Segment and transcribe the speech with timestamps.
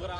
[0.00, 0.16] Listen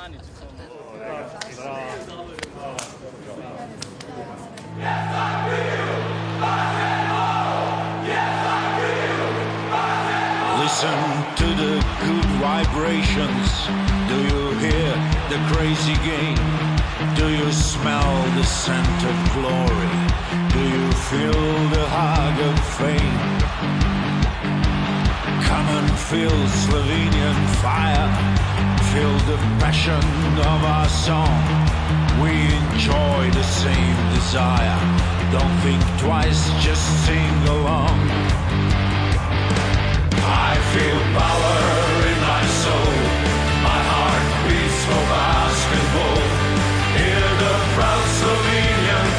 [11.37, 13.49] to the good vibrations.
[14.07, 14.93] Do you hear
[15.31, 16.37] the crazy game?
[17.17, 19.97] Do you smell the scent of glory?
[20.53, 23.21] Do you feel the hug of fame?
[25.49, 28.50] Come and feel Slovenian fire.
[28.93, 30.03] Feel the passion
[30.51, 31.39] of our song.
[32.21, 34.81] We enjoy the same desire.
[35.31, 37.97] Don't think twice, just sing along.
[40.27, 41.59] I feel power
[42.11, 42.95] in my soul.
[43.63, 46.23] My heart beats for basketball.
[46.99, 49.10] Hear the proud Slovenian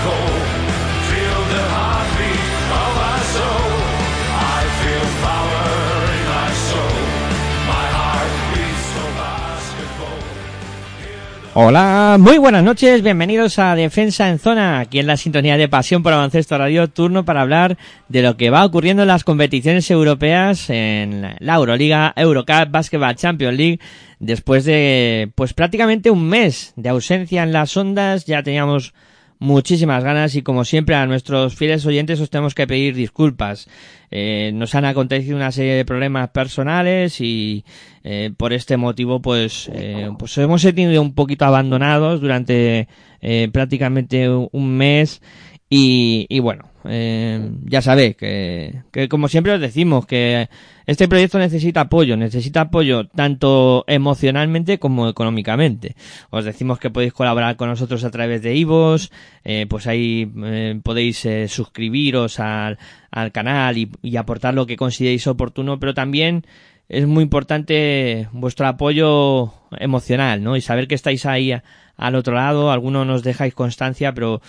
[11.54, 16.02] Hola, muy buenas noches, bienvenidos a Defensa en Zona, aquí en la sintonía de Pasión
[16.02, 20.70] por Baloncesto Radio, turno para hablar de lo que va ocurriendo en las competiciones europeas
[20.70, 23.80] en la Euroliga, Eurocup, Basketball Champions League,
[24.20, 28.94] después de pues prácticamente un mes de ausencia en las ondas, ya teníamos
[29.42, 33.68] muchísimas ganas y como siempre a nuestros fieles oyentes os tenemos que pedir disculpas.
[34.12, 37.66] Eh, nos han acontecido una serie de problemas personales y
[38.04, 42.88] eh, por este motivo pues, eh, pues hemos sentido un poquito abandonados durante
[43.20, 45.24] eh, prácticamente un mes
[45.70, 50.50] y, y bueno, eh, ya sabéis que, que como siempre os decimos que
[50.92, 55.96] este proyecto necesita apoyo, necesita apoyo tanto emocionalmente como económicamente.
[56.30, 59.10] Os decimos que podéis colaborar con nosotros a través de Ivos,
[59.46, 62.78] eh, pues ahí eh, podéis eh, suscribiros al,
[63.10, 66.46] al canal y, y aportar lo que consideréis oportuno, pero también
[66.90, 70.58] es muy importante vuestro apoyo emocional, ¿no?
[70.58, 71.54] Y saber que estáis ahí
[71.96, 74.42] al otro lado, algunos nos dejáis constancia, pero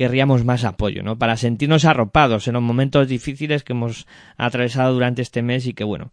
[0.00, 1.18] querríamos más apoyo, ¿no?
[1.18, 4.06] Para sentirnos arropados en los momentos difíciles que hemos
[4.38, 6.10] atravesado durante este mes y que bueno,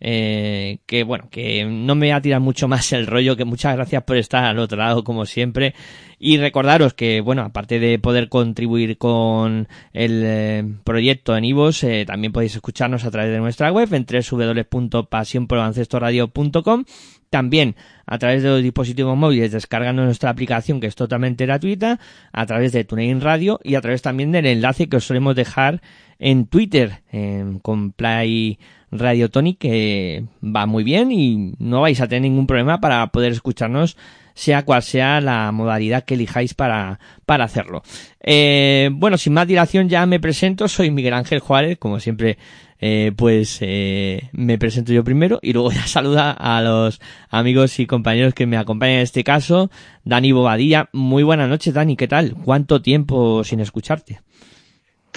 [0.00, 3.76] eh, que bueno, que no me voy a tirar mucho más el rollo, que muchas
[3.76, 5.76] gracias por estar al otro lado como siempre
[6.18, 12.06] y recordaros que bueno, aparte de poder contribuir con el eh, proyecto en Ivos, eh,
[12.08, 16.84] también podéis escucharnos a través de nuestra web en www.pasionporbaloncestoradio.com
[17.30, 21.98] también a través de los dispositivos móviles descargando nuestra aplicación que es totalmente gratuita,
[22.32, 25.82] a través de TuneIn Radio y a través también del enlace que os solemos dejar
[26.18, 28.58] en Twitter en- con Play
[28.90, 33.32] Radio Tony que va muy bien y no vais a tener ningún problema para poder
[33.32, 33.96] escucharnos
[34.38, 37.82] sea cual sea la modalidad que elijáis para, para hacerlo.
[38.20, 42.38] Eh, bueno, sin más dilación ya me presento, soy Miguel Ángel Juárez, como siempre
[42.78, 47.00] eh, pues eh, me presento yo primero y luego ya saluda a los
[47.30, 49.72] amigos y compañeros que me acompañan en este caso.
[50.04, 52.34] Dani Bobadilla, muy buenas noches Dani, ¿qué tal?
[52.44, 54.20] ¿Cuánto tiempo sin escucharte?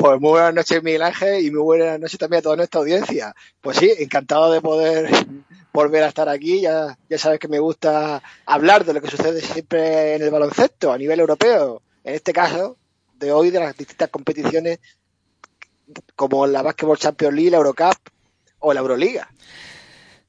[0.01, 3.35] Pues muy buenas noches, Miguel Ángel, y muy buenas noches también a toda nuestra audiencia.
[3.62, 5.12] Pues sí, encantado de poder
[5.73, 6.59] volver a estar aquí.
[6.59, 10.97] Ya, sabes que me gusta hablar de lo que sucede siempre en el baloncesto a
[10.97, 11.84] nivel europeo.
[12.03, 12.78] En este caso,
[13.13, 14.79] de hoy, de las distintas competiciones
[16.16, 17.97] como la Basketball Champions League, la Eurocup
[18.57, 19.31] o la Euroliga.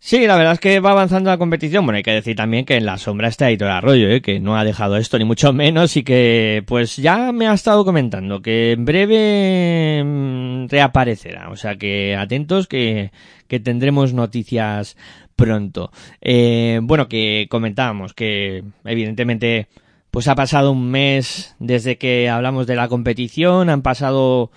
[0.04, 1.86] Sí, la verdad es que va avanzando la competición.
[1.86, 4.20] Bueno, hay que decir también que en la sombra está Editor Arroyo, ¿eh?
[4.20, 7.84] que no ha dejado esto ni mucho menos y que pues ya me ha estado
[7.84, 11.50] comentando que en breve mm, reaparecerá.
[11.50, 13.12] O sea que atentos que,
[13.46, 14.96] que tendremos noticias
[15.36, 15.92] pronto.
[16.20, 19.69] Eh, bueno, que comentábamos que evidentemente
[20.10, 24.50] pues ha pasado un mes desde que hablamos de la competición, han pasado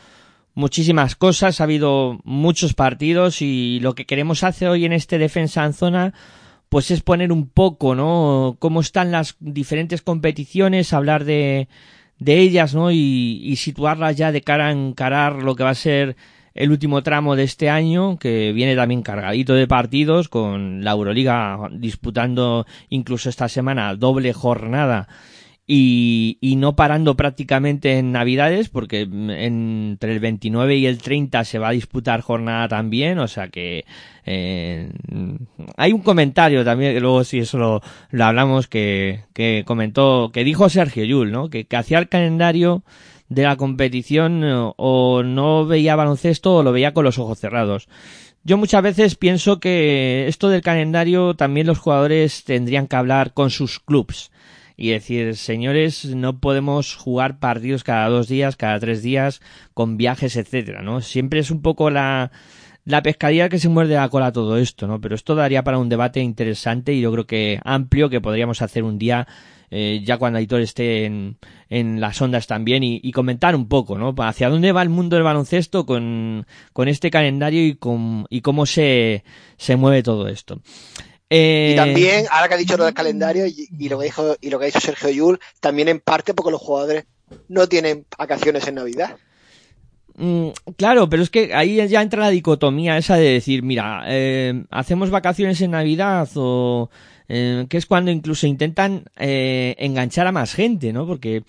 [0.55, 5.65] muchísimas cosas, ha habido muchos partidos y lo que queremos hacer hoy en este defensa
[5.65, 6.13] en zona
[6.69, 8.57] pues es poner un poco, ¿no?
[8.59, 11.67] Cómo están las diferentes competiciones, hablar de,
[12.17, 12.91] de ellas, ¿no?
[12.91, 16.15] Y, y situarlas ya de cara a encarar lo que va a ser
[16.55, 21.59] el último tramo de este año, que viene también cargadito de partidos, con la Euroliga
[21.71, 25.07] disputando incluso esta semana doble jornada
[25.67, 31.57] y, y no parando prácticamente en Navidades, porque entre el 29 y el 30 se
[31.57, 33.85] va a disputar jornada también, o sea que
[34.25, 34.91] eh,
[35.75, 37.81] hay un comentario también, que luego si eso lo,
[38.11, 41.49] lo hablamos, que, que comentó, que dijo Sergio Yul, ¿no?
[41.49, 42.83] Que, que hacía el calendario
[43.29, 47.87] de la competición eh, o no veía baloncesto o lo veía con los ojos cerrados.
[48.43, 53.49] Yo muchas veces pienso que esto del calendario también los jugadores tendrían que hablar con
[53.49, 54.29] sus clubs
[54.77, 59.41] y decir, señores, no podemos jugar partidos cada dos días, cada tres días,
[59.73, 61.01] con viajes, etcétera, ¿no?
[61.01, 62.31] Siempre es un poco la,
[62.83, 65.01] la pescadilla que se muerde la cola todo esto, ¿no?
[65.01, 68.83] Pero esto daría para un debate interesante y yo creo que amplio que podríamos hacer
[68.83, 69.27] un día
[69.71, 71.37] eh, ya cuando Aitor esté en,
[71.69, 74.13] en las ondas también y, comentar un poco, ¿no?
[74.17, 78.65] Hacia dónde va el mundo del baloncesto con, con este calendario y, con, y cómo
[78.65, 79.23] se,
[79.57, 80.61] se mueve todo esto.
[81.29, 81.71] Eh...
[81.73, 84.59] Y también, ahora que ha dicho lo del calendario y, lo que dijo, y lo
[84.59, 87.05] que ha dicho Sergio Yul, también en parte porque los jugadores
[87.47, 89.17] no tienen vacaciones en Navidad.
[90.17, 94.63] Mm, claro, pero es que ahí ya entra la dicotomía esa de decir, mira, eh,
[94.71, 96.89] hacemos vacaciones en Navidad o
[97.27, 101.05] eh, que es cuando incluso intentan eh, enganchar a más gente, ¿no?
[101.05, 101.43] Porque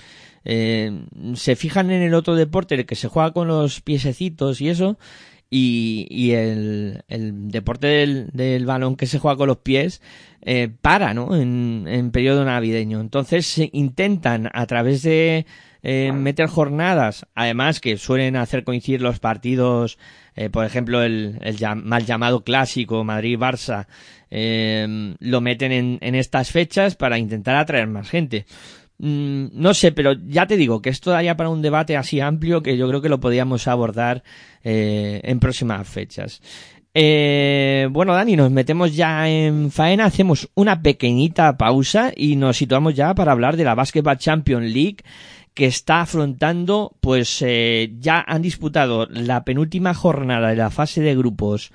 [0.44, 4.96] se fijan en el otro deporte, el que se juega con los piececitos y eso,
[5.50, 10.02] y, y el, el, deporte del, del, balón que se juega con los pies
[10.80, 11.34] para, ¿no?
[11.34, 13.00] En, en periodo navideño.
[13.00, 15.44] Entonces se intentan a través de
[15.88, 19.98] eh, meter jornadas, además que suelen hacer coincidir los partidos,
[20.34, 23.86] eh, por ejemplo, el, el mal llamado clásico Madrid-Barça,
[24.28, 28.46] eh, lo meten en, en, estas fechas para intentar atraer más gente.
[28.98, 32.62] Mm, no sé, pero ya te digo que esto daría para un debate así amplio
[32.62, 34.22] que yo creo que lo podríamos abordar
[34.64, 36.40] eh, en próximas fechas.
[36.94, 42.94] Eh, bueno, Dani, nos metemos ya en faena, hacemos una pequeñita pausa y nos situamos
[42.94, 44.98] ya para hablar de la Basketball Champions League
[45.52, 51.16] que está afrontando, pues eh, ya han disputado la penúltima jornada de la fase de
[51.16, 51.70] grupos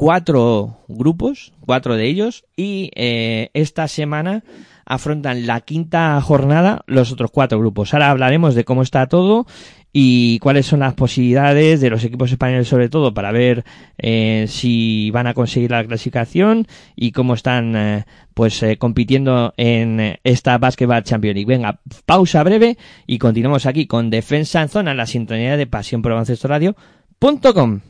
[0.00, 4.44] cuatro grupos, cuatro de ellos, y eh, esta semana
[4.90, 7.94] afrontan la quinta jornada los otros cuatro grupos.
[7.94, 9.46] Ahora hablaremos de cómo está todo
[9.92, 13.64] y cuáles son las posibilidades de los equipos españoles sobre todo para ver
[13.98, 16.66] eh, si van a conseguir la clasificación
[16.96, 18.04] y cómo están eh,
[18.34, 21.48] pues eh, compitiendo en esta Basketball Champions League.
[21.48, 22.76] Venga, pausa breve
[23.06, 27.89] y continuamos aquí con Defensa en Zona la sintonía de Pasión por Baloncesto Radio.com.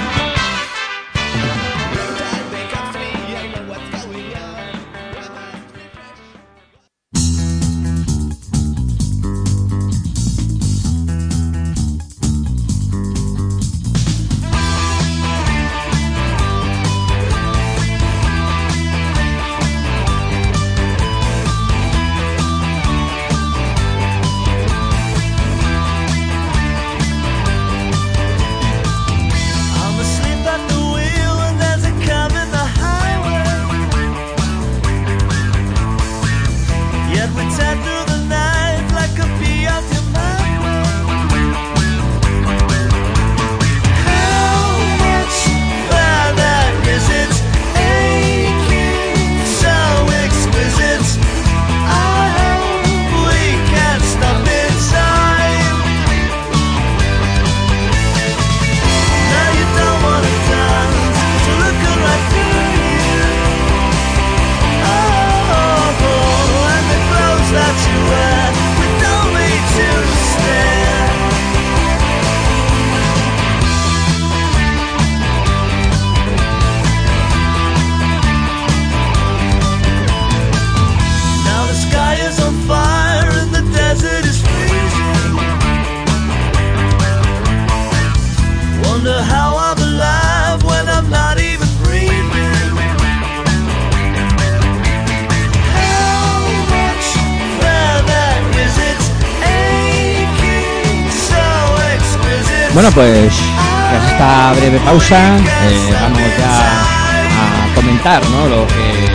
[102.81, 103.35] Bueno, pues
[103.91, 108.47] tras esta breve pausa eh, vamos ya a comentar ¿no?
[108.47, 109.05] lo que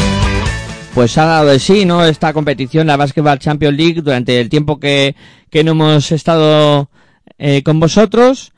[0.94, 4.78] pues ha dado de sí no esta competición, la Basketball Champions League, durante el tiempo
[4.78, 5.16] que,
[5.50, 6.90] que no hemos estado
[7.38, 8.52] eh, con vosotros.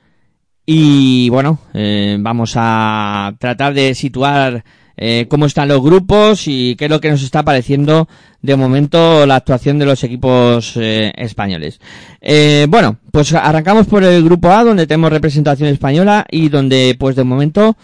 [0.67, 4.62] Y bueno, eh, vamos a tratar de situar
[4.99, 8.09] eh, cómo están los grupos y qué es lo que nos está pareciendo
[8.43, 11.81] de momento la actuación de los equipos eh, españoles.
[12.21, 17.17] Eh, bueno, pues arrancamos por el grupo A donde tenemos representación española y donde pues
[17.17, 17.76] de momento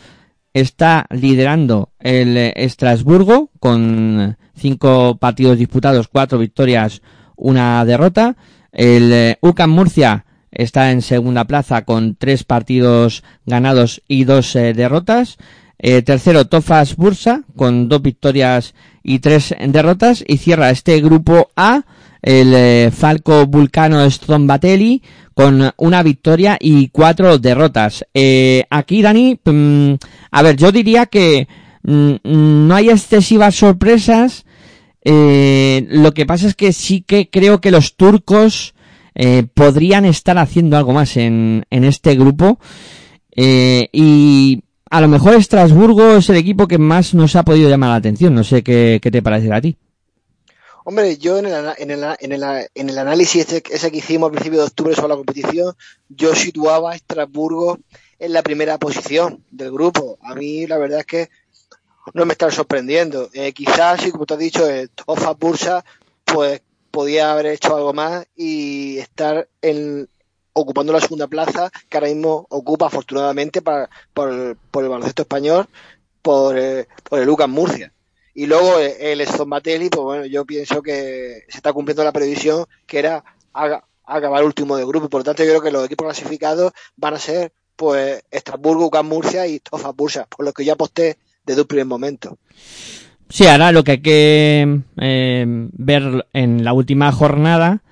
[0.52, 7.00] está liderando el Estrasburgo con cinco partidos disputados, cuatro victorias,
[7.36, 8.36] una derrota.
[8.72, 15.36] El UCAM Murcia está en segunda plaza con tres partidos ganados y dos eh, derrotas.
[15.86, 20.24] Eh, tercero, Tofas Bursa, con dos victorias y tres derrotas.
[20.26, 21.82] Y cierra este grupo A,
[22.22, 25.02] el eh, Falco Vulcano Strombatelli,
[25.34, 28.06] con una victoria y cuatro derrotas.
[28.14, 29.92] Eh, aquí, Dani, mm,
[30.30, 31.48] a ver, yo diría que
[31.82, 34.46] mm, mm, no hay excesivas sorpresas.
[35.04, 38.72] Lo que pasa es que sí que creo que los turcos
[39.52, 42.58] podrían estar haciendo algo más en, en este grupo.
[43.36, 44.63] Y
[44.94, 48.32] a lo mejor Estrasburgo es el equipo que más nos ha podido llamar la atención.
[48.32, 49.76] No sé qué, qué te parece a ti.
[50.84, 54.34] Hombre, yo en el, en el, en el, en el análisis ese, que hicimos al
[54.34, 55.74] principio de octubre sobre la competición,
[56.08, 57.80] yo situaba a Estrasburgo
[58.20, 60.16] en la primera posición del grupo.
[60.22, 61.28] A mí la verdad es que
[62.12, 63.30] no me está sorprendiendo.
[63.32, 65.84] Eh, quizás, sí, como tú has dicho, el Tofa Bursa,
[66.24, 70.08] pues podía haber hecho algo más y estar en,
[70.54, 75.66] ocupando la segunda plaza que ahora mismo ocupa afortunadamente para, por, por el baloncesto español,
[76.22, 77.92] por, eh, por el Lucas Murcia.
[78.34, 82.64] Y luego eh, el Stombatelli, pues bueno, yo pienso que se está cumpliendo la previsión
[82.86, 85.08] que era aga- acabar último de grupo.
[85.08, 89.06] Por lo tanto, yo creo que los equipos clasificados van a ser pues Estrasburgo, UCAM
[89.06, 92.38] Murcia y Tofa Bursa, por lo que yo aposté desde un primer momento.
[93.28, 97.82] Sí, ahora lo que hay que eh, ver en la última jornada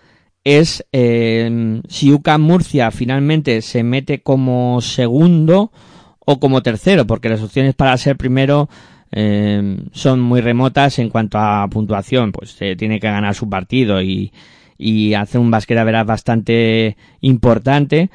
[0.44, 5.72] es eh, si UCAM Murcia finalmente se mete como segundo
[6.18, 8.68] o como tercero, porque las opciones para ser primero
[9.10, 14.02] eh, son muy remotas en cuanto a puntuación, pues se tiene que ganar su partido
[14.02, 14.32] y,
[14.78, 18.10] y hacer un basquera verás bastante importante.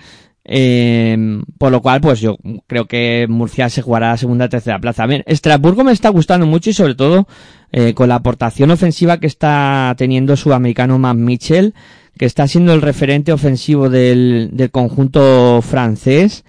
[0.50, 5.05] Eh, por lo cual, pues yo creo que Murcia se jugará a segunda tercera plaza.
[5.05, 7.27] Ver, Estrasburgo me está gustando mucho y sobre todo
[7.74, 11.74] eh, con la aportación ofensiva que está teniendo su americano Matt Mitchell,
[12.17, 16.43] que está siendo el referente ofensivo del, conjunto francés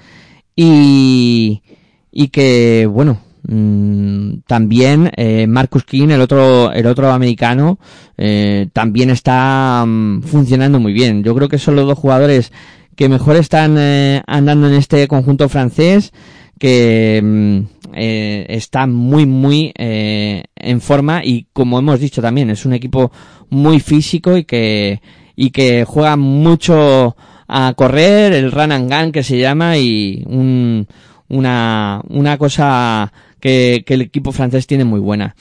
[0.56, 1.62] y,
[2.10, 7.78] y que, bueno, mm, también eh, Marcus King, el otro, el otro americano,
[8.16, 11.22] eh, también está mm, funcionando muy bien.
[11.22, 12.52] Yo creo que son los dos jugadores
[12.96, 16.12] que mejor están eh, andando en este conjunto francés,
[16.58, 17.60] que mm,
[17.94, 23.10] está muy, muy en forma y como hemos dicho también, es un equipo
[23.50, 25.00] muy físico y que,
[25.40, 27.16] y que juega mucho
[27.46, 30.88] a correr, el run and gun que se llama y un,
[31.28, 35.36] una, una cosa que, el equipo francés tiene muy buena.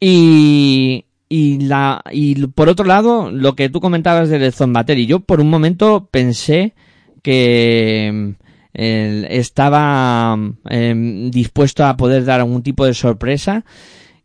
[0.00, 5.42] Y, y la, y por otro lado, lo que tú comentabas del Zombateri, yo por
[5.42, 6.72] un momento pensé
[7.22, 8.34] que
[8.72, 10.34] él estaba
[10.70, 13.66] em, dispuesto a poder dar algún tipo de sorpresa,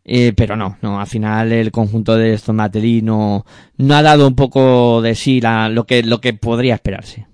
[0.04, 3.44] eh, pero no, no, al final el conjunto de Zombateri no,
[3.76, 7.26] no ha dado un poco de sí la, lo que, lo que podría esperarse.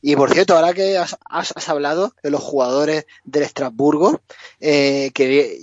[0.00, 4.20] Y por cierto, ahora que has, has- has hablado de los jugadores del Estrasburgo,
[4.60, 5.62] eh, que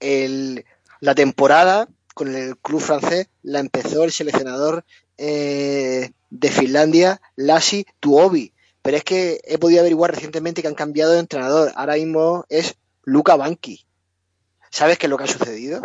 [0.00, 0.64] el-
[1.00, 4.84] la temporada con el club francés la empezó el seleccionador
[5.18, 8.52] eh, de Finlandia, Lassi Tuovi.
[8.82, 11.72] Pero es que he podido averiguar recientemente que han cambiado de entrenador.
[11.76, 13.86] Ahora mismo es Luca Banqui.
[14.74, 15.80] ¿Sabes qué es lo que ha sucedido?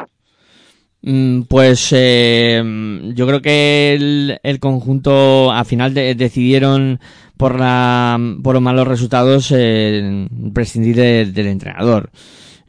[1.03, 2.61] Mm, Pues eh,
[3.13, 6.99] yo creo que el, el conjunto al final de- decidieron
[7.37, 12.09] por la por los malos resultados eh, prescindir de- del entrenador.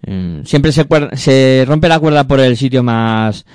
[0.06, 0.86] Mm, Siempre se,
[1.16, 3.46] se rompe la cuerda por el sitio más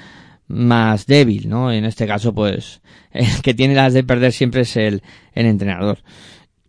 [0.48, 1.72] más débil, ¿no?
[1.72, 2.82] En este caso, pues
[3.12, 5.04] el que tiene las de perder siempre es el,
[5.34, 6.00] el entrenador.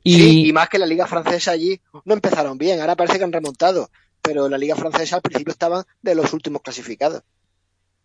[0.05, 2.81] Y, Sí, y más que la liga francesa allí no empezaron bien.
[2.81, 3.91] Ahora parece que han remontado.
[4.27, 7.23] Pero la liga francesa al principio estaban de los últimos clasificados.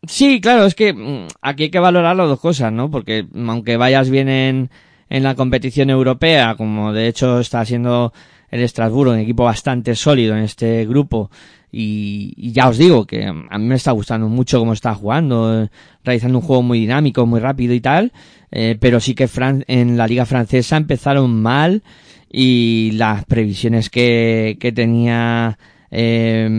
[0.07, 2.89] Sí, claro, es que mm, aquí hay que valorar las dos cosas, ¿no?
[2.89, 4.69] Porque mm, aunque vayas bien en,
[5.09, 8.13] en la competición europea, como de hecho está siendo
[8.49, 11.29] el Estrasburgo, un equipo bastante sólido en este grupo,
[11.71, 15.63] y, ya os digo que mm, a mí me está gustando mucho cómo está jugando,
[15.63, 15.69] eh,
[16.03, 18.11] realizando un juego muy dinámico, muy rápido y tal,
[18.51, 19.29] eh, pero sí que
[19.67, 21.83] en la liga francesa empezaron mal
[22.29, 25.57] y las previsiones que, que tenía
[25.91, 26.49] eh,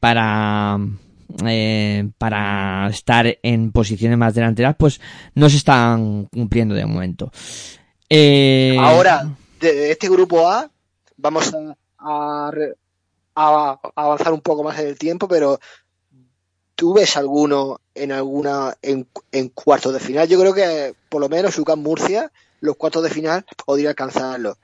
[0.00, 0.78] para
[1.46, 5.00] eh, para estar en posiciones más delanteras, pues
[5.34, 7.30] no se están cumpliendo de momento.
[8.08, 10.70] Eh, Ahora, de, este grupo A,
[11.16, 11.52] vamos
[11.98, 12.50] a,
[13.34, 15.60] avanzar un poco más en el tiempo, pero
[16.74, 20.28] ¿tú ves alguno en alguna en, en cuartos de final?
[20.28, 24.58] Yo creo que por lo menos UCAM Murcia, los cuartos de final, podría alcanzarlo.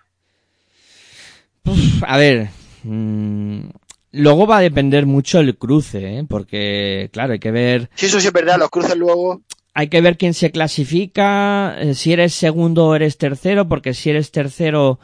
[1.65, 2.51] Uf, a ver,
[2.83, 3.69] mm,
[4.17, 6.25] luego va a depender mucho el cruce, ¿eh?
[6.29, 9.43] porque claro, hay que ver Si eso sí es verdad, los cruces luego,
[9.79, 14.09] hay que ver quién se clasifica, eh, si eres segundo o eres tercero, porque si
[14.09, 14.99] eres tercero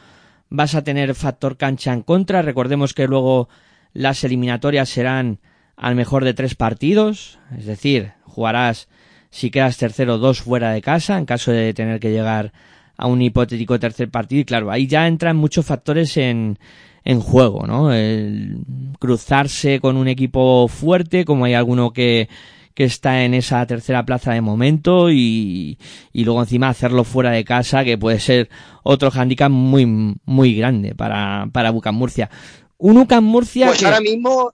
[0.48, 2.40] vas a tener factor cancha en contra.
[2.40, 3.50] Recordemos que luego
[3.92, 5.40] las eliminatorias serán
[5.76, 8.88] al mejor de tres partidos, es decir, jugarás
[9.28, 12.54] si quedas tercero dos fuera de casa en caso de tener que llegar
[12.96, 16.58] a un hipotético tercer partido y claro, ahí ya entran muchos factores en,
[17.04, 17.92] en juego, ¿no?
[17.92, 18.58] El
[18.98, 22.28] cruzarse con un equipo fuerte, como hay alguno que,
[22.74, 25.78] que está en esa tercera plaza de momento y,
[26.12, 28.48] y luego encima hacerlo fuera de casa, que puede ser
[28.82, 32.30] otro handicap muy, muy grande para, para Bucan Murcia.
[32.78, 33.66] Un UCAM Murcia.
[33.66, 34.52] Pues ahora mismo,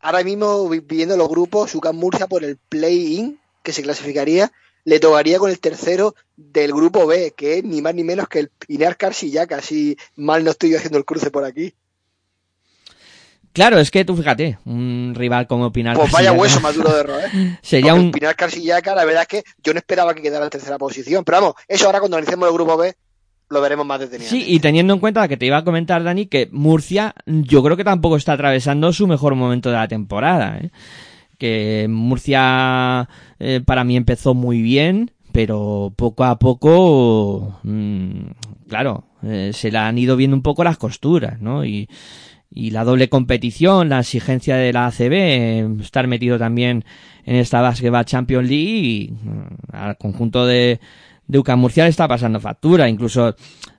[0.00, 4.52] ahora mismo viendo los grupos, UCAM Murcia por el play-in, que se clasificaría,
[4.84, 8.40] le tocaría con el tercero del grupo B, que es ni más ni menos que
[8.40, 11.74] el Pinar Carsillacas, casi mal no estoy haciendo el cruce por aquí.
[13.54, 17.04] Claro, es que tú fíjate, un rival como Pinar Pues vaya hueso más duro de
[17.04, 17.30] roer.
[17.62, 18.10] Sería Porque un.
[18.10, 21.22] Pinar Carsillaca, la verdad es que yo no esperaba que quedara en tercera posición.
[21.24, 22.94] Pero vamos, eso ahora cuando analicemos el grupo B
[23.50, 24.44] lo veremos más detenidamente.
[24.44, 27.76] Sí, y teniendo en cuenta que te iba a comentar, Dani, que Murcia yo creo
[27.76, 30.58] que tampoco está atravesando su mejor momento de la temporada.
[30.58, 30.70] ¿eh?
[31.38, 33.08] Que Murcia
[33.38, 38.20] eh, para mí empezó muy bien, pero poco a poco, mm,
[38.68, 41.64] claro, eh, se le han ido viendo un poco las costuras, ¿no?
[41.64, 41.88] Y,
[42.50, 46.84] y la doble competición, la exigencia de la ACB, eh, estar metido también
[47.24, 50.80] en esta Basketball Champions League y mm, al conjunto de,
[51.26, 53.34] de UCAM Murcia le está pasando factura, incluso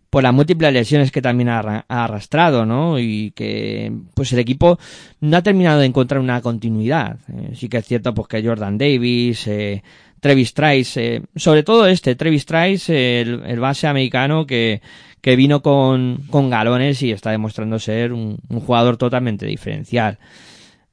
[0.09, 2.99] por las múltiples lesiones que también ha, ha arrastrado, ¿no?
[2.99, 4.79] Y que pues el equipo
[5.19, 7.17] no ha terminado de encontrar una continuidad.
[7.27, 9.83] Eh, sí que es cierto pues que Jordan Davis, eh,
[10.21, 14.81] Travis Trice, eh, sobre todo este, Travis Trice, el base americano que,
[15.25, 20.19] que vino con, con galones y está demostrando ser un, un jugador totalmente diferencial.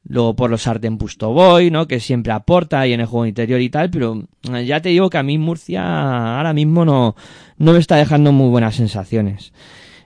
[0.05, 1.87] Luego por los Arden Pustoboy, ¿no?
[1.87, 5.11] Que siempre aporta y en el juego interior y tal, pero eh, ya te digo
[5.11, 7.15] que a mí Murcia ahora mismo no,
[7.59, 9.53] no me está dejando muy buenas sensaciones.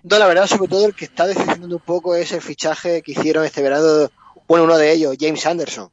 [0.02, 3.12] No, la verdad, sobre todo el que está decepcionando un poco es el fichaje que
[3.12, 4.10] hicieron este verano,
[4.48, 5.88] bueno, uno de ellos, James Anderson.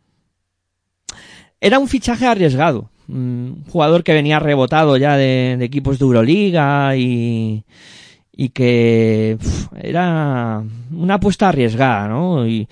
[1.61, 2.89] Era un fichaje arriesgado.
[3.07, 7.63] Un jugador que venía rebotado ya de, de equipos de Euroliga y,
[8.35, 12.47] y que pf, era una apuesta arriesgada, ¿no?
[12.47, 12.67] Y,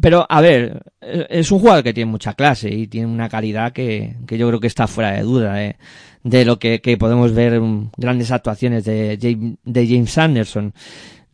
[0.00, 4.16] pero, a ver, es un jugador que tiene mucha clase y tiene una calidad que,
[4.26, 5.76] que yo creo que está fuera de duda, ¿eh?
[6.24, 10.72] de lo que, que podemos ver en grandes actuaciones de, James- de James Anderson.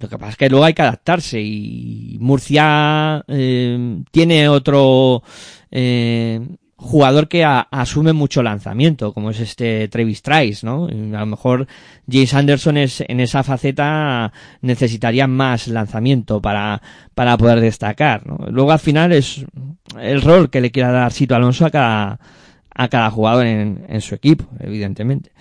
[0.01, 5.23] Lo que pasa es que luego hay que adaptarse y Murcia eh, tiene otro
[5.71, 6.41] eh,
[6.81, 10.87] jugador que a- asume mucho lanzamiento, como es este Travis Trice, ¿no?
[10.87, 11.67] A lo mejor
[12.09, 16.81] James Anderson es, en esa faceta necesitaría más lanzamiento para,
[17.17, 18.39] para poder destacar, ¿no?
[18.49, 19.45] Luego al final es
[20.01, 22.21] el rol que le quiera dar Sito Alonso a cada,
[22.73, 25.33] a cada jugador en, en su equipo, evidentemente.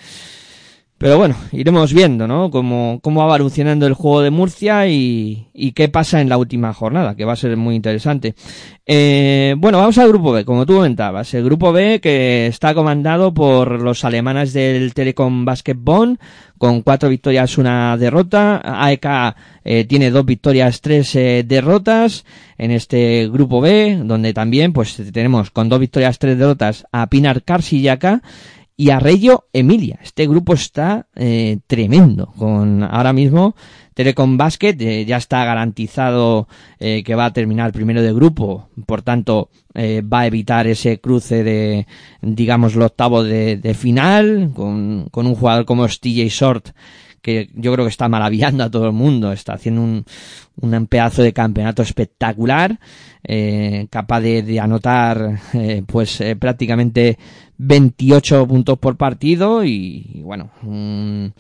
[1.00, 2.50] Pero bueno, iremos viendo, ¿no?
[2.50, 6.74] Cómo, cómo va evolucionando el juego de Murcia y, y qué pasa en la última
[6.74, 8.34] jornada, que va a ser muy interesante.
[8.84, 11.32] Eh, bueno, vamos al grupo B, como tú comentabas.
[11.36, 15.78] El grupo B que está comandado por los alemanes del Telecom Basket
[16.58, 18.62] con cuatro victorias, una derrota.
[18.64, 22.26] AEK eh, tiene dos victorias, tres eh, derrotas
[22.58, 27.44] en este grupo B, donde también pues tenemos con dos victorias, tres derrotas a Pinar
[27.44, 28.22] Karsiyaka
[28.78, 30.00] y a Reggio Emilia.
[30.04, 32.28] Este grupo está eh, tremendo.
[32.38, 33.56] Con ahora mismo
[33.98, 36.48] Telecom Basket eh, ya está garantizado
[36.80, 41.00] eh, que va a terminar primero de grupo, por tanto eh, va a evitar ese
[41.00, 41.88] cruce de,
[42.22, 46.70] digamos, el octavo de, de final con, con un jugador como TJ Short
[47.24, 50.06] que yo creo que está maravillando a todo el mundo, está haciendo un,
[50.62, 52.80] un pedazo de campeonato espectacular,
[53.90, 55.40] capaz de, de anotar
[55.88, 57.18] pues prácticamente
[57.58, 61.34] 28 puntos por partido y, bueno, un,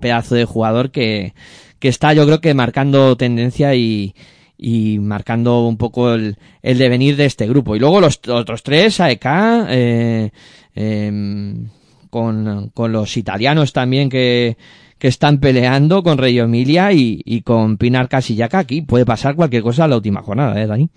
[0.00, 1.34] pedazo de jugador que,
[1.78, 4.14] que está yo creo que marcando tendencia y,
[4.56, 7.74] y marcando un poco el, el devenir de este grupo.
[7.74, 9.26] Y luego los otros tres, AEK,
[9.68, 10.30] eh,
[10.74, 11.68] em,
[12.10, 14.58] con, con los italianos también que,
[14.98, 18.82] que están peleando con Reggio Emilia y, y con Pinar Casillacca aquí.
[18.82, 20.90] Puede pasar cualquier cosa la última jornada, ¿eh, Dani?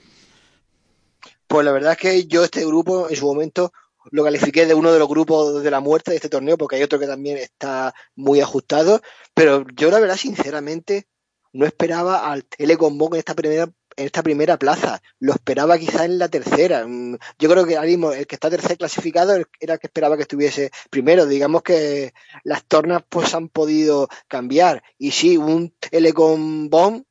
[1.53, 3.73] Pues la verdad es que yo este grupo en su momento
[4.09, 6.81] lo califiqué de uno de los grupos de la muerte de este torneo, porque hay
[6.81, 9.03] otro que también está muy ajustado,
[9.35, 11.05] pero yo la verdad sinceramente
[11.51, 16.17] no esperaba al Telecom en esta primera en esta primera plaza, lo esperaba quizá en
[16.17, 16.87] la tercera.
[16.87, 20.15] Mm, Yo creo que ahora mismo el que está tercer clasificado era el que esperaba
[20.15, 21.27] que estuviese primero.
[21.27, 24.81] Digamos que las tornas pues han podido cambiar.
[24.97, 27.05] Y sí, un Telecom Bonn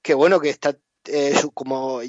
[0.00, 0.74] que bueno, que está
[1.06, 2.00] eh, como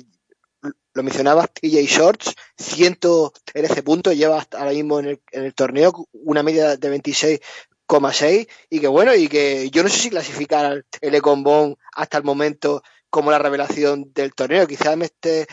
[0.96, 6.08] lo mencionabas, TJ Shorts, 113 puntos, lleva hasta ahora mismo en el, en el torneo
[6.14, 11.16] una media de 26,6 y que bueno, y que yo no sé si clasificar el
[11.16, 15.48] Ecombón hasta el momento como la revelación del torneo, quizás me esté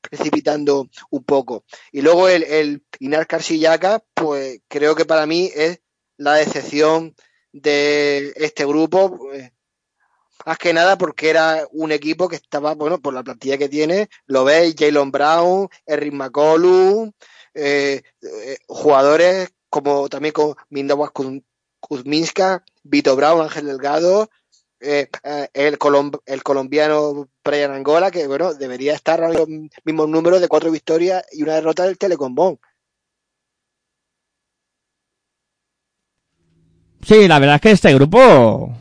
[0.00, 1.64] precipitando un poco.
[1.92, 3.28] Y luego el, el Inar
[4.14, 5.80] pues creo que para mí es
[6.16, 7.14] la decepción
[7.52, 9.52] de este grupo, pues,
[10.44, 14.08] más que nada porque era un equipo que estaba, bueno, por la plantilla que tiene,
[14.26, 17.12] lo veis, Jalen Brown, Eric McCollum,
[17.54, 21.10] eh, eh, jugadores como también con Mindawas
[21.80, 24.28] Kuzminska, Vito Brown, Ángel Delgado,
[24.80, 25.08] eh,
[25.54, 30.48] el, colom- el colombiano Brian Angola, que bueno, debería estar a los mismos números de
[30.48, 32.58] cuatro victorias y una derrota del Telecombón.
[37.02, 38.72] Sí, la verdad es que este grupo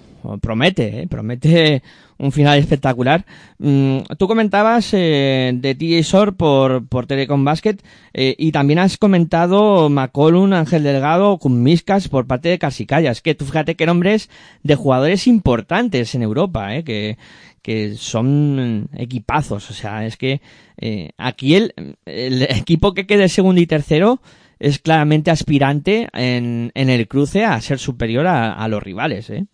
[0.42, 1.08] promete, ¿eh?
[1.08, 1.84] promete
[2.18, 3.26] un final espectacular.
[3.58, 7.78] Mm, tú comentabas eh, de TJ Shore por, por Telecom Basket
[8.14, 13.12] eh, y también has comentado McCollum, Ángel Delgado, Miscas por parte de Casicaya.
[13.12, 14.30] Es que tú fíjate qué nombres
[14.64, 16.84] de jugadores importantes en Europa, ¿eh?
[16.84, 17.18] que,
[17.62, 19.70] que son equipazos.
[19.70, 20.42] O sea, es que
[20.78, 21.74] eh, aquí el,
[22.06, 24.22] el equipo que quede segundo y tercero
[24.60, 29.46] es claramente aspirante en, en el cruce a ser superior a, a los rivales, ¿eh?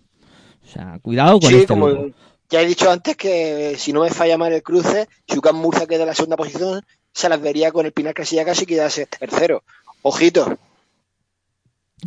[0.71, 2.15] O sea, cuidado con Sí, este como grupo.
[2.49, 5.85] ya he dicho antes que si no me falla mal el cruce, si Ucán Murcia
[5.85, 6.81] queda en la segunda posición,
[7.13, 9.63] se las vería con el Pinar Casilla casi quedase tercero.
[10.01, 10.57] Ojito.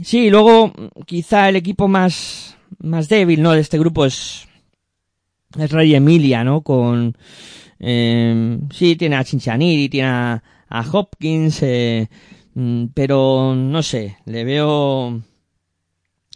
[0.03, 0.73] Sí, luego
[1.07, 3.53] quizá el equipo más, más débil, ¿no?
[3.53, 4.49] De este grupo es,
[5.59, 6.63] es Rey Emilia, ¿no?
[6.63, 7.17] Con,
[7.79, 12.09] eh, sí, tiene a Cincinnati, tiene a, a Hopkins, eh,
[12.55, 15.21] mm, pero no sé, le veo,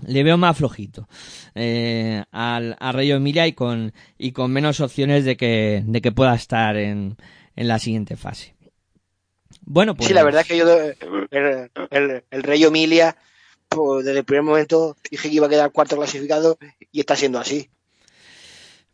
[0.07, 1.09] le veo más flojito
[1.55, 6.13] eh, al, a Rey Emilia y con, y con menos opciones de que, de que
[6.13, 7.17] pueda estar en,
[7.57, 8.55] en la siguiente fase.
[9.63, 10.09] Bueno, pues.
[10.09, 10.67] Sí, la verdad es que yo,
[11.31, 13.17] el, el, el Rey Emilia,
[13.69, 16.59] pues, desde el primer momento dije que iba a quedar cuarto clasificado
[16.93, 17.69] y está siendo así.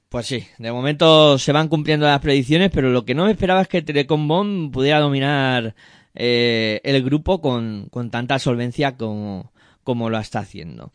[0.09, 3.62] Pues sí, de momento se van cumpliendo las predicciones, pero lo que no me esperaba
[3.62, 5.75] es que Telecom Bomb pudiera dominar
[6.14, 9.53] eh, el grupo con, con tanta solvencia como,
[9.85, 10.92] como lo está haciendo.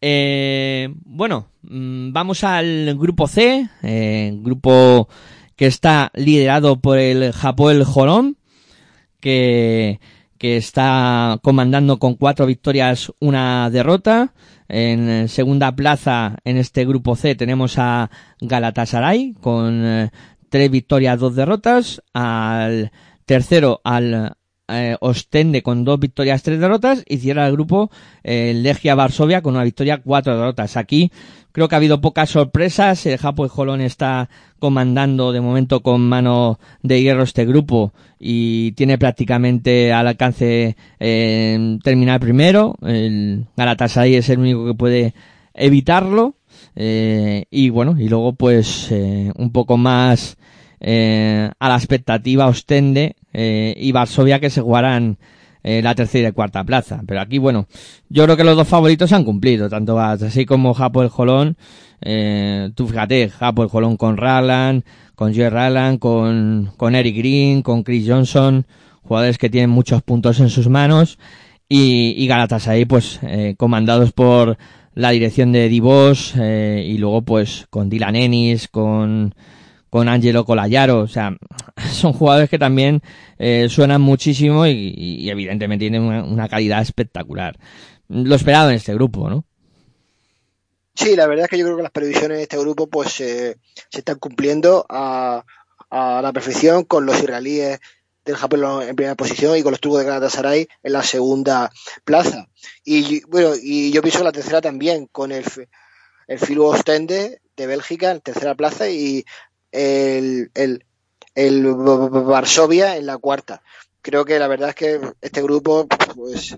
[0.00, 5.08] Eh, bueno, mm, vamos al grupo C, eh, grupo
[5.56, 8.36] que está liderado por el Hapoel Holon,
[9.20, 9.98] que,
[10.38, 14.34] que está comandando con cuatro victorias, una derrota.
[14.68, 20.10] En segunda plaza en este grupo C tenemos a Galatasaray con eh,
[20.48, 22.02] tres victorias, dos derrotas.
[22.12, 22.92] Al
[23.24, 24.37] tercero al
[24.68, 27.04] eh, Ostende con dos victorias, tres derrotas.
[27.06, 27.90] Y cierra el grupo
[28.22, 30.76] eh, Legia Varsovia con una victoria, cuatro derrotas.
[30.76, 31.10] Aquí
[31.52, 33.04] creo que ha habido pocas sorpresas.
[33.06, 34.28] El Japo Jolón está
[34.58, 41.78] comandando de momento con mano de hierro este grupo y tiene prácticamente al alcance eh,
[41.82, 42.76] terminar primero.
[42.82, 45.14] El Galatasaray es el único que puede
[45.54, 46.36] evitarlo.
[46.76, 50.36] Eh, y bueno, y luego pues eh, un poco más
[50.80, 55.18] eh, a la expectativa Ostende eh, y Varsovia que se jugarán
[55.64, 57.02] eh, la tercera y cuarta plaza.
[57.06, 57.66] Pero aquí, bueno,
[58.08, 61.56] yo creo que los dos favoritos han cumplido, tanto así como Japo el Jolón.
[62.74, 64.84] Tú fíjate, Japo el Jolón con Ragland,
[65.16, 68.66] con Joe Ragland, con, con Eric Green, con Chris Johnson,
[69.02, 71.18] jugadores que tienen muchos puntos en sus manos.
[71.68, 73.20] Y, y Galatasaray, pues,
[73.56, 74.56] comandados por
[74.94, 79.34] la dirección de Divos, y luego, pues, con Dylan Ennis, con,
[79.90, 81.36] con Angelo Colayaro, o sea,
[81.92, 83.02] son jugadores que también
[83.38, 87.58] eh, suenan muchísimo y, y evidentemente tienen una, una, calidad espectacular.
[88.08, 89.44] Lo esperado en este grupo, ¿no?
[90.94, 93.56] Sí, la verdad es que yo creo que las previsiones de este grupo pues eh,
[93.88, 95.44] se están cumpliendo a,
[95.90, 97.78] a, la perfección con los israelíes
[98.24, 101.70] del Japón en primera posición y con los turcos de Galatasaray en la segunda
[102.04, 102.48] plaza.
[102.84, 105.44] Y bueno, y yo pienso la tercera también con el,
[106.26, 109.24] el Filu Ostende de Bélgica en tercera plaza y
[109.72, 110.84] el, el,
[111.34, 113.62] el Varsovia en la cuarta.
[114.02, 116.56] Creo que la verdad es que este grupo, pues,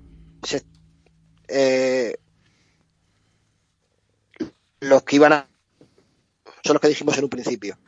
[1.49, 2.17] eh,
[4.81, 5.47] los que iban a
[6.65, 7.79] son los que dijimos en un principio.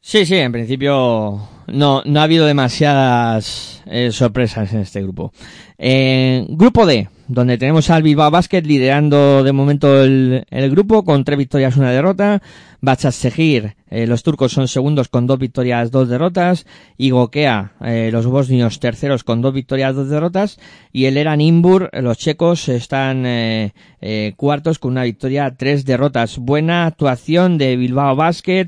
[0.00, 5.32] Sí, sí, en principio no, no ha habido demasiadas eh, sorpresas en este grupo.
[5.78, 11.22] Eh, grupo D, donde tenemos al Bilbao Basket liderando de momento el, el grupo con
[11.22, 12.42] tres victorias, una derrota.
[12.80, 16.66] Bachas Seguir, eh, los turcos son segundos con dos victorias, dos derrotas.
[16.96, 20.58] Y Gokea, eh, los bosnios terceros con dos victorias, dos derrotas.
[20.92, 26.36] Y el Eran Imbur, los checos, están eh, eh, cuartos con una victoria, tres derrotas.
[26.38, 28.66] Buena actuación de Bilbao Basket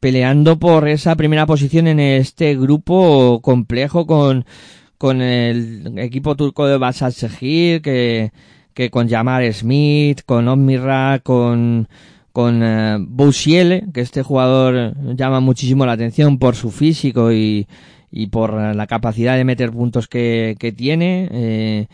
[0.00, 4.44] peleando por esa primera posición en este grupo complejo con
[5.02, 8.30] con el equipo turco de Basal Sehir, que,
[8.72, 11.88] que con Jamar Smith, con Omira, con,
[12.30, 12.98] con eh,
[13.92, 17.66] que este jugador llama muchísimo la atención por su físico y,
[18.12, 21.28] y por la capacidad de meter puntos que, que tiene.
[21.32, 21.86] Eh,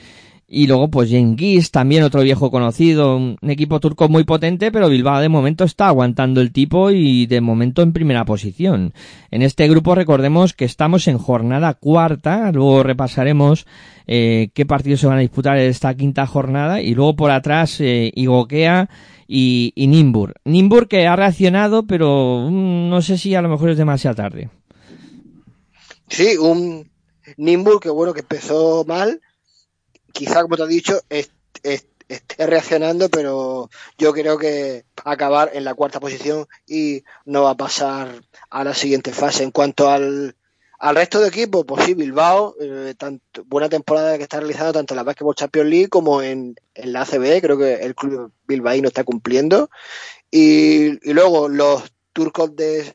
[0.50, 5.20] y luego, pues Genghis, también otro viejo conocido, un equipo turco muy potente, pero Bilbao
[5.20, 8.94] de momento está aguantando el tipo y de momento en primera posición.
[9.30, 13.66] En este grupo recordemos que estamos en jornada cuarta, luego repasaremos
[14.06, 17.78] eh, qué partidos se van a disputar en esta quinta jornada y luego por atrás
[17.80, 18.88] eh, Igokea
[19.26, 20.32] y, y Nimbur.
[20.46, 24.48] Nimbur que ha reaccionado, pero mm, no sé si a lo mejor es demasiado tarde.
[26.08, 26.88] Sí, un
[27.36, 29.20] Nimbur que bueno, que empezó mal,
[30.12, 31.30] quizá como te has dicho, est
[31.62, 37.50] est esté reaccionando, pero yo creo que acabar en la cuarta posición y no va
[37.50, 39.44] a pasar a la siguiente fase.
[39.44, 40.34] En cuanto al,
[40.78, 44.94] al resto de equipos, pues sí, Bilbao, eh, tanto, buena temporada que está realizando tanto
[44.94, 48.88] en la Basketball Champions League como en, en la ACB, creo que el club bilbaíno
[48.88, 49.70] está cumpliendo.
[50.30, 52.94] Y, y luego los turcos de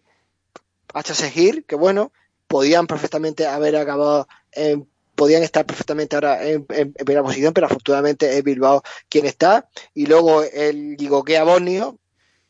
[0.93, 2.11] HSGIR, que bueno,
[2.47, 8.43] podían perfectamente haber acabado en podían estar perfectamente ahora en, primera posición, pero afortunadamente es
[8.43, 9.67] Bilbao quien está.
[9.93, 11.99] Y luego el Gigoquea Bosnio,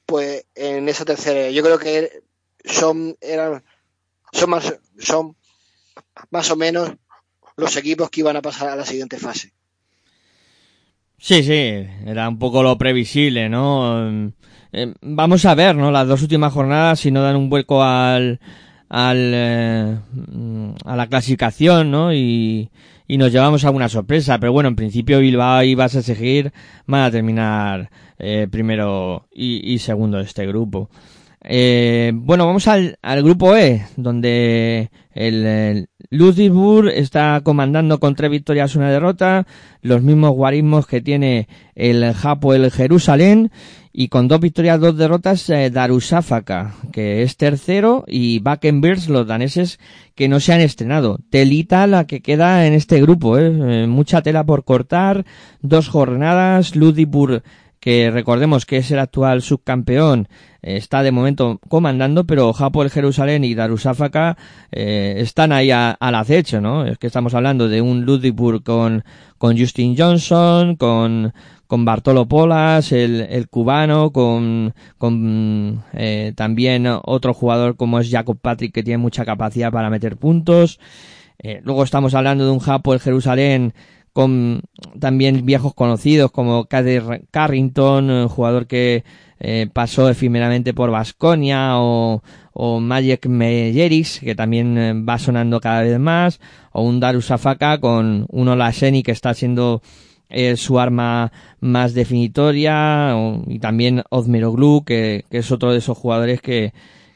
[0.05, 2.23] pues en esa tercera, yo creo que
[2.63, 3.63] son, eran,
[4.31, 5.35] son más, son
[6.29, 6.91] más o menos
[7.55, 9.53] los equipos que iban a pasar a la siguiente fase.
[11.19, 14.31] Sí, sí, era un poco lo previsible, ¿no?
[14.73, 15.89] Eh, vamos a ver, ¿no?
[15.89, 18.41] Las dos últimas jornadas, si no dan un vuelco al,
[18.89, 19.97] al, eh,
[20.85, 22.13] a la clasificación, ¿no?
[22.13, 22.69] Y,
[23.09, 24.39] nos llevamos a una sorpresa.
[24.39, 26.51] Pero bueno, en principio Bilbao y vas a seguir,
[26.87, 30.89] van a terminar eh, primero y, segundo de este grupo.
[31.43, 35.87] Eh, bueno, vamos al, al, grupo E, donde el, el
[36.93, 39.45] está comandando con tres victorias una derrota,
[39.81, 43.51] los mismos guarismos que tiene el Japo el Jerusalén
[43.93, 45.71] y con dos victorias, dos derrotas, eh,
[46.91, 49.79] que es tercero, y Bakenbirds, los daneses
[50.15, 51.19] que no se han estrenado.
[51.29, 55.25] Telita la que queda en este grupo, eh, eh mucha tela por cortar,
[55.61, 57.43] dos jornadas, Ludipur,
[57.83, 60.29] que recordemos que es el actual subcampeón,
[60.61, 64.37] eh, está de momento comandando, pero Japo el Jerusalén y Darusafaka
[64.71, 66.85] eh, están ahí a, al acecho, ¿no?
[66.85, 69.03] Es que estamos hablando de un Ludipur con,
[69.37, 71.33] con Justin Johnson, con
[71.67, 78.37] con Bartolo Polas, el, el cubano, con, con eh, también otro jugador como es Jacob
[78.39, 80.79] Patrick que tiene mucha capacidad para meter puntos.
[81.39, 83.73] Eh, luego estamos hablando de un Japo, el Jerusalén,
[84.13, 84.61] con
[84.99, 89.03] también viejos conocidos como Kader Carrington, un jugador que
[89.39, 92.21] eh, pasó efímeramente por Vasconia o,
[92.53, 96.39] o Magic Meyeris, que también eh, va sonando cada vez más,
[96.71, 99.81] o un Darus Afaka con un Olaseni que está siendo
[100.33, 103.15] eh, su arma más definitoria
[103.47, 106.73] y también Ozmeroglu que, que, es otro de esos jugadores que,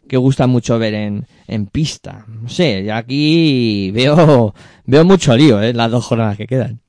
[0.08, 2.26] que gusta mucho ver en, en pista.
[2.28, 4.54] No sé, aquí veo,
[4.86, 6.80] veo mucho lío en eh, las dos jornadas que quedan.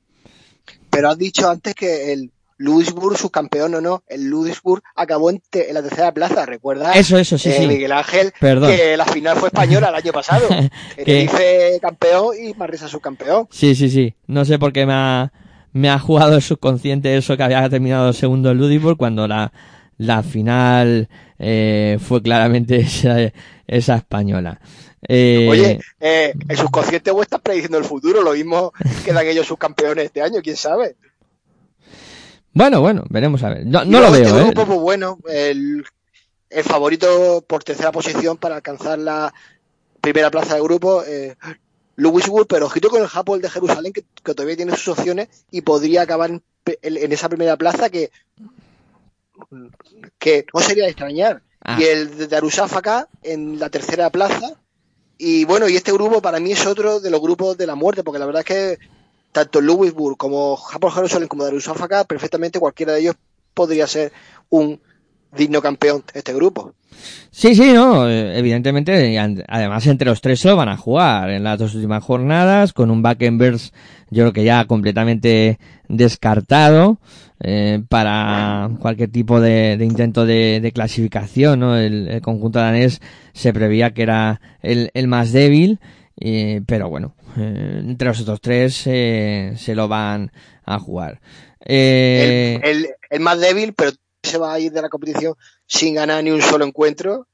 [0.90, 5.40] Pero has dicho antes que el Ludwigsburg, su campeón o no, el Ludwigsburg acabó en,
[5.48, 6.96] te, en, la tercera plaza, ¿recuerdas?
[6.96, 7.66] Eso, eso, sí, eh, sí.
[7.66, 8.74] Miguel Ángel, Perdón.
[8.74, 10.48] que la final fue española el año pasado.
[10.96, 13.46] Tenerife campeón y Manresa subcampeón.
[13.50, 14.14] Sí, sí, sí.
[14.26, 15.32] No sé por qué me ha,
[15.78, 19.52] me ha jugado el subconsciente eso que había terminado segundo el Ludwigsburg cuando la,
[19.96, 23.32] la final eh, fue claramente esa,
[23.66, 24.60] esa española.
[25.06, 28.72] Eh, Oye, eh, el subconsciente vos estás prediciendo el futuro, lo mismo
[29.04, 30.96] quedan ellos subcampeones este año, quién sabe.
[32.52, 33.64] Bueno, bueno, veremos a ver.
[33.64, 34.44] No, no lo veo, este ¿eh?
[34.46, 35.84] grupo, pues bueno, el,
[36.50, 39.32] el, favorito por tercera posición para alcanzar la
[40.00, 41.04] primera plaza del grupo,
[41.98, 45.62] Louisburg, pero ojito con el Japón de Jerusalén, que, que, todavía tiene sus opciones y
[45.62, 48.12] podría acabar en, en esa primera plaza que,
[50.16, 51.42] que no sería de extrañar.
[51.60, 51.76] Ah.
[51.80, 54.52] Y el de Darusafaka en la tercera plaza.
[55.18, 58.04] Y bueno, y este grupo para mí es otro de los grupos de la muerte,
[58.04, 58.78] porque la verdad es que
[59.32, 63.16] tanto Louisburg como Japón Jerusalén como Darusafaka, perfectamente cualquiera de ellos
[63.54, 64.12] podría ser
[64.50, 64.80] un
[65.36, 66.74] digno campeón este grupo.
[67.30, 71.44] Sí, sí, no, eh, evidentemente, además entre los tres se lo van a jugar en
[71.44, 73.72] las dos últimas jornadas, con un Beckenbers
[74.10, 76.98] yo creo que ya completamente descartado
[77.40, 81.76] eh, para cualquier tipo de, de intento de, de clasificación, ¿no?
[81.76, 83.00] El, el conjunto danés
[83.34, 85.78] se preveía que era el, el más débil,
[86.18, 90.32] eh, pero bueno, eh, entre los otros tres eh, se lo van
[90.64, 91.20] a jugar.
[91.64, 93.92] Eh, El, el- el más débil, pero
[94.28, 95.34] se va a ir de la competición
[95.66, 97.26] sin ganar ni un solo encuentro.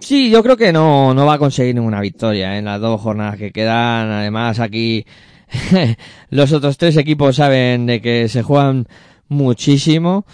[0.00, 3.36] Sí, yo creo que no, no va a conseguir ninguna victoria en las dos jornadas
[3.36, 4.10] que quedan.
[4.10, 5.04] Además, aquí
[6.30, 8.86] los otros tres equipos saben de que se juegan
[9.28, 10.24] muchísimo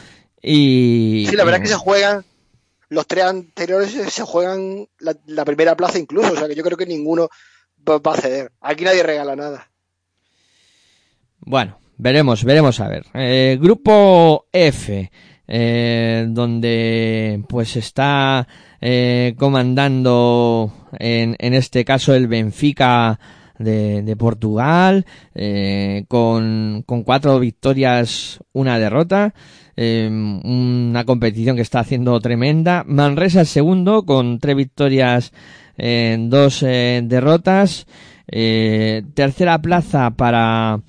[0.43, 1.27] y...
[1.29, 2.25] Sí, la verdad es que se juegan,
[2.89, 6.77] los tres anteriores se juegan la, la primera plaza incluso, o sea que yo creo
[6.77, 7.29] que ninguno
[7.89, 8.53] va, va a ceder.
[8.61, 9.71] Aquí nadie regala nada.
[11.41, 13.05] Bueno, veremos, veremos a ver.
[13.15, 15.11] Eh, grupo F,
[15.49, 18.47] eh, donde pues está
[18.81, 23.19] eh, comandando en, en este caso el Benfica
[23.59, 29.33] de, de Portugal, eh, con, con cuatro victorias, una derrota.
[29.77, 32.83] eh, una competición que está haciendo tremenda.
[32.87, 35.33] Manresa el segundo con tres victorias,
[35.77, 37.87] eh, dos eh, derrotas.
[38.29, 40.81] Eh, tercera plaza para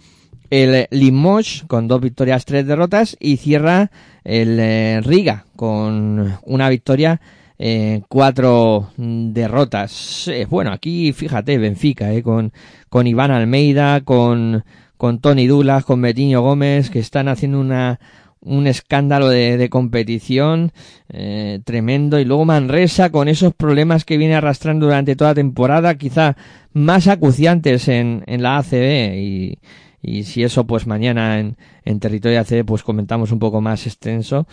[0.49, 3.91] el Limoges con dos victorias, tres derrotas y cierra
[4.23, 7.19] el eh, Riga con una victoria,
[7.59, 10.27] eh, cuatro derrotas.
[10.27, 12.51] Eh, bueno, aquí fíjate, Benfica, eh, con,
[12.89, 14.63] con Iván Almeida, con,
[14.97, 17.99] con Tony Dulas, con Betinho Gómez, que están haciendo una,
[18.41, 20.71] un escándalo de, de competición
[21.09, 25.95] eh, tremendo y luego Manresa con esos problemas que viene arrastrando durante toda la temporada
[25.95, 26.37] quizá
[26.73, 29.59] más acuciantes en, en la ACB y,
[30.01, 34.47] y si eso pues mañana en, en territorio ACB pues comentamos un poco más extenso.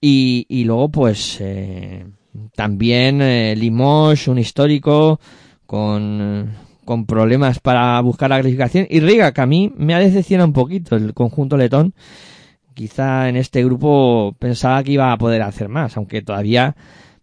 [0.00, 2.06] Y, y luego pues eh,
[2.54, 5.20] también eh, Limoges un histórico
[5.66, 6.50] con
[6.84, 8.86] con problemas para buscar la clasificación.
[8.90, 11.94] Y Riga que a mí me ha decepcionado un poquito el conjunto letón.
[12.74, 16.74] Quizá en este grupo pensaba que iba a poder hacer más, aunque todavía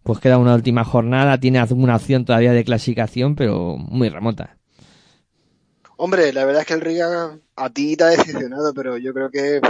[0.02, 4.59] pues queda una última jornada, tiene alguna opción todavía de clasificación, pero muy remota.
[6.02, 9.30] Hombre, la verdad es que el Riga a ti te ha decepcionado, pero yo creo
[9.30, 9.60] que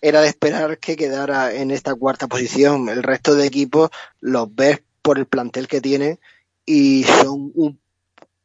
[0.00, 2.88] era de esperar que quedara en esta cuarta posición.
[2.88, 6.20] El resto de equipos los ves por el plantel que tienen
[6.64, 7.80] y son un,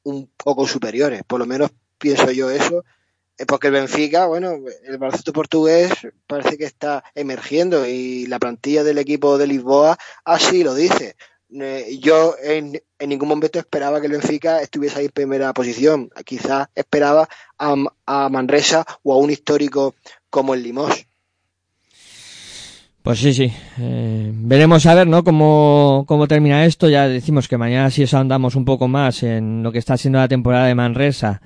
[0.01, 1.21] un poco superiores.
[1.23, 2.83] Por lo menos pienso yo eso.
[3.37, 5.91] Eh, Porque el Benfica, bueno, el baloncesto portugués
[6.25, 11.15] parece que está emergiendo y la plantilla del equipo de Lisboa así lo dice.
[11.51, 16.09] Eh, Yo en, ningún momento esperaba que el Benfica estuviese ahí en primera posición.
[16.25, 19.95] Quizás esperaba a, a Manresa o a un histórico
[20.29, 21.05] como el Limos.
[23.01, 23.51] Pues sí, sí.
[23.79, 25.23] Eh, veremos a ver, ¿no?
[25.23, 26.89] Cómo, cómo termina esto.
[26.89, 30.27] Ya decimos que mañana sí andamos un poco más en lo que está siendo la
[30.27, 31.41] temporada de Manresa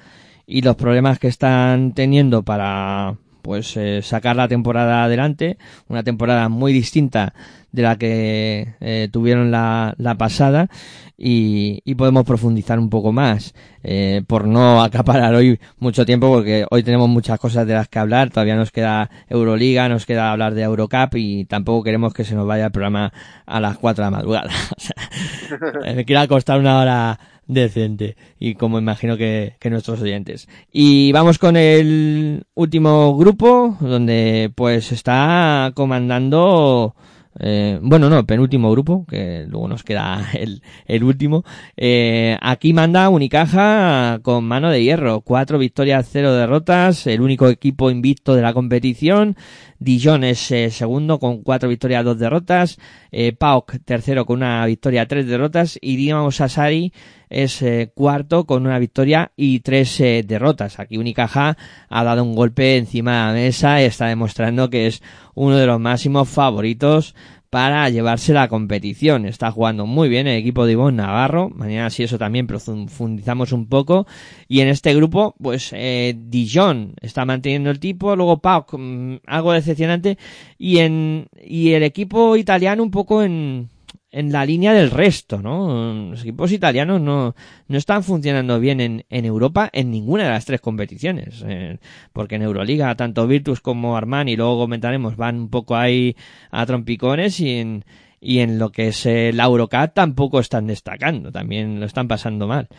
[0.45, 5.57] y los problemas que están teniendo para, pues, eh, sacar la temporada adelante.
[5.87, 7.33] Una temporada muy distinta
[7.73, 10.69] de la que eh, tuvieron la, la pasada
[11.17, 13.53] y, y podemos profundizar un poco más
[13.83, 17.99] eh, por no acaparar hoy mucho tiempo porque hoy tenemos muchas cosas de las que
[17.99, 22.35] hablar todavía nos queda Euroliga nos queda hablar de Eurocup y tampoco queremos que se
[22.35, 23.11] nos vaya el programa
[23.45, 28.79] a las 4 de la madrugada sea, me quiera costar una hora decente y como
[28.79, 36.95] imagino que, que nuestros oyentes y vamos con el último grupo donde pues está comandando
[37.39, 41.43] eh, bueno, no, penúltimo grupo, que luego nos queda el, el último.
[41.75, 45.21] Eh, aquí manda Unicaja con mano de hierro.
[45.21, 47.07] Cuatro victorias, cero derrotas.
[47.07, 49.35] El único equipo invicto de la competición.
[49.79, 52.77] Dijon es eh, segundo con cuatro victorias, dos derrotas.
[53.11, 55.77] Eh, Paok tercero con una victoria, tres derrotas.
[55.81, 56.93] Y Dinamo Sassari
[57.33, 60.79] es eh, cuarto con una victoria y tres eh, derrotas.
[60.79, 61.57] Aquí Unicaja
[61.89, 65.01] ha dado un golpe encima de la mesa y está demostrando que es
[65.33, 67.15] uno de los máximos favoritos
[67.53, 69.27] para llevarse la competición.
[69.27, 71.51] Está jugando muy bien el equipo de Ivonne Navarro.
[71.51, 74.07] Mañana sí eso también profundizamos un poco.
[74.47, 79.51] Y en este grupo, pues eh, Dijon está manteniendo el tipo, luego Pau, mm, algo
[79.53, 80.17] decepcionante.
[80.57, 83.69] Y en y el equipo italiano un poco en
[84.13, 86.11] en la línea del resto, ¿no?
[86.11, 87.35] Los equipos italianos no,
[87.67, 91.43] no están funcionando bien en, en Europa en ninguna de las tres competiciones.
[91.47, 91.79] eh,
[92.13, 96.15] porque en Euroliga, tanto Virtus como Armani, luego comentaremos, van un poco ahí
[96.51, 97.85] a trompicones y en,
[98.23, 102.69] y en lo que es el Eurocup tampoco están destacando, también lo están pasando mal.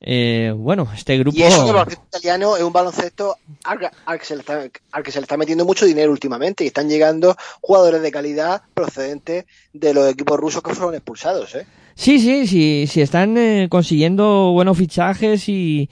[0.00, 1.36] Eh, bueno, este grupo...
[1.36, 4.68] Y eso que el baloncesto italiano es un baloncesto al, al que se le está,
[4.92, 8.62] al que se le está metiendo mucho dinero últimamente y están llegando jugadores de calidad
[8.74, 11.66] procedentes de los equipos rusos que fueron expulsados, ¿eh?
[11.94, 15.90] Sí, sí, sí, sí están eh, consiguiendo buenos fichajes y,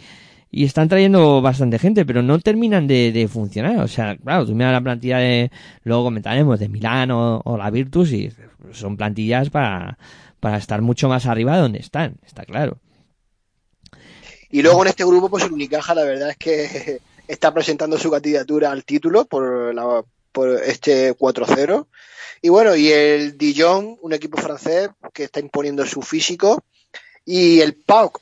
[0.51, 3.79] y están trayendo bastante gente, pero no terminan de, de funcionar.
[3.81, 5.51] O sea, claro, tú miras la plantilla de,
[5.83, 8.33] luego comentaremos, de Milán o, la Virtus y
[8.73, 9.99] son plantillas para,
[10.41, 12.79] para estar mucho más arriba de donde están, está claro.
[14.51, 18.11] Y luego en este grupo, pues el Unicaja, la verdad es que está presentando su
[18.11, 21.87] candidatura al título por, la, por este 4-0.
[22.43, 26.63] Y bueno, y el Dijon, un equipo francés que está imponiendo su físico.
[27.25, 28.21] Y el PAOK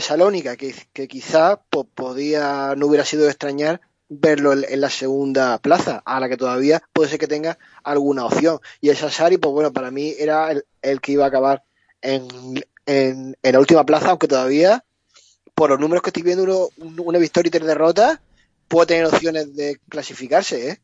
[0.00, 1.60] Salónica, que, que quizá
[1.94, 6.82] podía, no hubiera sido de extrañar verlo en, la segunda plaza, a la que todavía
[6.92, 8.60] puede ser que tenga alguna opción.
[8.80, 11.64] Y el Sassari, pues bueno, para mí era el, el que iba a acabar
[12.00, 12.28] en,
[12.86, 14.84] en, en, la última plaza, aunque todavía
[15.54, 18.20] por los números que estoy viendo, uno, una victoria y tres derrotas,
[18.68, 20.80] puede tener opciones de clasificarse, ¿eh?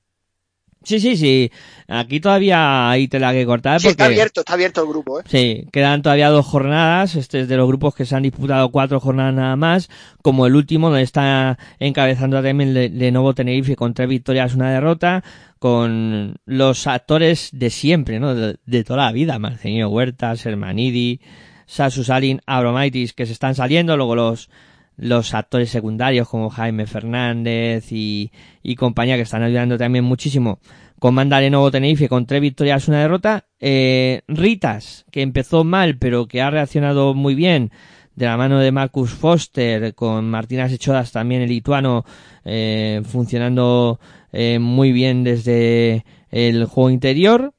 [0.84, 1.50] Sí, sí, sí.
[1.88, 3.80] Aquí todavía hay tela que cortar.
[3.80, 3.92] Sí, porque...
[3.92, 5.24] está abierto, está abierto el grupo, ¿eh?
[5.26, 7.14] Sí, quedan todavía dos jornadas.
[7.14, 9.88] Este es de los grupos que se han disputado cuatro jornadas nada más.
[10.22, 15.22] Como el último, donde está encabezando también Lenovo Tenerife con tres victorias, una derrota.
[15.58, 18.34] Con los actores de siempre, ¿no?
[18.34, 19.38] De, de toda la vida.
[19.38, 21.20] Marcelino Huertas, Hermanidi,
[21.66, 23.96] Sasu Salin, Abromaitis, que se están saliendo.
[23.96, 24.50] Luego los,
[24.96, 28.30] los actores secundarios como Jaime Fernández y,
[28.62, 30.58] y compañía que están ayudando también muchísimo.
[30.98, 36.26] Con Mandale Nuevo Tenerife con tres victorias una derrota eh, Ritas que empezó mal pero
[36.26, 37.72] que ha reaccionado muy bien
[38.14, 42.04] de la mano de Marcus Foster con Martinas Echodas también el lituano
[42.44, 43.98] eh, funcionando
[44.32, 47.52] eh, muy bien desde el juego interior.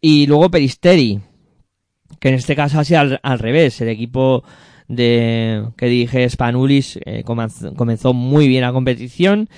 [0.00, 1.20] Y luego Peristeri
[2.20, 4.44] que en este caso ha sido al, al revés el equipo
[4.88, 9.48] de que dirige Spanulis eh, comenzó, muy bien la competición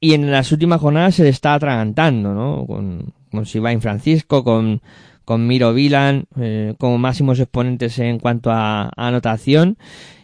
[0.00, 2.66] y en las últimas jornadas se le está atragantando, ¿no?
[2.66, 4.82] Con, con Sivain Francisco, con,
[5.24, 9.78] con Miro Vilan, eh, como máximos exponentes en cuanto a, a anotación.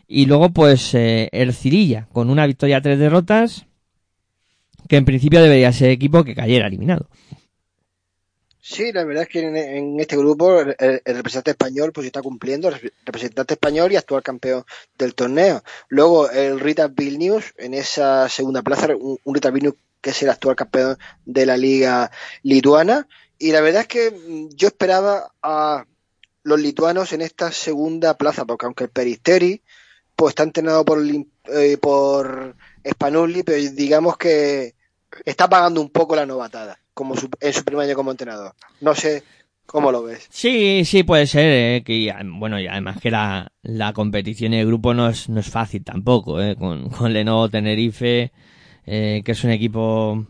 [0.07, 3.67] Y luego, pues, eh, el Cirilla, con una victoria, tres derrotas,
[4.89, 7.09] que en principio debería ser equipo que cayera eliminado.
[8.63, 12.93] Sí, la verdad es que en, este grupo el, representante español pues está cumpliendo, el
[13.07, 14.65] representante español y actual campeón
[14.99, 15.63] del torneo.
[15.89, 20.31] Luego el Rita Vilnius en esa segunda plaza, un, un Rita Vilnius que es el
[20.31, 22.11] actual campeón de la liga
[22.43, 23.09] lituana.
[23.39, 25.87] Y la verdad es que yo esperaba a
[26.43, 29.63] los lituanos en esta segunda plaza, porque aunque el Peristeri
[30.17, 32.55] pues está entrenado por, eh, por
[32.87, 34.75] Spanulli, pero digamos que
[35.25, 38.53] está pagando un poco la novatada como su, en su primer año como entrenador.
[38.83, 39.23] No sé
[39.65, 40.27] cómo lo ves.
[40.29, 41.47] Sí, sí, puede ser.
[41.47, 45.49] Eh, que, bueno, y además que la, la competición de grupo no es, no es
[45.49, 46.43] fácil tampoco.
[46.43, 48.33] Eh, con, con Lenovo Tenerife,
[48.85, 50.27] eh, que es un equipo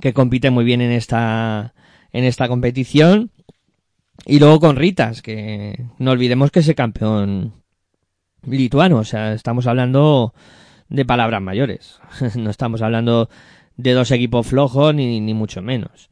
[0.00, 1.74] que compite muy bien en esta,
[2.10, 3.30] en esta competición.
[4.24, 7.52] Y luego con Ritas, que no olvidemos que es el campeón
[8.46, 8.96] lituano.
[8.96, 10.32] O sea, estamos hablando
[10.88, 12.00] de palabras mayores.
[12.34, 13.28] no estamos hablando
[13.76, 16.10] de dos equipos flojos ni, ni mucho menos.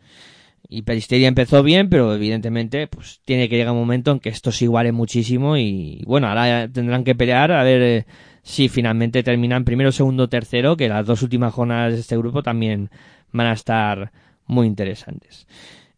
[0.68, 4.52] Y Peristeria empezó bien, pero evidentemente pues tiene que llegar un momento en que esto
[4.52, 8.06] se iguale muchísimo y bueno, ahora tendrán que pelear a ver eh,
[8.42, 12.90] si finalmente terminan primero, segundo, tercero, que las dos últimas jornadas de este grupo también
[13.32, 14.12] van a estar
[14.46, 15.46] muy interesantes.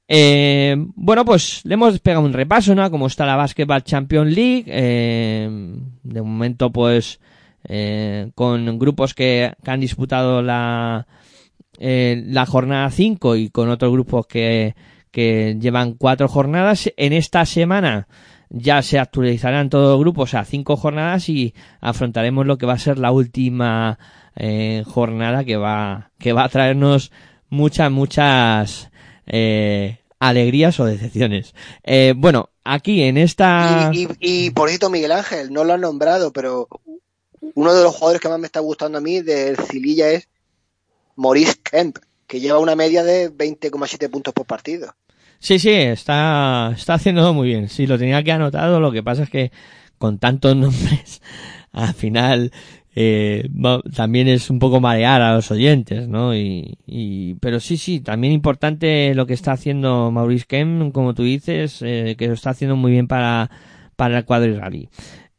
[0.06, 2.90] Eh, bueno, pues le hemos pegado un repaso, ¿no?
[2.90, 4.64] Cómo está la Basketball Champions League.
[4.66, 5.48] Eh,
[6.02, 7.20] de momento, pues,
[7.66, 11.06] eh, con grupos que, que han disputado la,
[11.78, 14.74] la jornada 5 y con otros grupos que,
[15.14, 16.92] que llevan cuatro jornadas.
[16.96, 18.08] En esta semana
[18.50, 22.78] ya se actualizarán todos los grupos a cinco jornadas y afrontaremos lo que va a
[22.78, 23.98] ser la última
[24.34, 27.12] eh, jornada que va, que va a traernos
[27.48, 28.90] muchas, muchas
[29.26, 31.54] eh, alegrías o decepciones.
[31.84, 33.90] Eh, bueno, aquí en esta...
[33.92, 36.68] Y, y, y por cierto, Miguel Ángel, no lo han nombrado, pero
[37.54, 40.28] uno de los jugadores que más me está gustando a mí del Cililla es
[41.16, 44.94] Maurice Kemp, que lleva una media de 20,7 puntos por partido.
[45.38, 47.68] Sí, sí, está, está haciendo muy bien.
[47.68, 49.52] Sí, lo tenía que anotado, lo que pasa es que
[49.98, 51.20] con tantos nombres,
[51.72, 52.50] al final,
[52.96, 53.48] eh,
[53.94, 56.34] también es un poco marear a los oyentes, ¿no?
[56.34, 61.24] Y, y, pero sí, sí, también importante lo que está haciendo Maurice Kemp, como tú
[61.24, 63.50] dices, eh, que lo está haciendo muy bien para,
[63.96, 64.88] para el cuadro israelí.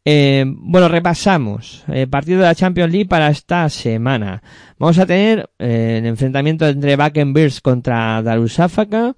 [0.08, 1.84] Eh, bueno, repasamos.
[1.92, 4.44] Eh, partido de la Champions League para esta semana.
[4.78, 9.16] Vamos a tener eh, el enfrentamiento entre Bears contra Darussafaka.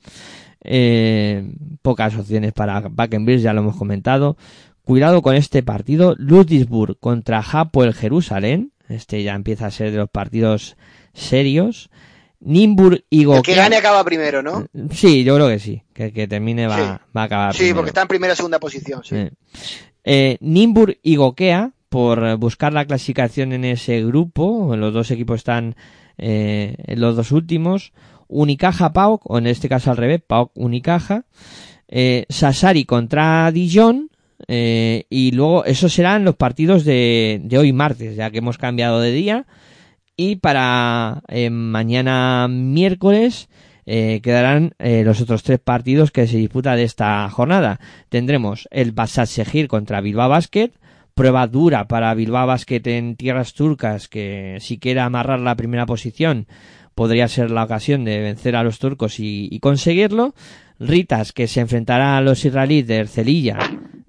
[0.63, 1.43] Eh,
[1.81, 4.37] pocas opciones para Backenbridge, ya lo hemos comentado.
[4.83, 6.15] Cuidado con este partido.
[6.17, 8.71] Ludwigsburg contra Hapoel Jerusalén.
[8.87, 10.77] Este ya empieza a ser de los partidos
[11.13, 11.89] serios.
[12.39, 13.55] Nimburg y El que Gokea.
[13.55, 14.67] gane acaba primero, ¿no?
[14.91, 15.81] Sí, yo creo que sí.
[15.93, 16.83] Que el que termine va, Sí.
[17.17, 17.53] va a acabar.
[17.53, 17.75] Sí, primero.
[17.77, 19.01] porque está en primera o segunda posición.
[19.03, 19.27] Sí.
[20.09, 25.75] Eh, Nimburg y Gokea, por buscar la clasificación en ese grupo, los dos equipos están
[26.17, 27.91] eh, los dos últimos.
[28.29, 31.25] Unicaja PAOK, o en este caso al revés, PAOK Unicaja.
[31.89, 34.09] Eh, Sassari contra Dijon.
[34.47, 39.01] eh, y luego esos serán los partidos de, de hoy martes, ya que hemos cambiado
[39.01, 39.45] de día.
[40.15, 43.49] Y para mañana miércoles
[43.87, 47.79] eh, quedarán eh, los otros tres partidos que se disputan de esta jornada.
[48.09, 50.71] Tendremos el Basat Segir contra Bilbao Basket,
[51.15, 56.45] prueba dura para Bilbao Basket en tierras turcas que si quiere amarrar la primera posición
[56.93, 60.35] podría ser la ocasión de vencer a los turcos y, y conseguirlo.
[60.79, 63.57] Ritas que se enfrentará a los israelíes de Ercelilla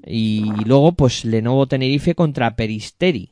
[0.05, 3.31] y luego pues Lenovo Tenerife contra Peristeri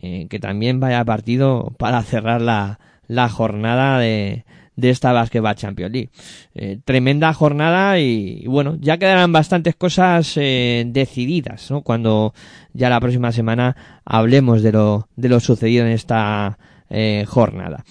[0.00, 2.78] eh, que también vaya partido para cerrar la,
[3.08, 4.44] la jornada de,
[4.78, 6.10] de esta Basketball Champions League.
[6.54, 11.82] Eh, tremenda jornada y, bueno, ya quedarán bastantes cosas eh, decididas, ¿no?
[11.82, 12.32] Cuando
[12.72, 16.58] ya la próxima semana hablemos de lo, de lo sucedido en esta
[16.90, 17.84] eh, jornada.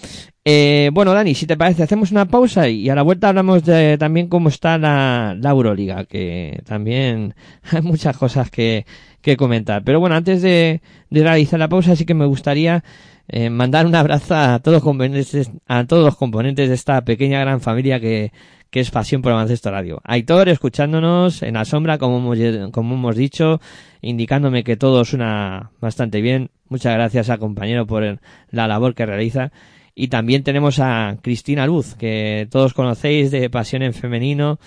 [0.46, 3.98] Eh, bueno, Dani, si te parece, hacemos una pausa y a la vuelta hablamos de
[3.98, 7.34] también cómo está la, la Euroliga, que también
[7.70, 8.86] hay muchas cosas que,
[9.20, 9.84] que comentar.
[9.84, 10.80] Pero bueno, antes de,
[11.10, 12.82] de realizar la pausa, sí que me gustaría
[13.28, 17.40] eh, mandar un abrazo a todos, los componentes, a todos los componentes de esta pequeña
[17.40, 18.32] gran familia que,
[18.70, 20.00] que es Pasión por Baloncesto Radio.
[20.04, 23.60] Aitor, escuchándonos en la sombra, como hemos, como hemos dicho,
[24.02, 26.50] indicándome que todo suena bastante bien.
[26.68, 28.20] Muchas gracias al compañero por el-
[28.50, 29.52] la labor que realiza.
[29.94, 34.60] Y también tenemos a Cristina Luz, que todos conocéis de Pasión en Femenino,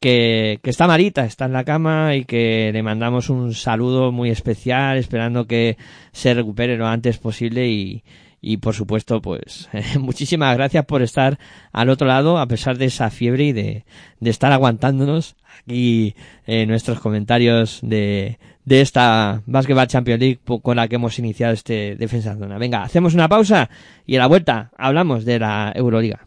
[0.00, 4.30] que, que está malita, está en la cama y que le mandamos un saludo muy
[4.30, 5.76] especial, esperando que
[6.12, 8.04] se recupere lo antes posible y,
[8.40, 9.68] y por supuesto, pues
[9.98, 11.38] muchísimas gracias por estar
[11.72, 13.84] al otro lado, a pesar de esa fiebre y de,
[14.20, 16.14] de estar aguantándonos aquí
[16.46, 21.96] eh, nuestros comentarios de, de esta Basketball Champions League con la que hemos iniciado este
[21.96, 22.58] Defensa en Zona.
[22.58, 23.70] Venga, hacemos una pausa
[24.06, 26.26] y a la vuelta hablamos de la Euroliga.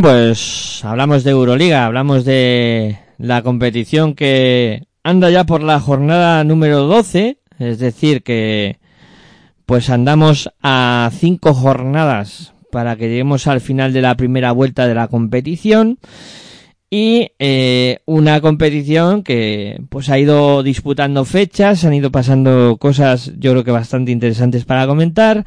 [0.00, 6.84] Pues hablamos de Euroliga, hablamos de la competición que anda ya por la jornada número
[6.84, 8.78] 12, es decir, que
[9.66, 14.94] pues andamos a cinco jornadas para que lleguemos al final de la primera vuelta de
[14.94, 15.98] la competición
[16.88, 23.50] y eh, una competición que pues ha ido disputando fechas, han ido pasando cosas yo
[23.50, 25.44] creo que bastante interesantes para comentar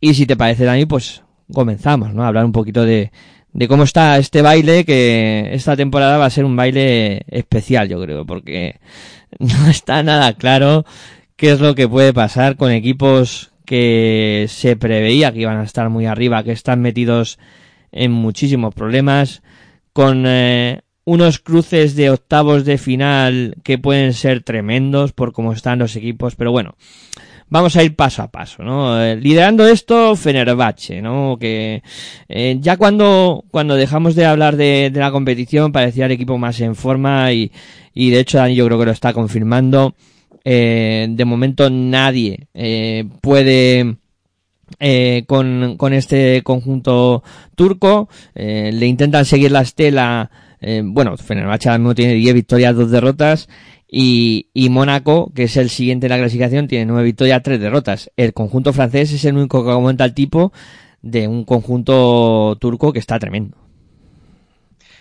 [0.00, 2.22] y si te parece Dani pues comenzamos, ¿no?
[2.22, 3.10] A hablar un poquito de,
[3.54, 8.00] de cómo está este baile, que esta temporada va a ser un baile especial, yo
[8.02, 8.80] creo, porque
[9.38, 10.84] no está nada claro
[11.36, 15.88] qué es lo que puede pasar con equipos que se preveía que iban a estar
[15.88, 17.38] muy arriba, que están metidos
[17.92, 19.42] en muchísimos problemas,
[19.92, 25.78] con eh, unos cruces de octavos de final que pueden ser tremendos por cómo están
[25.78, 26.74] los equipos, pero bueno,
[27.48, 29.02] vamos a ir paso a paso, ¿no?
[29.02, 31.36] Eh, liderando esto, Fenerbahce, ¿no?
[31.38, 31.82] Que
[32.28, 36.60] eh, ya cuando, cuando dejamos de hablar de, de, la competición parecía el equipo más
[36.60, 37.52] en forma y,
[37.94, 39.94] y de hecho Dani yo creo que lo está confirmando.
[40.46, 43.96] Eh, de momento nadie eh, puede
[44.78, 47.22] eh, con, con este conjunto
[47.54, 48.08] turco.
[48.34, 50.30] Le intentan seguir la estela.
[50.60, 53.48] Eh, bueno, Fenerbahce ahora mismo tiene 10 victorias, 2 derrotas.
[53.96, 58.10] Y, y Mónaco, que es el siguiente en la clasificación, tiene 9 victorias, 3 derrotas.
[58.16, 60.52] El conjunto francés es el único que aumenta el tipo
[61.00, 63.56] de un conjunto turco que está tremendo.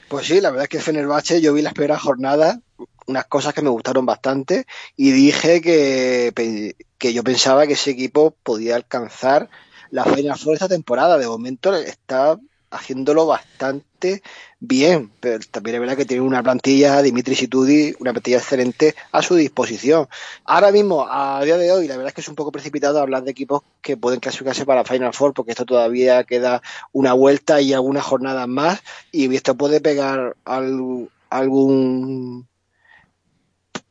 [0.10, 2.60] Pues sí, la verdad es que Fenerbahce, yo vi las primeras jornadas,
[3.08, 8.38] unas cosas que me gustaron bastante y dije que, que yo pensaba que ese equipo
[8.44, 9.50] podía alcanzar
[9.90, 11.18] la Final Four esta temporada.
[11.18, 12.38] De momento está
[12.74, 14.22] haciéndolo bastante
[14.60, 19.22] bien, pero también es verdad que tiene una plantilla, Dimitri Situdi, una plantilla excelente a
[19.22, 20.08] su disposición.
[20.46, 23.24] Ahora mismo, a día de hoy, la verdad es que es un poco precipitado hablar
[23.24, 26.62] de equipos que pueden clasificarse para Final Four, porque esto todavía queda
[26.92, 32.48] una vuelta y algunas jornadas más, y esto puede pegar al, algún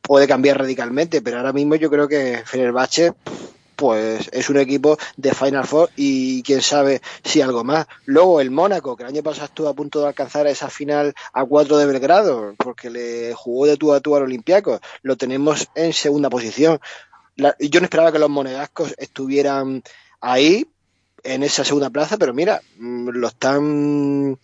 [0.01, 3.13] puede cambiar radicalmente, pero ahora mismo yo creo que Fenerbahce
[3.75, 7.87] pues es un equipo de Final Four y quién sabe si algo más.
[8.05, 11.45] Luego el Mónaco, que el año pasado estuvo a punto de alcanzar esa final a
[11.45, 15.93] 4 de Belgrado, porque le jugó de tú a tú al Olympiacos, lo tenemos en
[15.93, 16.79] segunda posición.
[17.35, 19.83] Yo no esperaba que los monegascos estuvieran
[20.21, 20.67] ahí,
[21.23, 24.37] en esa segunda plaza, pero mira, lo están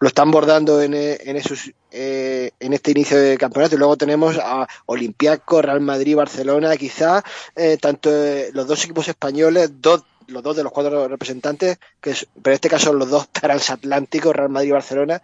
[0.00, 3.74] lo están bordando en, en esos eh, en este inicio de campeonato.
[3.74, 7.22] Y luego tenemos a Olympiacos, Real Madrid, Barcelona, quizás
[7.54, 12.14] eh, tanto eh, los dos equipos españoles, dos los dos de los cuatro representantes, que
[12.42, 15.22] pero en este caso los dos transatlánticos, Real Madrid y Barcelona,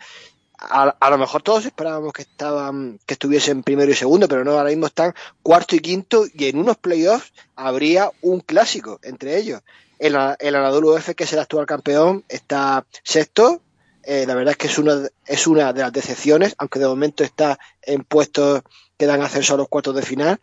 [0.59, 4.53] a, a, lo mejor todos esperábamos que estaban, que estuviesen primero y segundo, pero no,
[4.53, 9.63] ahora mismo están cuarto y quinto, y en unos playoffs habría un clásico entre ellos.
[9.99, 13.63] El, el Anadolu F, que es el actual campeón, está sexto,
[14.07, 17.25] eh, la verdad es que es una, es una de las decepciones, aunque de momento
[17.25, 18.63] está en puestos
[18.97, 20.41] que dan acceso a los cuartos de final.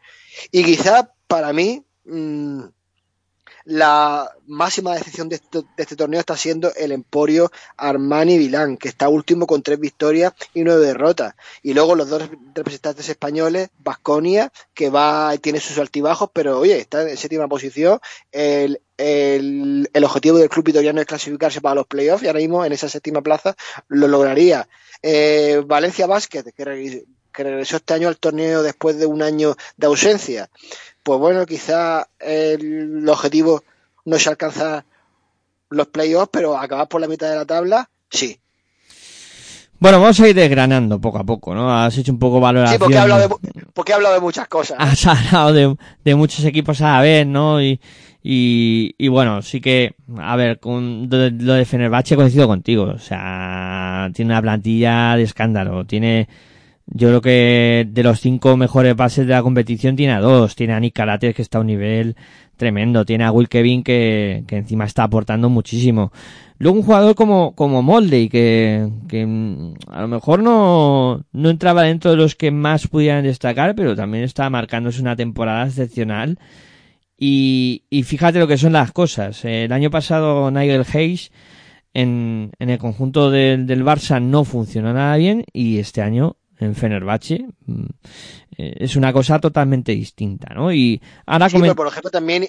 [0.52, 2.64] Y quizá para mí mmm,
[3.66, 8.90] la máxima decepción de este, de este, torneo está siendo el Emporio Armani Vilán, que
[8.90, 11.36] está último con tres victorias y nueve derrotas.
[11.62, 17.10] Y luego los dos representantes españoles, Vasconia, que va, tiene sus altibajos, pero oye, está
[17.10, 18.00] en séptima posición.
[18.34, 22.64] El, el, el, objetivo del club vitoriano es clasificarse para los playoffs y ahora mismo
[22.64, 23.56] en esa séptima plaza
[23.88, 24.68] lo lograría.
[25.02, 29.56] Eh, Valencia Basket, que, re, que regresó este año al torneo después de un año
[29.78, 30.50] de ausencia
[31.04, 33.64] pues bueno, quizá el objetivo
[34.06, 34.86] no es alcanzar
[35.70, 38.40] los playoffs, pero acabar por la mitad de la tabla, sí.
[39.80, 41.76] Bueno, vamos a ir desgranando poco a poco, ¿no?
[41.76, 42.76] Has hecho un poco valoración.
[42.76, 44.80] Sí, porque he hablado de, porque he hablado de muchas cosas.
[44.80, 44.86] ¿no?
[44.86, 45.76] Has hablado de,
[46.06, 47.62] de, muchos equipos a la vez, ¿no?
[47.62, 47.82] Y,
[48.26, 52.84] y, y bueno, sí que, a ver, con lo de, Fenerbahce coincido contigo.
[52.84, 55.86] O sea, tiene una plantilla de escándalo.
[55.86, 56.30] Tiene,
[56.86, 60.56] yo creo que de los cinco mejores bases de la competición tiene a dos.
[60.56, 62.16] Tiene a Nick Calates que está a un nivel
[62.56, 63.04] tremendo.
[63.04, 66.14] Tiene a Will Kevin que, que encima está aportando muchísimo.
[66.60, 69.24] Luego un jugador como, como Moldey que, que
[69.88, 74.24] a lo mejor no, no entraba dentro de los que más pudieran destacar, pero también
[74.24, 76.38] está marcándose una temporada excepcional.
[77.18, 79.46] Y, y fíjate lo que son las cosas.
[79.46, 81.32] El año pasado Nigel Hayes
[81.94, 86.76] en, en el conjunto del, del Barça no funcionó nada bien y este año en
[86.76, 87.46] Fenerbahce
[88.58, 90.72] es una cosa totalmente distinta, ¿no?
[90.72, 92.48] Y ahora sí, pero por ejemplo también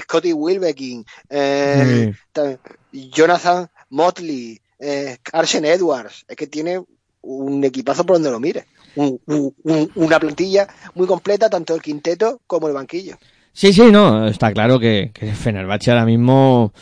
[0.00, 3.08] Scotty Wilbekin, eh, sí.
[3.10, 6.82] Jonathan Motley, eh, Carson Edwards, es que tiene
[7.22, 8.64] un equipazo por donde lo mire,
[8.96, 13.16] un, un, una plantilla muy completa tanto el quinteto como el banquillo.
[13.52, 16.72] Sí, sí, no, está claro que, que Fenerbahce ahora mismo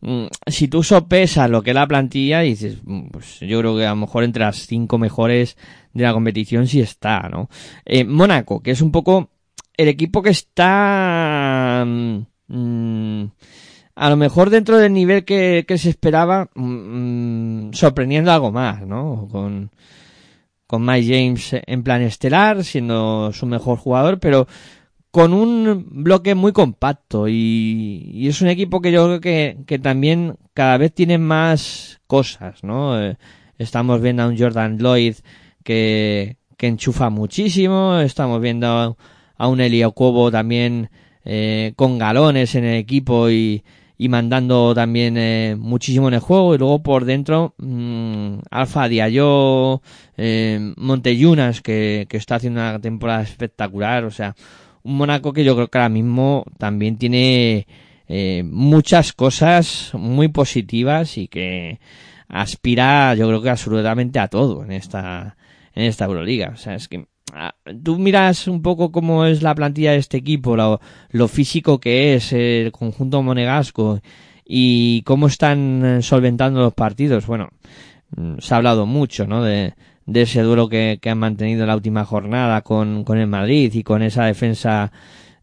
[0.00, 3.86] mm, si tú sopesas lo que es la plantilla, dices, mm, pues yo creo que
[3.86, 5.56] a lo mejor entre las cinco mejores
[5.92, 7.48] de la competición sí está, ¿no?
[7.84, 9.30] Eh, Mónaco, que es un poco
[9.76, 11.84] el equipo que está...
[11.86, 13.24] mm,
[14.00, 19.28] a lo mejor dentro del nivel que, se esperaba, mm, sorprendiendo algo más, ¿no?
[19.30, 19.70] Con,
[20.66, 24.46] con Mike James en plan estelar, siendo su mejor jugador, pero
[25.10, 30.36] con un bloque muy compacto y, es un equipo que yo creo que, que también
[30.54, 33.00] cada vez tiene más cosas, ¿no?
[33.00, 33.16] Eh,
[33.58, 35.16] estamos viendo a un Jordan Lloyd
[35.64, 38.96] que, que enchufa muchísimo, estamos viendo
[39.36, 40.90] a, un Elio Cobo también
[41.24, 43.64] eh, con galones en el equipo y,
[44.00, 49.82] y mandando también eh, muchísimo en el juego y luego por dentro mmm, Alfa Diallo
[50.16, 54.34] eh, Monteyunas que, que está haciendo una temporada espectacular o sea
[54.82, 57.66] un Mónaco que yo creo que ahora mismo también tiene
[58.08, 61.80] eh, muchas cosas muy positivas y que
[62.28, 65.36] aspira yo creo que absolutamente a todo en esta
[65.74, 69.54] en esta Euroliga o sea es que ah, tú miras un poco cómo es la
[69.54, 74.00] plantilla de este equipo, lo, lo físico que es el conjunto monegasco
[74.52, 77.24] y cómo están solventando los partidos.
[77.24, 77.50] Bueno,
[78.16, 79.44] mm, se ha hablado mucho, ¿no?
[79.44, 79.74] De,
[80.10, 83.84] de ese duelo que, han mantenido en la última jornada con, con el Madrid y
[83.84, 84.90] con esa defensa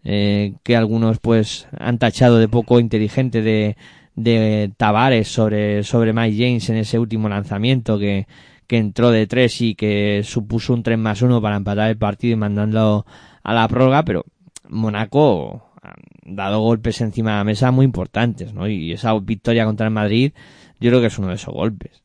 [0.03, 3.77] eh, que algunos pues han tachado de poco inteligente de,
[4.15, 8.27] de Tavares sobre, sobre Mike James en ese último lanzamiento que,
[8.67, 12.33] que entró de tres y que supuso un 3 más 1 para empatar el partido
[12.33, 13.05] y mandarlo
[13.43, 14.25] a la prórroga, pero
[14.67, 15.95] Monaco ha
[16.25, 18.67] dado golpes encima de la mesa muy importantes, ¿no?
[18.67, 20.33] Y esa victoria contra el Madrid,
[20.81, 22.03] yo creo que es uno de esos golpes.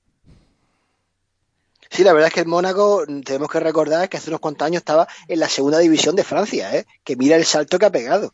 [1.93, 4.81] Sí, la verdad es que el Mónaco, tenemos que recordar que hace unos cuantos años
[4.81, 6.87] estaba en la segunda división de Francia, ¿eh?
[7.05, 8.33] Que mira el salto que ha pegado.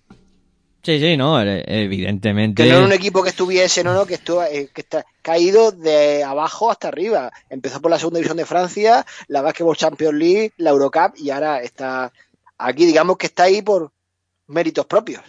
[0.84, 2.62] Sí, sí, no, e- evidentemente.
[2.62, 5.72] Que no era un equipo que estuviese, no, no, que estuvo, eh, que está caído
[5.72, 7.32] de abajo hasta arriba.
[7.50, 11.60] Empezó por la segunda división de Francia, la Basketball Champions League, la Eurocup y ahora
[11.60, 12.12] está
[12.58, 13.90] aquí, digamos que está ahí por
[14.46, 15.22] méritos propios.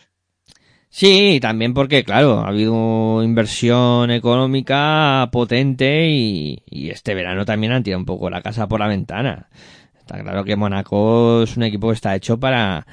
[0.92, 7.84] Sí, también porque, claro, ha habido inversión económica potente y, y este verano también han
[7.84, 9.50] tirado un poco la casa por la ventana.
[10.00, 12.88] Está claro que Monaco es un equipo que está hecho para,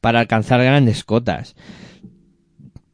[0.00, 1.56] para alcanzar grandes cotas.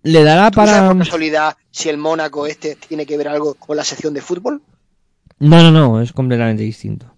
[0.03, 0.89] Le dará ¿Tú sabes para...
[0.89, 4.63] por casualidad si el Mónaco este tiene que ver algo con la sección de fútbol?
[5.39, 7.17] No, no, no, es completamente distinto.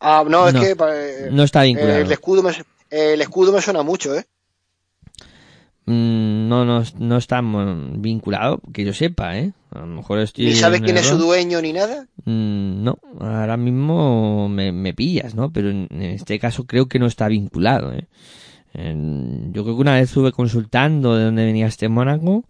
[0.00, 2.00] Ah, no, es No, que eh, no está eh, vinculado.
[2.04, 4.24] el escudo me, eh, el escudo me suena mucho, ¿eh?
[5.86, 9.52] Mm, No, no, no está vinculado, que yo sepa, ¿eh?
[9.70, 10.44] A lo mejor estoy...
[10.46, 12.06] Ni sabes en quién es su dueño ni nada.
[12.24, 15.50] Mm, No, ahora mismo me, me pillas, ¿no?
[15.52, 18.06] Pero en, este caso creo que no está vinculado, ¿eh?
[18.74, 22.44] En- yo creo que una vez estuve consultando de dónde venía este Mónaco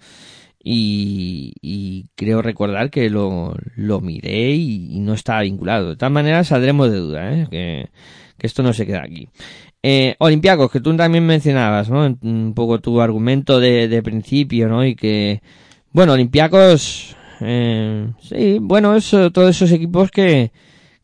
[0.63, 5.91] y, y creo recordar que lo, lo miré y, y no estaba vinculado.
[5.91, 7.49] De todas maneras saldremos de duda, ¿eh?
[7.51, 7.89] Que,
[8.39, 9.29] que esto no se queda aquí.
[9.83, 10.17] Eh,
[10.73, 12.17] que tú también mencionabas, ¿no?
[12.23, 14.85] Un poco tu argumento de, principio, ¿no?
[14.85, 15.43] Y que,
[15.91, 18.97] bueno, Olympiacos, eh, sí, bueno,
[19.33, 20.53] todos esos equipos que,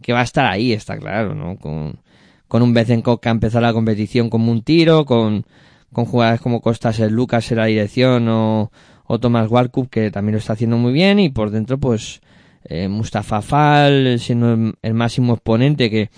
[0.00, 1.56] que va a estar ahí, está claro, ¿no?
[1.56, 2.00] Con,
[2.46, 5.44] con un Bezenkov que ha empezado la competición como un tiro, con,
[5.92, 8.70] con jugadores como Costas el Lucas en la dirección o,
[9.06, 12.20] o Thomas Walkup que también lo está haciendo muy bien y por dentro pues
[12.64, 16.10] eh, Mustafa Fall siendo el, el máximo exponente que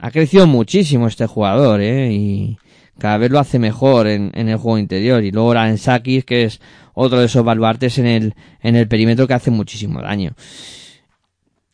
[0.00, 2.12] ha crecido muchísimo este jugador, ¿eh?
[2.12, 2.58] Y
[2.98, 5.22] cada vez lo hace mejor en, en el juego interior.
[5.24, 6.60] Y luego Sakis, que es
[6.94, 10.32] otro de esos baluartes en el, en el perímetro que hace muchísimo daño.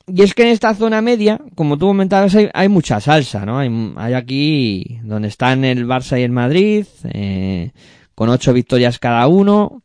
[0.06, 3.58] Y es que en esta zona media, como tú comentabas, hay, hay mucha salsa, ¿no?
[3.58, 7.70] Hay, aquí donde están el Barça y el Madrid, eh,
[8.14, 9.82] con ocho victorias cada uno,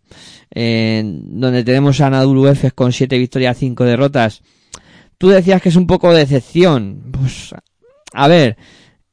[0.54, 4.42] eh, donde tenemos a Anadolu Efes con siete victorias, cinco derrotas.
[5.20, 7.12] Tú decías que es un poco de decepción.
[7.12, 7.54] Pues,
[8.18, 8.58] a ver,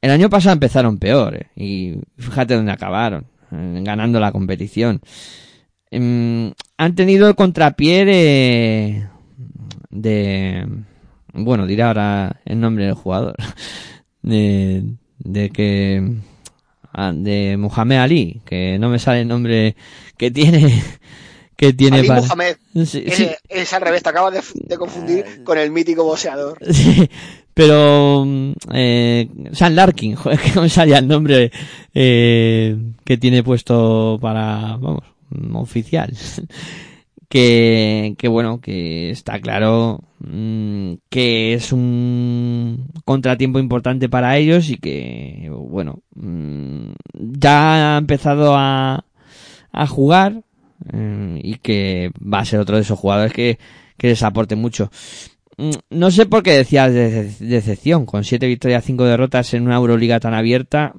[0.00, 1.46] el año pasado empezaron peor, ¿eh?
[1.56, 5.02] y fíjate dónde acabaron, eh, ganando la competición.
[5.90, 9.06] Em, han tenido el contrapié de,
[9.90, 10.66] de,
[11.34, 13.36] bueno, diré ahora el nombre del jugador,
[14.22, 14.84] de,
[15.18, 16.16] de que,
[16.92, 19.76] ah, de Mohamed Ali, que no me sale el nombre
[20.16, 20.82] que tiene,
[21.56, 22.22] que tiene Ali para...
[22.22, 22.56] Mohamed.
[22.86, 23.28] Sí, Es, sí.
[23.50, 26.58] es al revés, te acabas de, de confundir con el mítico boxeador.
[26.72, 27.08] Sí,
[27.54, 31.50] pero mm, eh, Sam Larkin, joder, que no salía el nombre
[31.94, 35.02] eh, que tiene puesto para, vamos,
[35.54, 36.12] oficial.
[37.28, 44.76] que, que bueno, que está claro mm, que es un contratiempo importante para ellos y
[44.76, 49.04] que, bueno, mm, ya ha empezado a,
[49.72, 50.42] a jugar
[50.92, 53.58] eh, y que va a ser otro de esos jugadores que,
[53.96, 54.90] que les aporte mucho.
[55.56, 59.76] Mm, No sé por qué decías de decepción, con siete victorias, cinco derrotas en una
[59.76, 60.92] Euroliga tan abierta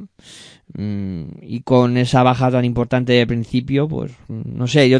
[0.74, 5.00] mm, y con esa baja tan importante de principio, pues mm, no sé, yo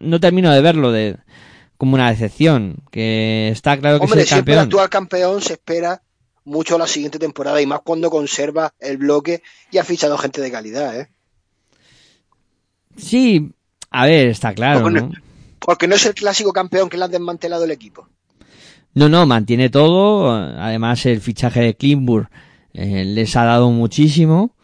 [0.00, 1.16] no termino de verlo de
[1.76, 4.80] como una decepción, que está claro que Hombre, es el siempre el campeón.
[4.82, 6.02] actual campeón se espera
[6.44, 10.50] mucho la siguiente temporada y más cuando conserva el bloque y ha fichado gente de
[10.50, 11.08] calidad, ¿eh?
[12.96, 13.50] Sí,
[13.90, 15.06] a ver, está claro, Porque ¿no?
[15.08, 15.14] no-
[15.58, 18.08] Porque no es el clásico campeón que le han desmantelado el equipo.
[18.94, 20.30] No, no, mantiene todo.
[20.30, 22.28] Además, el fichaje de Klimburg
[22.72, 24.54] eh, les ha dado muchísimo.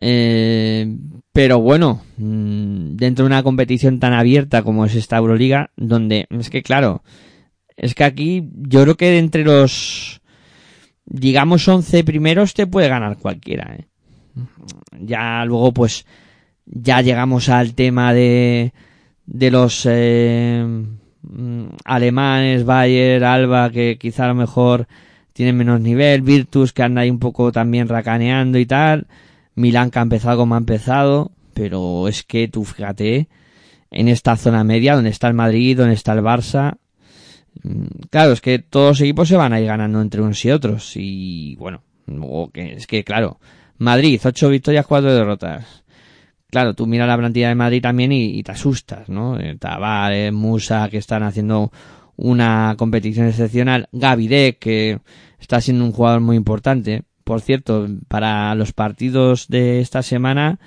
[0.00, 0.96] Eh,
[1.32, 6.50] pero bueno, mm, dentro de una competición tan abierta como es esta Euroliga, donde es
[6.50, 7.02] que claro,
[7.76, 10.20] es que aquí yo creo que entre los,
[11.06, 13.76] digamos, 11 primeros te puede ganar cualquiera.
[13.78, 13.86] ¿eh?
[15.00, 16.06] Ya luego pues
[16.66, 18.72] ya llegamos al tema de,
[19.26, 20.84] de los eh,
[21.84, 24.86] alemanes, Bayer, Alba, que quizá a lo mejor
[25.32, 29.06] tienen menos nivel, Virtus que anda ahí un poco también racaneando y tal,
[29.54, 33.28] Milán que ha empezado como ha empezado, pero es que tú fíjate
[33.90, 36.76] en esta zona media donde está el Madrid, donde está el Barça,
[37.62, 40.50] mm, claro, es que todos los equipos se van a ir ganando entre unos y
[40.50, 41.82] otros y bueno,
[42.54, 43.38] es que claro,
[43.78, 45.79] Madrid, ocho victorias, cuatro derrotas.
[46.50, 49.38] Claro, tú miras la plantilla de Madrid también y, te asustas, ¿no?
[49.38, 51.70] Eh, Tavares, Musa, que están haciendo
[52.16, 53.88] una competición excepcional.
[53.92, 54.98] Gavidec, que
[55.38, 57.04] está siendo un jugador muy importante.
[57.24, 60.58] Por cierto, para los partidos de esta semana,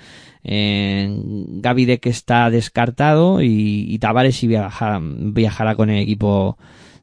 [0.42, 6.56] eh, Gavidec está descartado y, y Tavares sí viajará, viajará con el equipo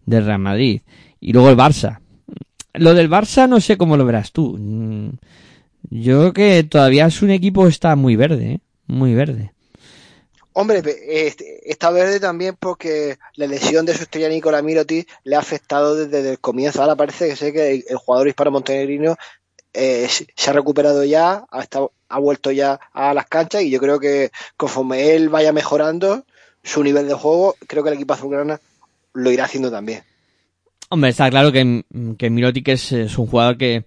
[0.05, 0.81] del Real Madrid.
[1.19, 1.99] Y luego el Barça.
[2.73, 4.57] Lo del Barça no sé cómo lo verás tú.
[4.57, 5.09] Mm,
[5.89, 8.59] Yo creo que todavía es un equipo que está muy verde, ¿eh?
[8.91, 9.51] Muy verde.
[10.53, 15.39] Hombre, este- está verde también porque la lesión de su estrella Nicola Mirotic le ha
[15.39, 16.81] afectado desde el comienzo.
[16.81, 19.15] Ahora parece que sé que el, jugador hispano montenegrino
[19.73, 23.69] eh, se se ha recuperado ya, ha, estado- ha vuelto ya a las canchas y
[23.69, 26.25] yo creo que conforme él vaya mejorando
[26.63, 28.59] su nivel de juego, creo que el equipo azulgrana
[29.13, 30.03] lo irá haciendo también.
[30.89, 31.85] Hombre, está claro que,
[32.17, 33.85] que Mirotic es, es un jugador que,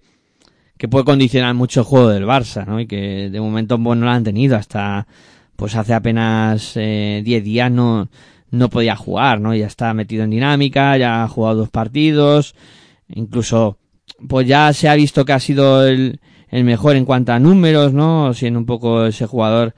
[0.77, 2.79] que puede condicionar mucho el juego del Barça, ¿no?
[2.79, 5.07] Y que de momento pues, no lo han tenido hasta
[5.55, 8.09] pues hace apenas eh, 10 días no,
[8.51, 9.55] no podía jugar, ¿no?
[9.55, 12.55] Ya está metido en dinámica, ya ha jugado dos partidos,
[13.07, 13.77] incluso
[14.27, 16.19] pues ya se ha visto que ha sido el,
[16.49, 18.33] el mejor en cuanto a números, ¿no?
[18.33, 19.75] Siendo un poco ese jugador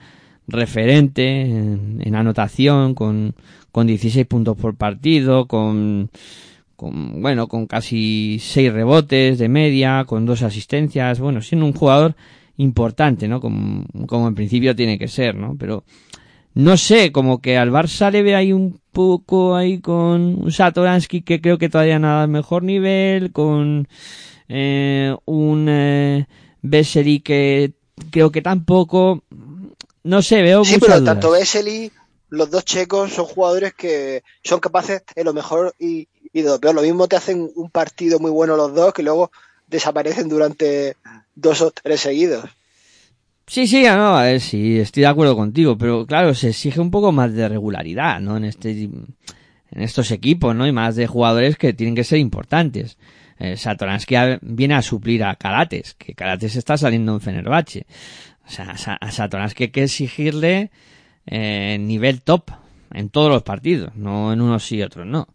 [0.47, 3.35] referente en, en anotación, con,
[3.71, 6.09] con 16 puntos por partido, con,
[6.77, 12.15] con, bueno, con casi 6 rebotes de media, con dos asistencias, bueno, siendo un jugador
[12.55, 13.41] importante, ¿no?
[13.41, 15.57] Como, como en principio tiene que ser, ¿no?
[15.59, 15.83] Pero
[16.53, 21.21] no sé, como que al Barça le ve ahí un poco ahí con un Satoransky
[21.21, 23.87] que creo que todavía nada al mejor nivel, con
[24.47, 26.25] eh, un eh,
[26.61, 27.73] Vesely que
[28.11, 29.23] creo que tampoco,
[30.03, 31.05] no sé, veo Sí, pero dudas.
[31.15, 31.91] tanto Vesely,
[32.29, 36.07] los dos checos son jugadores que son capaces de lo mejor y,
[36.37, 39.31] y de lo mismo te hacen un partido muy bueno los dos que luego
[39.67, 40.95] desaparecen durante
[41.35, 42.45] dos o tres seguidos.
[43.47, 47.11] Sí, sí, no, a sí, estoy de acuerdo contigo, pero claro, se exige un poco
[47.11, 48.35] más de regularidad, ¿no?
[48.35, 49.07] En este, en
[49.71, 50.67] estos equipos, ¿no?
[50.67, 52.97] Y más de jugadores que tienen que ser importantes.
[53.39, 57.85] Eh, Satoransky viene a suplir a Karates, que Karates está saliendo en Fenerbahce.
[58.45, 60.71] O sea, a Satoransky hay que exigirle
[61.25, 62.51] eh, nivel top
[62.91, 65.27] en todos los partidos, no en unos y otros, no.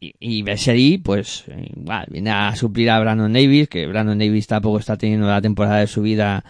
[0.00, 4.78] Y, y pues, eh, igual, viene a suplir a Brandon Davis, que Brandon Davis tampoco
[4.78, 6.44] está teniendo la temporada de su vida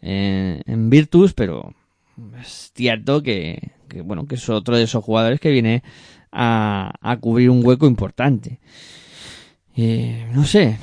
[0.00, 1.74] en, en Virtus, pero
[2.40, 5.82] es cierto que, que, bueno, que es otro de esos jugadores que viene
[6.32, 8.58] a, a cubrir un hueco importante.
[9.80, 10.76] Eh, no sé,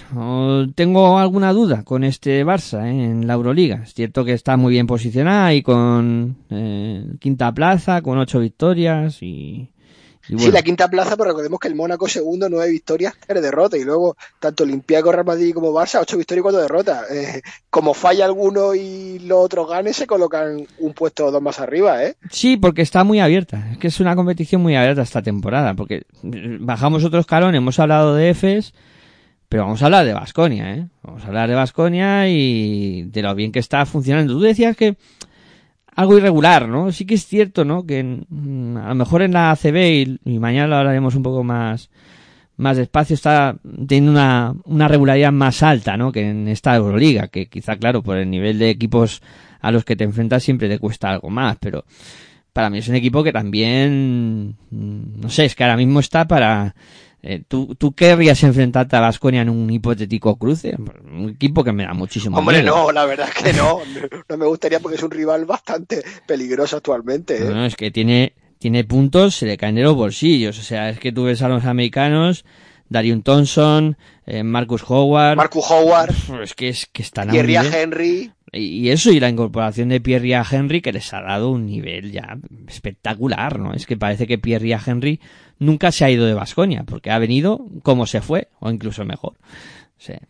[0.73, 3.81] tengo alguna duda con este Barça eh, en la Euroliga.
[3.83, 9.21] Es cierto que está muy bien posicionada y con eh, quinta plaza, con ocho victorias
[9.21, 9.69] y,
[10.27, 13.79] Sí, la quinta plaza, pero recordemos que el Mónaco segundo, nueve victorias, tres derrotas.
[13.79, 17.11] Y luego, tanto Olympiacos, Real Madrid como Barça, ocho victorias y cuatro derrotas.
[17.11, 21.59] Eh, como falla alguno y los otros ganen, se colocan un puesto o dos más
[21.59, 22.15] arriba, ¿eh?
[22.31, 23.69] Sí, porque está muy abierta.
[23.71, 25.73] Es que es una competición muy abierta esta temporada.
[25.73, 28.73] Porque bajamos otro escalón, hemos hablado de EFES,
[29.49, 30.87] pero vamos a hablar de Basconia, ¿eh?
[31.03, 34.33] Vamos a hablar de Basconia y de lo bien que está funcionando.
[34.33, 34.97] Tú decías que
[35.95, 36.91] algo irregular, ¿no?
[36.91, 37.85] Sí que es cierto, ¿no?
[37.85, 41.43] Que mm, a lo mejor en la ACB y, y mañana lo hablaremos un poco
[41.43, 41.89] más
[42.57, 46.11] más despacio está teniendo una, una regularidad más alta, ¿no?
[46.11, 49.21] Que en esta Euroliga, que quizá, claro, por el nivel de equipos
[49.61, 51.85] a los que te enfrentas siempre te cuesta algo más, pero
[52.53, 56.27] para mí es un equipo que también, mm, no sé, es que ahora mismo está
[56.27, 56.75] para,
[57.27, 60.75] eh, ¿tú, ¿Tú querrías enfrentarte a Vasconia en un hipotético cruce?
[60.77, 62.75] Un equipo que me da muchísimo Hombre, miedo.
[62.75, 63.79] no, la verdad es que no.
[64.29, 67.37] No me gustaría porque es un rival bastante peligroso actualmente.
[67.37, 67.49] ¿eh?
[67.49, 70.59] No, es que tiene, tiene puntos, se le caen de los bolsillos.
[70.59, 72.45] O sea, es que tú ves a los americanos,
[72.89, 73.97] Darius Thompson,
[74.27, 75.37] eh, Marcus Howard.
[75.37, 76.13] Marcus Howard,
[76.43, 78.31] es que es que están Henry.
[78.51, 81.65] Y eso y la incorporación de Pierre y a Henry que les ha dado un
[81.65, 82.37] nivel ya
[82.67, 83.73] espectacular, ¿no?
[83.73, 85.19] Es que parece que Pierre y a Henry
[85.59, 89.33] nunca se ha ido de Basconia, porque ha venido como se fue, o incluso mejor.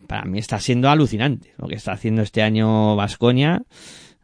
[0.06, 3.62] Para mí está siendo alucinante lo que está haciendo este año Basconia.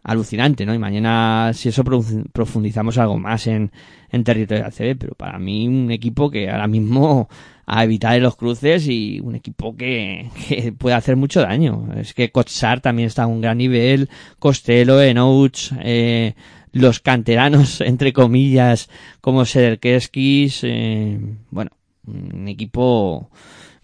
[0.04, 0.74] Alucinante, ¿no?
[0.74, 3.70] Y mañana, si eso profu- profundizamos algo más en,
[4.10, 7.28] en territorio ACB, pero para mí un equipo que ahora mismo
[7.74, 11.88] a evitar los cruces y un equipo que, que puede hacer mucho daño.
[11.96, 16.34] Es que Kotsar también está a un gran nivel, Costello, Enouch, eh,
[16.72, 18.90] los canteranos, entre comillas,
[19.22, 21.18] como Sederkeskis, eh,
[21.50, 21.70] bueno,
[22.06, 23.30] un equipo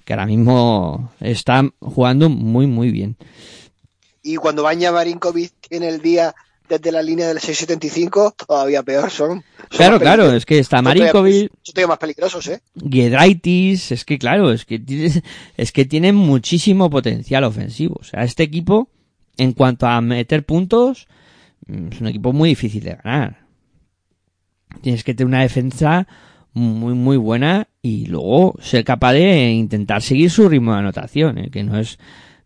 [0.04, 3.16] que ahora mismo está jugando muy, muy bien.
[4.22, 6.34] Y cuando Baña Marinkovic tiene el día
[6.68, 9.28] desde la línea del 675, todavía peor son.
[9.30, 12.60] son Claro, claro, es que está Marinkovic, Son más peligrosos, ¿eh?
[12.74, 15.22] Giedraitis, es que claro, es que tiene,
[15.56, 17.96] es que tiene muchísimo potencial ofensivo.
[18.00, 18.90] O sea, este equipo,
[19.36, 21.08] en cuanto a meter puntos,
[21.66, 23.46] mm, es un equipo muy difícil de ganar.
[24.82, 26.06] Tienes que tener una defensa
[26.52, 31.50] muy, muy buena y luego ser capaz de intentar seguir su ritmo de anotación, eh,
[31.50, 31.98] que no es,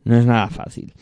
[0.04, 0.92] no es nada fácil.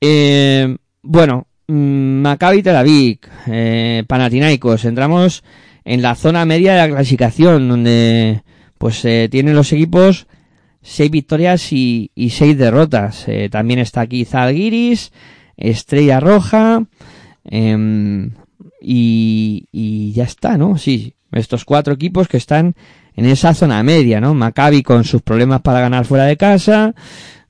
[0.00, 5.42] Eh, bueno, Maccabi Tel Aviv, eh, Panathinaikos, entramos
[5.84, 8.42] en la zona media de la clasificación, donde
[8.78, 10.26] pues eh, tienen los equipos
[10.82, 13.26] seis victorias y, y seis derrotas.
[13.28, 15.12] Eh, también está aquí Zalgiris,
[15.56, 16.84] Estrella Roja,
[17.44, 18.32] em,
[18.80, 20.76] y, y ya está, ¿no?
[20.76, 22.74] Sí, estos cuatro equipos que están
[23.16, 24.34] en esa zona media, ¿no?
[24.34, 26.94] Maccabi con sus problemas para ganar fuera de casa,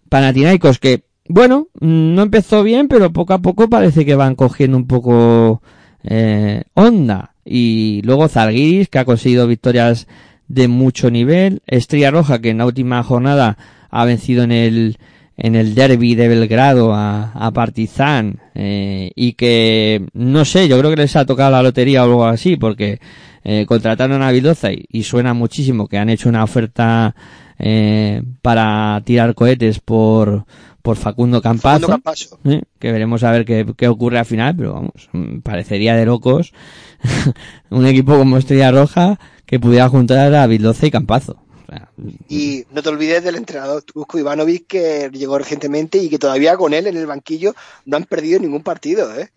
[0.08, 4.86] Panathinaikos que, bueno, no empezó bien, pero poco a poco parece que van cogiendo un
[4.86, 5.62] poco
[6.02, 7.34] eh, onda.
[7.44, 10.06] Y luego Zalgiris, que ha conseguido victorias
[10.48, 11.62] de mucho nivel.
[11.66, 13.56] Estrella Roja, que en la última jornada
[13.90, 14.98] ha vencido en el,
[15.36, 18.40] en el derby de Belgrado a, a Partizan.
[18.54, 22.24] eh, y que, no sé, yo creo que les ha tocado la lotería o algo
[22.26, 23.00] así, porque
[23.44, 27.14] eh, contrataron a Vildoza y, y suena muchísimo que han hecho una oferta
[27.58, 30.44] eh, para tirar cohetes por,
[30.84, 31.86] por Facundo Campazo.
[31.86, 32.38] Facundo Campazo.
[32.44, 32.60] ¿eh?
[32.78, 35.08] que veremos a ver qué, qué ocurre al final, pero vamos,
[35.42, 36.52] parecería de locos
[37.70, 41.38] un equipo como Estrella Roja que pudiera juntar a Vildoza y Campazo.
[41.62, 41.88] O sea,
[42.28, 46.74] Y no te olvides del entrenador Tusko Ivanovic que llegó recientemente y que todavía con
[46.74, 47.54] él en el banquillo
[47.86, 49.30] no han perdido ningún partido, ¿eh?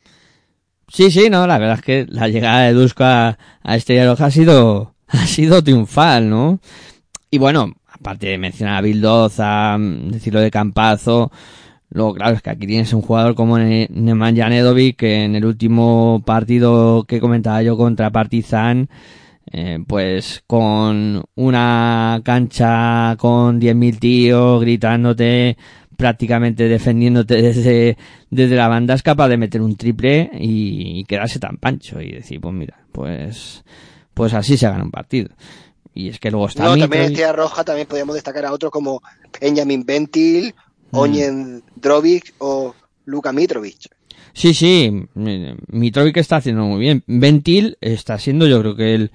[0.90, 4.26] sí, sí, no, la verdad es que la llegada de Dusko a, a Estrella Roja
[4.26, 6.60] ha sido, ha sido triunfal, ¿no?
[7.32, 11.32] Y bueno, aparte de mencionar a Vildoza, mm, decirlo de Campazo,
[11.90, 15.46] luego claro, es que aquí tienes un jugador como Ne- Nemanja Nedovic que en el
[15.46, 18.90] último partido que comentaba yo contra Partizan,
[19.52, 25.58] eh, pues con una cancha con 10.000 tíos gritándote,
[25.96, 27.98] prácticamente defendiéndote desde,
[28.30, 32.12] desde la banda, es capaz de meter un triple y, y quedarse tan pancho y
[32.12, 33.64] decir, pues mira, pues,
[34.14, 35.30] pues así se gana un partido.
[35.98, 38.52] Y es que luego está No, también en Mitrovic- Estrella Roja también podríamos destacar a
[38.54, 39.02] otros como
[39.42, 40.54] Benjamin Ventil,
[40.92, 40.98] Mm.
[40.98, 42.74] Oñen Drovic o
[43.06, 43.90] Luka Mitrovic.
[44.34, 47.04] Sí, sí, mi- Mitrovic está haciendo muy bien.
[47.08, 49.12] Ventil está siendo yo creo que el,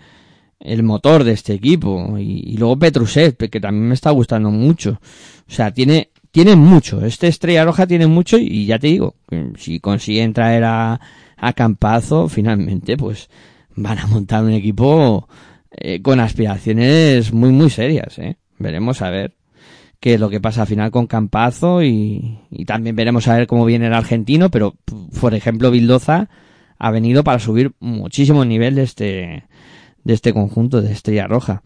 [0.61, 2.19] el motor de este equipo.
[2.19, 5.01] Y, y luego Petrusev, que también me está gustando mucho.
[5.49, 7.05] O sea, tiene, tiene mucho.
[7.07, 9.15] Este Estrella Roja tiene mucho y ya te digo,
[9.57, 11.01] si consiguen traer a,
[11.37, 13.31] a Campazo, finalmente, pues
[13.77, 15.27] van a montar un equipo
[15.77, 18.37] eh, con aspiraciones muy, muy serias, ¿eh?
[18.59, 19.35] Veremos a ver
[20.01, 23.47] qué es lo que pasa al final con Campazo y, y también veremos a ver
[23.47, 24.75] cómo viene el argentino, pero
[25.21, 26.29] por ejemplo Vildoza
[26.79, 29.45] ha venido para subir muchísimo el nivel de este
[30.05, 31.63] de este conjunto de Estrella Roja.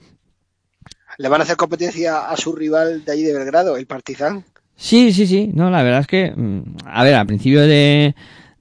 [1.19, 4.45] Le van a hacer competencia a su rival de allí de Belgrado, el Partizan.
[4.77, 8.15] Sí, sí, sí, no, la verdad es que mm, a ver, al principio de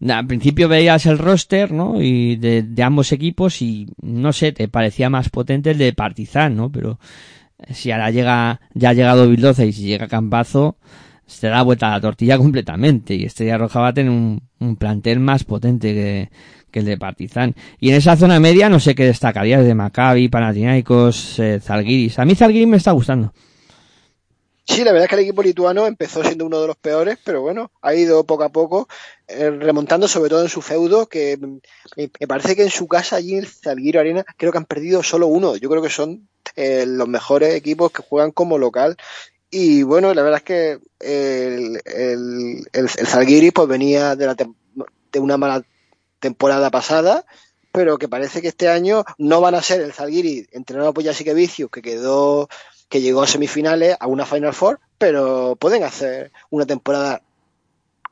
[0.08, 2.02] al principio veías el roster, ¿no?
[2.02, 6.72] Y de, ambos equipos y no sé, te parecía más potente el de Partizan, ¿no?
[6.72, 7.00] Pero
[7.72, 10.78] si ahora llega, ya ha llegado Vildoza y si llega Campazo,
[11.26, 14.76] se da vuelta a la tortilla completamente y Estrella Roja va a tener un, un
[14.76, 16.30] plantel más potente que,
[16.80, 17.56] el de Partizan.
[17.80, 22.20] Y en esa zona media no sé qué destacaría de Maccabi, Panathinaikos, eh, Zalgiris.
[22.20, 23.32] A mí Zalgiris me está gustando.
[24.68, 27.42] Sí, la verdad es que el equipo lituano empezó siendo uno de los peores, pero
[27.42, 28.88] bueno, ha ido poco a poco
[29.28, 31.60] eh, remontando, sobre todo en su feudo, que me,
[32.20, 35.04] me parece que en su casa allí en el Zalgiris Arena creo que han perdido
[35.04, 35.56] solo uno.
[35.56, 38.98] Yo creo que son eh, los mejores equipos que juegan como local.
[39.52, 45.20] Y bueno, la verdad es que el, el, el, el pues venía de, la de
[45.20, 45.64] una mala
[46.20, 47.26] temporada pasada,
[47.72, 51.34] pero que parece que este año no van a ser el Zalgiris entrenado por Jessica
[51.34, 52.50] Vicius, que quedó
[52.90, 57.22] que llegó a semifinales, a una Final Four, pero pueden hacer una temporada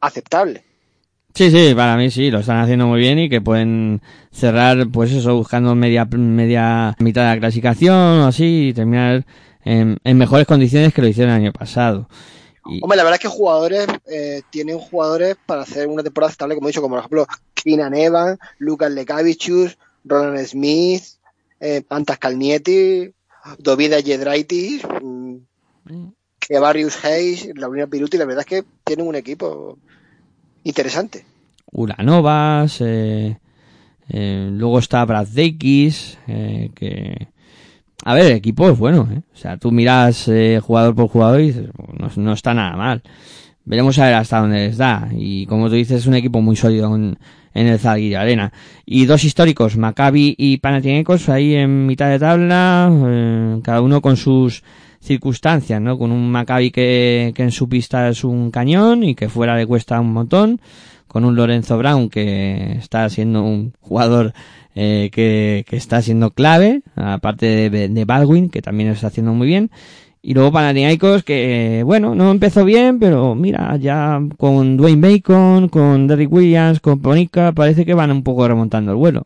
[0.02, 0.64] aceptable.
[1.34, 4.02] Sí, sí, para mí sí, lo están haciendo muy bien y que pueden
[4.32, 9.26] cerrar, pues eso, buscando media, media mitad de la clasificación o así y terminar
[9.66, 12.08] en, en mejores condiciones que lo hicieron el año pasado.
[12.68, 16.56] Y, Hombre, la verdad es que jugadores eh, tienen jugadores para hacer una temporada aceptable,
[16.56, 21.04] como he dicho, como por ejemplo Keenan Evans, Lucas Lekavicius, Roland Smith,
[21.60, 23.12] eh, Pantas Calnietti,
[23.60, 25.36] Dovida Jedraitis, mm,
[26.40, 29.78] Kevarius Hayes, Laurina Piruti, la verdad es que tienen un equipo
[30.64, 31.26] interesante.
[31.72, 33.38] Ulanovas, eh,
[34.10, 37.28] eh, luego está Brad Deikis, eh, que...
[38.06, 39.22] A ver, el equipo es bueno, ¿eh?
[39.34, 40.30] O sea, tú miras
[40.62, 43.02] jugador por jugador y dices, no, no está nada mal.
[43.64, 45.08] Veremos a ver hasta dónde les da.
[45.14, 46.90] Y como tú dices, es un equipo muy sólido
[47.54, 48.52] en el Zalgiris Arena.
[48.86, 54.18] Y dos históricos, Maccabi y Panathinaikos, ahí en mitad de tabla, eh, cada uno con
[54.18, 54.64] sus
[55.00, 55.98] circunstancias, ¿no?
[55.98, 59.68] Con un Maccabi que, que en su pista es un cañón y que fuera le
[59.68, 60.62] cuesta un montón,
[61.08, 64.34] con un Lorenzo Brown que está siendo un jugador
[64.76, 69.46] eh, que, que está siendo clave, aparte de, de Baldwin, que también está haciendo muy
[69.46, 69.70] bien,
[70.26, 76.08] y luego Panathinaikos que, bueno, no empezó bien, pero mira, ya con Dwayne Bacon, con
[76.08, 79.26] Derrick Williams, con Ponica, parece que van un poco remontando el vuelo.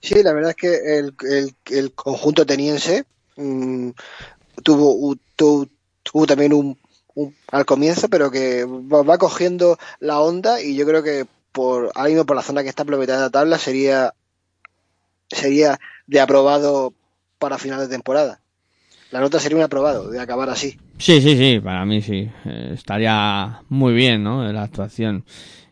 [0.00, 3.04] Sí, la verdad es que el, el, el conjunto ateniense
[3.36, 3.90] mm,
[4.62, 5.68] tuvo, tuvo,
[6.02, 6.78] tuvo también un,
[7.52, 12.24] al comienzo, pero que va, cogiendo la onda y yo creo que por ahora mismo
[12.24, 14.14] por la zona que está de la tabla sería
[15.28, 16.94] sería de aprobado
[17.38, 18.40] para final de temporada.
[19.14, 20.76] La nota sería un aprobado de acabar así.
[20.98, 22.28] Sí, sí, sí, para mí sí.
[22.46, 24.42] Eh, estaría muy bien, ¿no?
[24.52, 25.24] La actuación.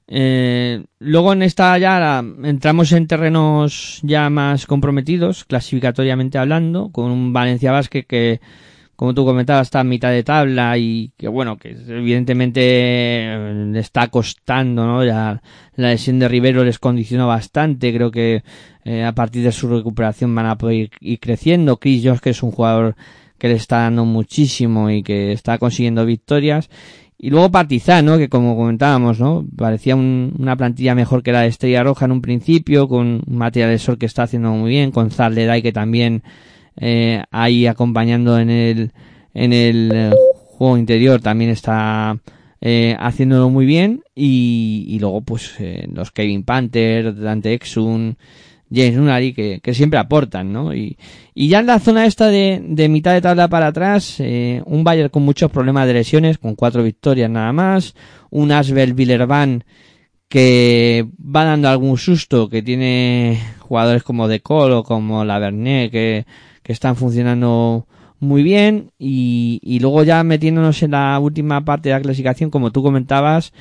[0.07, 7.33] Eh, luego en esta ya entramos en terrenos ya más comprometidos, clasificatoriamente hablando, con un
[7.33, 8.41] Valencia Basket que,
[8.95, 13.27] como tú comentabas, está a mitad de tabla y que bueno, que evidentemente
[13.73, 15.05] le está costando, ¿no?
[15.05, 15.43] Ya
[15.75, 18.45] la lesión de Rivero les condicionó bastante, creo que
[18.85, 21.81] eh, a partir de su recuperación van a poder ir, ir creciendo.
[21.81, 22.95] Chris Jones, que es un jugador
[23.43, 26.71] que le está dando muchísimo y que está consiguiendo victorias.
[27.19, 28.17] Y luego Partizan, ¿no?
[28.17, 29.45] Que como comentábamos, ¿no?
[29.57, 33.77] Parecía un, una plantilla mejor que la de Estrella Roja en un principio, con material
[33.81, 36.23] sol que está haciendo muy bien, con Zarleday que también
[36.77, 38.93] eh, ahí acompañando en el,
[39.35, 40.11] en el eh,
[40.57, 42.17] juego interior también está
[42.61, 44.05] eh, haciéndolo muy bien.
[44.15, 48.15] Y, y luego pues eh, los Kevin Panther, Dante Exum,
[48.73, 50.75] James Nunari que, que siempre aportan, ¿no?
[50.75, 50.97] Y,
[51.35, 54.85] y ya en la zona esta de, de mitad de tabla para atrás, eh, un
[54.85, 57.95] Bayern con muchos problemas de lesiones, con cuatro victorias nada más,
[58.31, 59.65] un Asbel Villerban
[60.29, 66.25] que va dando algún susto, que tiene jugadores como De Colo, como Lavernet, que,
[66.63, 67.87] que están funcionando
[68.19, 72.71] muy bien, y, y luego ya metiéndonos en la última parte de la clasificación, como
[72.71, 73.53] tú comentabas,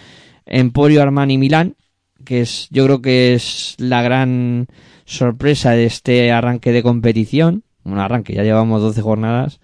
[0.45, 1.75] Emporio Armani Milán,
[2.23, 4.67] que es, yo creo que es la gran
[5.11, 7.63] sorpresa de este arranque de competición.
[7.83, 9.59] Un arranque, ya llevamos 12 jornadas.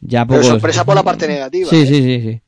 [0.00, 1.68] Ya Pero sorpresa por la parte negativa.
[1.68, 1.86] Sí, ¿eh?
[1.86, 2.40] sí, sí, sí.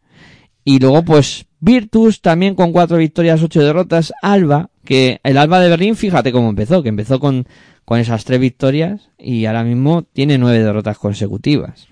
[0.65, 4.13] Y luego, pues, Virtus también con cuatro victorias, ocho derrotas.
[4.23, 7.47] Alba, que el Alba de Berlín, fíjate cómo empezó, que empezó con,
[7.85, 11.89] con esas tres victorias y ahora mismo tiene nueve derrotas consecutivas.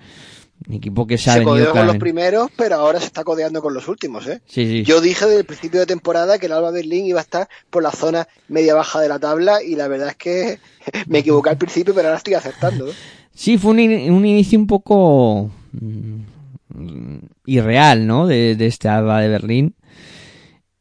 [0.69, 3.23] Un equipo que se ha Se venido codeó con los primeros, pero ahora se está
[3.25, 4.41] codeando con los últimos, ¿eh?
[4.47, 4.83] Sí, sí.
[4.85, 7.83] Yo dije desde el principio de temporada que el Alba Berlín iba a estar por
[7.83, 10.59] la zona media-baja de la tabla y la verdad es que
[11.09, 12.89] me equivoqué al principio, pero ahora estoy acertando.
[12.89, 12.93] ¿eh?
[13.35, 18.27] Sí, fue un, in- un inicio un poco mm, irreal, ¿no?
[18.27, 19.75] De, de este Alba de Berlín.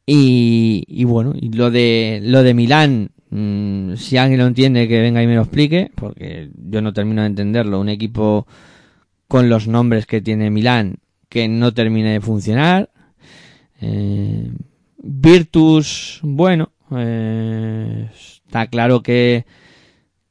[0.06, 5.00] Y, y bueno, y lo de lo de Milán, mm, si alguien lo entiende, que
[5.00, 7.80] venga y me lo explique, porque yo no termino de entenderlo.
[7.80, 8.46] Un equipo
[9.28, 10.98] con los nombres que tiene Milán
[11.28, 12.90] que no termine de funcionar.
[13.80, 14.50] Eh,
[14.98, 19.44] Virtus, bueno, eh, está claro que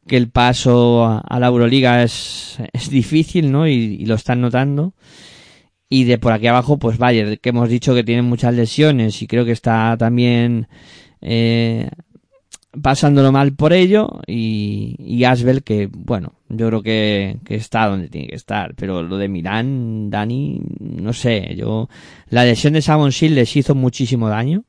[0.08, 3.68] que el paso a, la Euroliga es, es difícil, ¿no?
[3.68, 4.94] Y, y lo están notando.
[5.90, 9.28] Y de por aquí abajo, pues Bayern, que hemos dicho que tiene muchas lesiones y
[9.28, 10.68] creo que está también
[11.22, 11.90] eh,
[12.82, 18.10] pasándolo mal por ello y, y Asbel que, bueno, yo creo que, que está donde
[18.10, 21.90] tiene que estar, pero lo de Milán, Dani, no sé, yo,
[22.30, 24.64] la lesión de Savon Shield les hizo muchísimo daño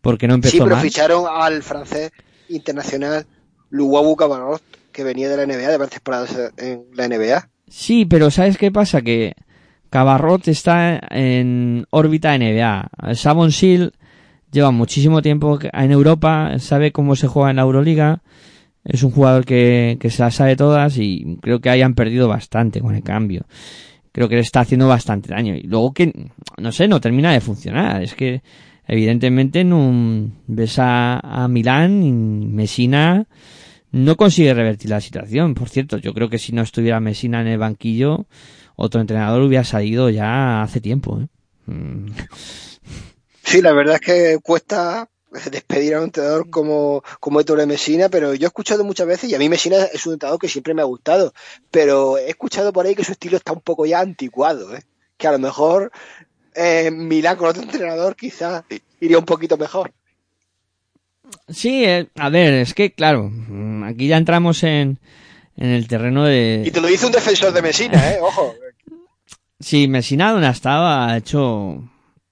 [0.00, 0.84] porque no empezó Sí, pero mal.
[0.84, 2.10] ficharon al francés
[2.48, 3.26] internacional
[3.70, 4.62] Luwawu Cabarrot,
[4.92, 7.48] que venía de la NBA, de varias temporadas en la NBA.
[7.68, 9.02] Sí, pero ¿sabes qué pasa?
[9.02, 9.34] Que
[9.90, 12.90] Cabarrot está en órbita NBA.
[13.14, 13.92] Savon Shield
[14.50, 18.22] lleva muchísimo tiempo en Europa, sabe cómo se juega en la Euroliga.
[18.84, 22.80] Es un jugador que, que se las sabe todas y creo que hayan perdido bastante
[22.80, 23.46] con el cambio.
[24.12, 25.54] Creo que le está haciendo bastante daño.
[25.54, 28.02] Y luego que, no sé, no termina de funcionar.
[28.02, 28.42] Es que,
[28.86, 33.26] evidentemente, no ves a, a Milán y Messina
[33.90, 35.54] no consigue revertir la situación.
[35.54, 38.26] Por cierto, yo creo que si no estuviera Messina en el banquillo,
[38.76, 41.20] otro entrenador hubiera salido ya hace tiempo.
[41.20, 41.26] ¿eh?
[43.48, 45.08] Sí, la verdad es que cuesta
[45.50, 49.34] despedir a un entrenador como, como Héctor Messina, pero yo he escuchado muchas veces, y
[49.34, 51.32] a mí Messina es un entrenador que siempre me ha gustado,
[51.70, 54.82] pero he escuchado por ahí que su estilo está un poco ya anticuado, ¿eh?
[55.16, 55.90] que a lo mejor
[56.54, 58.64] eh, Milán con otro entrenador quizás
[59.00, 59.92] iría un poquito mejor.
[61.48, 64.98] Sí, eh, a ver, es que claro, mm, aquí ya entramos en,
[65.56, 66.70] en el terreno Y de...
[66.70, 68.18] te lo dice un defensor de Messina, ¿eh?
[68.20, 68.54] Ojo.
[69.60, 71.82] Sí, Messina donde estaba ha hecho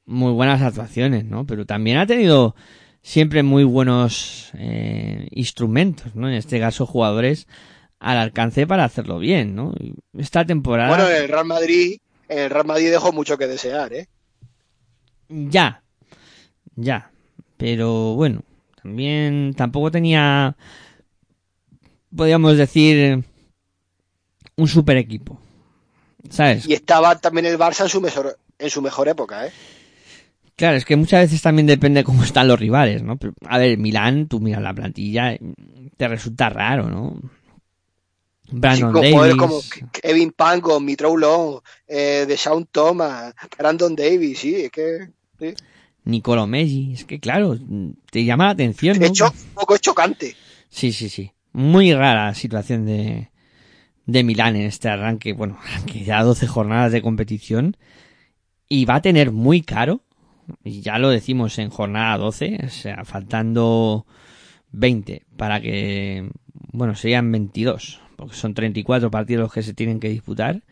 [0.06, 1.46] muy buenas actuaciones, ¿no?
[1.46, 2.54] Pero también ha tenido
[3.02, 6.28] siempre muy buenos eh, instrumentos, ¿no?
[6.28, 7.46] En este caso jugadores
[7.98, 9.74] al alcance para hacerlo bien, ¿no?
[10.16, 10.88] Esta temporada...
[10.88, 14.08] Bueno, en el Real Madrid, el Real Madrid dejó mucho que desear, ¿eh?
[15.28, 15.82] Ya,
[16.76, 17.10] ya.
[17.56, 18.42] Pero bueno,
[18.82, 20.56] también tampoco tenía,
[22.14, 23.24] podríamos decir,
[24.56, 25.40] un super equipo.
[26.28, 26.68] ¿Sabes?
[26.68, 29.52] Y estaba también el Barça en su mejor, en su mejor época, ¿eh?
[30.56, 33.16] Claro, es que muchas veces también depende cómo están los rivales, ¿no?
[33.18, 35.36] Pero, a ver, Milán, tú miras la plantilla,
[35.96, 37.20] te resulta raro, ¿no?
[38.50, 39.34] Brandon Davis.
[39.36, 39.60] como
[39.92, 45.08] Kevin Pango, Mitrou Long, eh, de Sean Thomas, Brandon Davis, sí, es que
[45.38, 45.54] sí.
[46.04, 47.58] Nicolo Messi, es que claro,
[48.10, 49.06] te llama la atención, ¿no?
[49.06, 50.36] es cho- un poco chocante.
[50.68, 51.32] Sí, sí, sí.
[51.52, 53.30] Muy rara la situación de,
[54.06, 55.32] de Milán en este arranque.
[55.32, 57.76] Bueno, que ya 12 jornadas de competición.
[58.68, 60.02] Y va a tener muy caro.
[60.64, 62.60] Ya lo decimos en jornada 12.
[62.64, 64.06] O sea, faltando
[64.72, 66.30] 20 para que,
[66.72, 68.00] bueno, serían 22.
[68.16, 70.62] Porque son 34 partidos que se tienen que disputar.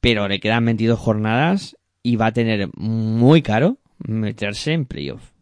[0.00, 5.32] Pero le quedan 22 jornadas y va a tener muy caro meterse en playoff.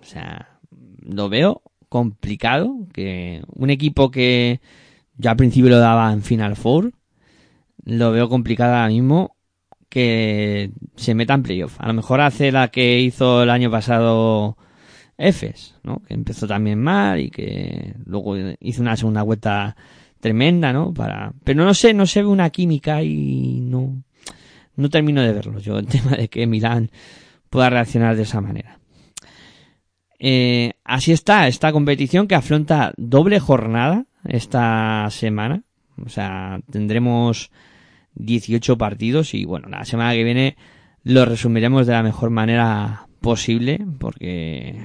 [0.00, 0.58] O sea,
[1.00, 4.60] lo veo complicado que un equipo que
[5.16, 6.92] yo al principio lo daba en Final Four,
[7.84, 9.35] lo veo complicado ahora mismo
[9.96, 11.76] que se meta en playoff.
[11.78, 14.58] A lo mejor hace la que hizo el año pasado
[15.16, 16.02] Efes, ¿no?
[16.06, 19.74] Que empezó también mal y que luego hizo una segunda vuelta
[20.20, 20.92] tremenda, ¿no?
[20.92, 24.02] Para, pero no sé, no se ve una química y no,
[24.74, 26.90] no termino de verlo yo, el tema de que Milán
[27.48, 28.78] pueda reaccionar de esa manera.
[30.18, 35.62] Eh, así está esta competición que afronta doble jornada esta semana.
[36.04, 37.50] O sea, tendremos
[38.16, 40.56] 18 partidos y bueno, la semana que viene
[41.04, 44.76] lo resumiremos de la mejor manera posible porque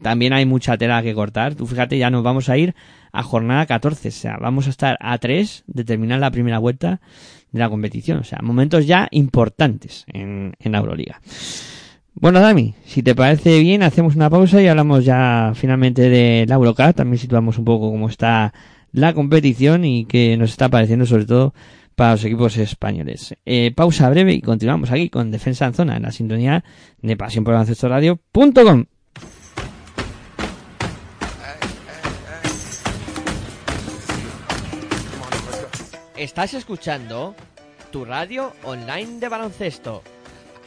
[0.00, 1.54] también hay mucha tela que cortar.
[1.54, 2.74] Tú fíjate, ya nos vamos a ir
[3.12, 7.00] a jornada 14, o sea, vamos a estar a 3 de terminar la primera vuelta
[7.52, 8.18] de la competición.
[8.18, 11.20] O sea, momentos ya importantes en, en la Euroliga.
[12.14, 16.54] Bueno, Dami, si te parece bien, hacemos una pausa y hablamos ya finalmente de la
[16.54, 16.94] Eurocup.
[16.94, 18.54] También situamos un poco cómo está
[18.92, 21.52] la competición y qué nos está pareciendo, sobre todo
[21.96, 23.34] para los equipos españoles.
[23.44, 26.62] Eh, pausa breve y continuamos aquí con Defensa en Zona, en la sintonía
[27.00, 28.84] de Pasión por Radio.com.
[36.16, 37.34] Estás escuchando
[37.90, 40.02] tu radio online de baloncesto.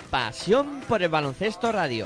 [0.10, 2.06] Pasión por el baloncesto radio.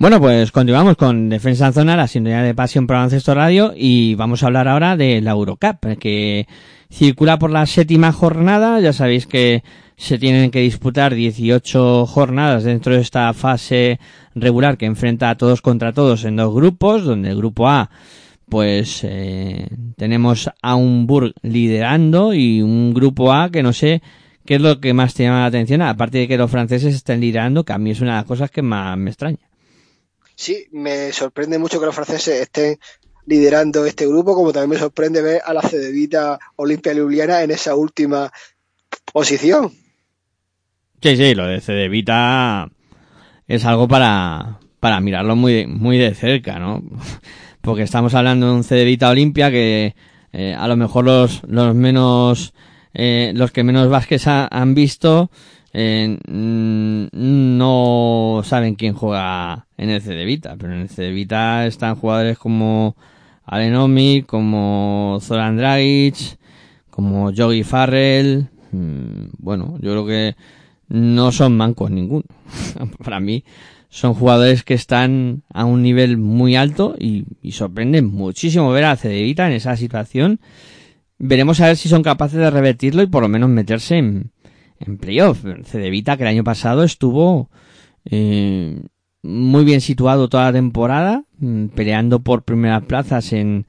[0.00, 4.14] Bueno, pues continuamos con Defensa en Zona, la sintonía de pasión por Baloncesto Radio y
[4.14, 6.46] vamos a hablar ahora de la Eurocup, que
[6.90, 8.80] circula por la séptima jornada.
[8.80, 9.62] Ya sabéis que
[9.98, 14.00] se tienen que disputar 18 jornadas dentro de esta fase
[14.34, 17.90] regular que enfrenta a todos contra todos en dos grupos, donde el grupo A
[18.48, 19.68] pues eh,
[19.98, 24.00] tenemos a un Burg liderando y un grupo A que no sé
[24.46, 27.20] qué es lo que más te llama la atención, aparte de que los franceses estén
[27.20, 29.49] liderando, que a mí es una de las cosas que más me extraña.
[30.40, 32.78] Sí, me sorprende mucho que los franceses estén
[33.26, 37.74] liderando este grupo, como también me sorprende ver a la Cedevita Olimpia Ljubljana en esa
[37.74, 38.32] última
[39.12, 39.70] posición.
[41.02, 42.70] Sí, sí, lo de Cedevita
[43.48, 46.82] es algo para, para mirarlo muy, muy de cerca, ¿no?
[47.60, 49.94] Porque estamos hablando de un Cedevita Olimpia que
[50.32, 52.54] eh, a lo mejor los, los menos,
[52.94, 55.30] eh, los que menos Vázquez ha- han visto,
[55.74, 56.18] eh,
[57.12, 62.96] no saben quién juega en el Cedevita, pero en el Cedevita están jugadores como
[63.46, 66.38] Alenomi, como Zoran Dragic,
[66.90, 70.36] como Yogi Farrell, mm, bueno, yo creo que
[70.88, 72.24] no son mancos ninguno.
[73.02, 73.42] Para mí
[73.88, 78.96] son jugadores que están a un nivel muy alto y, y sorprenden muchísimo ver a
[78.96, 80.40] Cedevita en esa situación.
[81.18, 84.30] Veremos a ver si son capaces de revertirlo y por lo menos meterse en,
[84.78, 85.42] en playoff.
[85.64, 87.48] Cedevita que el año pasado estuvo
[88.04, 88.82] eh,
[89.22, 93.66] muy bien situado toda la temporada, mm, peleando por primeras plazas en,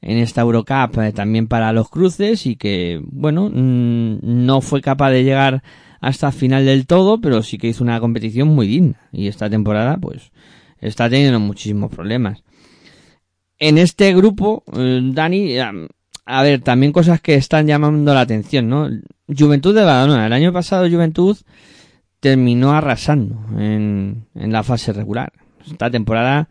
[0.00, 5.10] en esta Eurocup eh, también para los cruces y que, bueno, mm, no fue capaz
[5.10, 5.62] de llegar
[6.00, 9.08] hasta final del todo, pero sí que hizo una competición muy digna.
[9.12, 10.32] Y esta temporada, pues,
[10.80, 12.42] está teniendo muchísimos problemas.
[13.58, 15.56] En este grupo, eh, Dani,
[16.24, 18.88] a ver, también cosas que están llamando la atención, ¿no?
[19.28, 20.26] Juventud de Badalona.
[20.26, 21.36] El año pasado Juventud
[22.22, 25.32] terminó arrasando en, la fase regular.
[25.68, 26.48] Esta temporada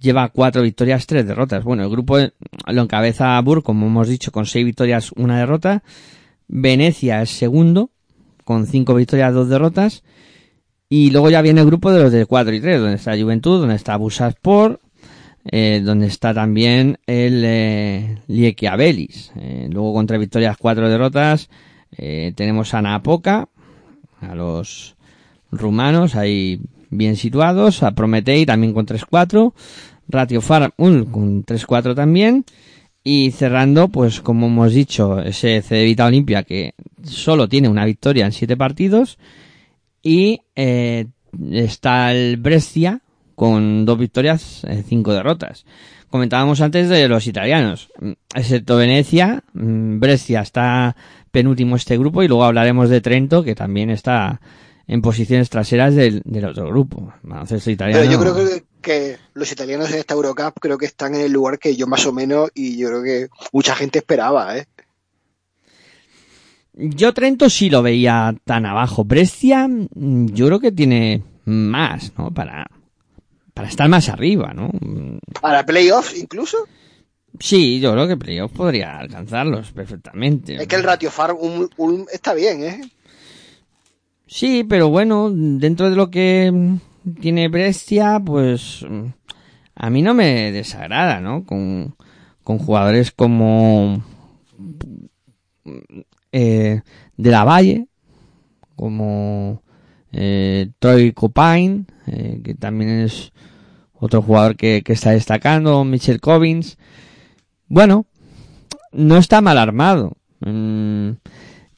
[0.00, 1.62] lleva cuatro victorias, tres derrotas.
[1.64, 5.82] Bueno, el grupo lo encabeza Bur, como hemos dicho, con seis victorias, una derrota.
[6.48, 7.90] Venecia es segundo,
[8.44, 10.02] con cinco victorias, dos derrotas.
[10.88, 13.60] Y luego ya viene el grupo de los de 4 y 3, donde está Juventud,
[13.60, 14.80] donde está Busaspor,
[15.44, 18.18] eh, donde está también el eh.
[18.28, 21.50] Eh, luego con tres victorias, cuatro derrotas,
[21.98, 23.50] eh, tenemos a Napoca,
[24.22, 24.96] a los
[25.52, 26.60] rumanos ahí
[26.90, 29.52] bien situados, a Prometei también con 3-4,
[30.08, 32.44] Ratio Farm con 3-4 también,
[33.04, 38.32] y cerrando, pues como hemos dicho, ese Cedevita Olimpia que solo tiene una victoria en
[38.32, 39.18] siete partidos,
[40.02, 41.06] y eh,
[41.50, 43.00] está el Brescia
[43.34, 45.64] con dos victorias, eh, cinco derrotas.
[46.08, 47.88] Comentábamos antes de los italianos,
[48.34, 50.94] excepto Venecia, mm, Brescia está
[51.30, 54.40] penúltimo este grupo y luego hablaremos de Trento que también está
[54.86, 57.12] en posiciones traseras del, del otro grupo.
[57.22, 58.00] Baloncesto italiano.
[58.02, 61.32] Pero yo creo que, que los italianos en esta Eurocup creo que están en el
[61.32, 64.66] lugar que yo más o menos y yo creo que mucha gente esperaba, ¿eh?
[66.74, 69.04] Yo Trento sí lo veía tan abajo.
[69.04, 72.30] Brescia, mm, yo creo que tiene más, ¿no?
[72.32, 72.66] Para,
[73.52, 74.70] para estar más arriba, ¿no?
[75.40, 76.66] Para playoffs incluso.
[77.38, 80.56] Sí, yo creo que playoff podría alcanzarlos perfectamente.
[80.56, 82.80] Es que el ratio farm un, un- está bien, ¿eh?
[84.32, 86.50] Sí, pero bueno, dentro de lo que
[87.20, 88.82] tiene Brescia, pues
[89.74, 91.44] a mí no me desagrada, ¿no?
[91.44, 91.94] Con,
[92.42, 94.02] con jugadores como
[96.32, 96.80] eh,
[97.18, 97.88] de la Valle,
[98.74, 99.62] como
[100.12, 103.34] eh, Troy Copine, eh, que también es
[103.92, 106.78] otro jugador que, está destacando, Mitchell Cobbins.
[107.68, 108.06] Bueno,
[108.92, 110.16] no está mal armado.
[110.40, 111.10] Mm,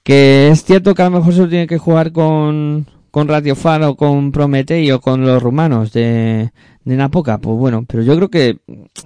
[0.04, 3.96] que es cierto que a lo mejor se tiene que jugar con, con Radio Faro,
[3.96, 6.50] con Prometei o con los rumanos de,
[6.84, 7.38] de Napoca.
[7.38, 8.58] Pues bueno, pero yo creo que,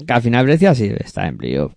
[0.08, 1.72] al final Brescia sí está en playoff.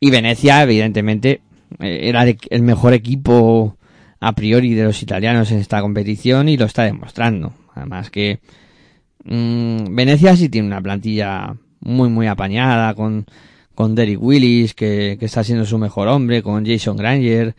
[0.00, 1.42] Y Venecia, evidentemente,
[1.78, 3.76] eh, era el- el mejor equipo
[4.18, 7.52] a priori de los italianos en esta competición y lo está demostrando.
[7.74, 8.40] Además que
[9.24, 13.26] mm, Venecia sí tiene una plantilla muy muy apañada con,
[13.74, 17.54] con Derek Willis que, que está siendo su mejor hombre, con Jason Granger,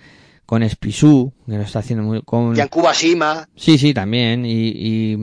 [0.53, 5.15] con Spisú que lo está haciendo muy con Yankuba Sima, sí sí también y, y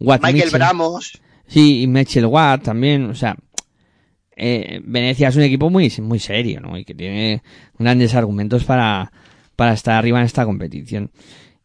[0.00, 0.50] Watt Michael Mitchell.
[0.52, 1.20] Bramos.
[1.46, 3.36] Sí, y Mitchell Watt también, o sea,
[4.34, 6.78] eh, Venecia es un equipo muy, muy serio, ¿no?
[6.78, 7.42] Y que tiene
[7.78, 9.12] grandes argumentos para,
[9.56, 11.10] para estar arriba en esta competición.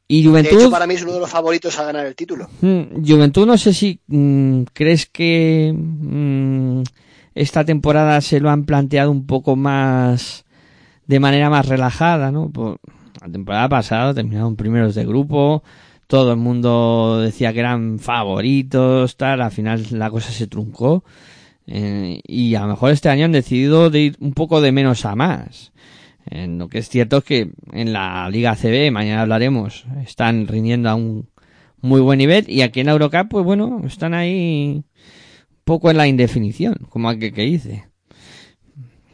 [0.05, 2.49] Y De Juventud, hecho, para mí es uno de los favoritos a ganar el título.
[2.59, 6.81] mm, Juventud no sé si mm, crees que mm,
[7.35, 10.43] esta temporada se lo han planteado un poco más
[11.05, 12.49] de manera más relajada, ¿no?
[12.49, 12.81] Por,
[13.27, 15.63] la temporada pasada terminaron primeros de grupo,
[16.07, 21.03] todo el mundo decía que eran favoritos, tal, al final la cosa se truncó.
[21.69, 25.05] Eh, y a lo mejor este año han decidido de ir un poco de menos
[25.05, 25.73] a más.
[26.25, 30.89] En lo que es cierto es que en la Liga CB, mañana hablaremos, están rindiendo
[30.89, 31.29] a un
[31.81, 34.85] muy buen nivel y aquí en la Eurocup, pues bueno, están ahí un
[35.65, 37.85] poco en la indefinición, como aquel que dice.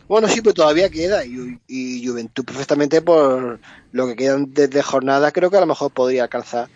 [0.08, 3.60] Bueno, sí, pero todavía queda y, y Juventud perfectamente por
[3.92, 6.68] lo que quedan desde jornada creo que a lo mejor podría alcanzar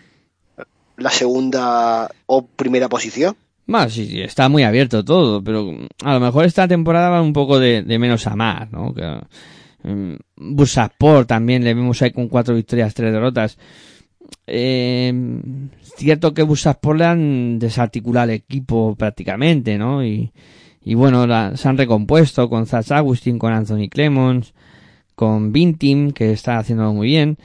[0.96, 3.36] la segunda o primera posición.
[3.66, 5.70] Más, sí, está muy abierto todo, pero
[6.02, 8.94] a lo mejor esta temporada va un poco de, de menos a más, ¿no?
[8.94, 9.20] Que,
[9.84, 13.58] um, Bursaspor también le vemos ahí con cuatro victorias, tres derrotas.
[14.46, 15.12] Eh,
[15.96, 20.02] cierto que Bursaspor le han desarticulado el equipo prácticamente, ¿no?
[20.02, 20.32] Y,
[20.88, 24.54] y bueno, la, se han recompuesto con Zach Agustín, con Anthony Clemons,
[25.14, 27.36] con Vintim, que está haciéndolo muy bien.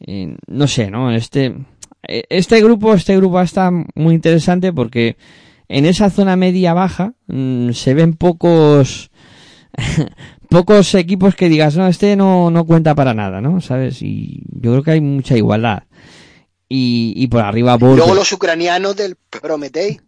[0.00, 1.10] Eh, no sé, ¿no?
[1.10, 1.54] Este,
[2.02, 5.16] este grupo, este grupo está muy interesante porque
[5.68, 9.10] en esa zona media baja mmm, se ven pocos
[10.50, 14.72] pocos equipos que digas no este no no cuenta para nada no sabes y yo
[14.72, 15.84] creo que hay mucha igualdad
[16.68, 17.98] y, y por arriba Borges.
[17.98, 20.00] luego los ucranianos del Prometei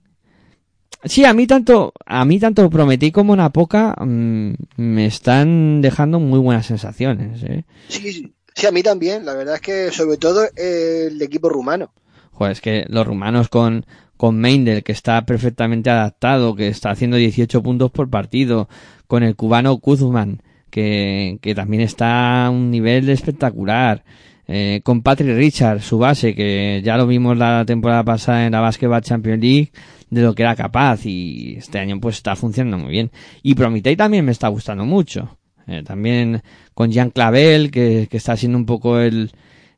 [1.05, 6.39] sí a mí tanto a mí tanto Prometei como Napoca mmm, me están dejando muy
[6.39, 7.65] buenas sensaciones ¿eh?
[7.89, 11.49] sí, sí sí a mí también la verdad es que sobre todo eh, el equipo
[11.49, 11.93] rumano
[12.33, 13.85] Joder, es que los rumanos con
[14.23, 18.69] con Meindel, que está perfectamente adaptado, que está haciendo 18 puntos por partido,
[19.09, 24.05] con el cubano Kuzman, que, que también está a un nivel espectacular,
[24.47, 28.61] eh, con Patrick Richard, su base, que ya lo vimos la temporada pasada en la
[28.61, 29.73] Basketball Champions League,
[30.13, 33.11] de lo que era capaz, y este año pues está funcionando muy bien.
[33.43, 35.39] Y Prometei también me está gustando mucho.
[35.67, 36.43] Eh, también
[36.75, 39.31] con Jean Clavel, que, que está siendo un poco el,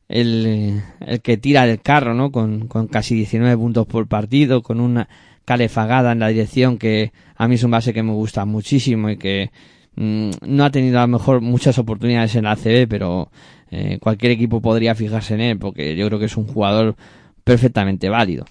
[0.09, 2.33] el, el que tira del carro, ¿no?
[2.33, 5.07] Con, con casi 19 puntos por partido, con una
[5.45, 9.15] calefagada en la dirección que a mí es un base que me gusta muchísimo y
[9.15, 9.51] que
[9.95, 13.31] mmm, no ha tenido a lo mejor muchas oportunidades en la ACB, pero
[13.71, 16.97] eh, cualquier equipo podría fijarse en él porque yo creo que es un jugador
[17.45, 18.45] perfectamente válido.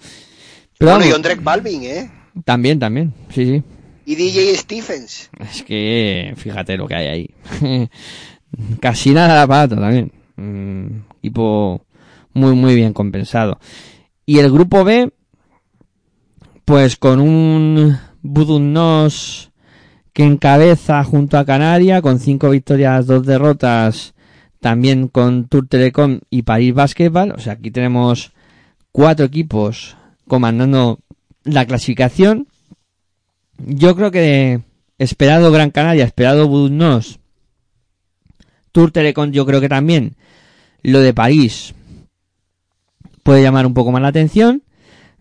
[0.78, 2.10] Pero, bueno, vamos, y Drake Balvin, ¿eh?
[2.44, 3.62] También, también, sí, sí.
[4.06, 5.30] Y DJ Stephens.
[5.38, 7.30] Es que fíjate lo que hay ahí.
[8.80, 10.12] Casi nada de aparato también.
[10.36, 11.84] Mm, equipo
[12.34, 13.58] muy, muy bien compensado.
[14.26, 15.10] Y el grupo B,
[16.64, 19.52] pues con un Budunnos
[20.12, 24.14] que encabeza junto a Canaria con cinco victorias, dos derrotas,
[24.60, 27.32] también con Tour Telecom y París Basketball.
[27.32, 28.32] O sea, aquí tenemos
[28.92, 29.96] cuatro equipos
[30.26, 31.00] comandando
[31.44, 32.48] la clasificación.
[33.58, 34.60] Yo creo que
[34.98, 37.20] esperado Gran Canaria, esperado Budunnos,
[38.72, 40.16] Tour Telecom yo creo que también
[40.82, 41.74] lo de París
[43.22, 44.62] puede llamar un poco más la atención.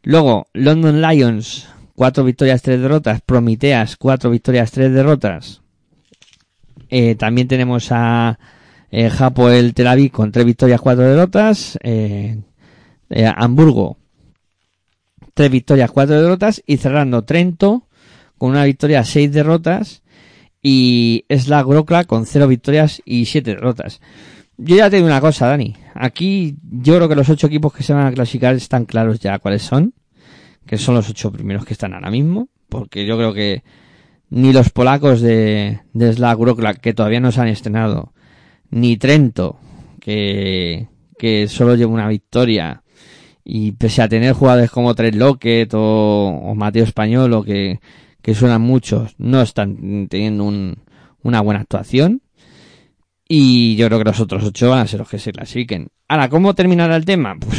[0.02, 3.22] Luego, London Lions, cuatro victorias, tres derrotas.
[3.22, 5.62] Prometeas, cuatro victorias, tres derrotas.
[6.90, 8.38] Eh, también tenemos a
[8.92, 11.80] eh, Japo el Tel Aviv con tres victorias, cuatro derrotas.
[11.82, 12.38] Eh,
[13.10, 13.98] eh, Hamburgo,
[15.34, 16.64] tres victorias, cuatro derrotas.
[16.66, 17.88] Y cerrando Trento
[18.38, 20.04] con una victoria, seis derrotas.
[20.62, 24.00] Y Slack Grokla con cero victorias y siete derrotas.
[24.58, 25.76] Yo ya te digo una cosa, Dani.
[25.94, 29.40] Aquí yo creo que los ocho equipos que se van a clasificar están claros ya
[29.40, 29.94] cuáles son.
[30.66, 32.50] Que son los ocho primeros que están ahora mismo.
[32.70, 33.64] Porque yo creo que
[34.30, 38.14] ni los polacos de, de Slack Wroclaw, que todavía no se han estrenado,
[38.72, 39.60] ni Trento,
[40.00, 40.88] que,
[41.20, 42.83] que solo lleva una victoria,
[43.44, 47.80] y pese a tener jugadores como Tres Lockett o, Mateo Español, que,
[48.22, 50.78] que suenan muchos, no están teniendo un,
[51.24, 52.22] una buena actuación.
[53.28, 55.88] Y yo creo que los otros ocho van a ser los que se clasifiquen.
[56.08, 57.36] Ahora, ¿cómo terminará el tema?
[57.40, 57.58] Pues,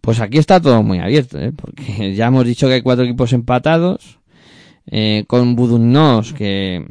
[0.00, 1.52] pues aquí está todo muy abierto, ¿eh?
[1.54, 4.18] porque ya hemos dicho que hay cuatro equipos empatados,
[4.86, 6.84] eh, con Budunnos, que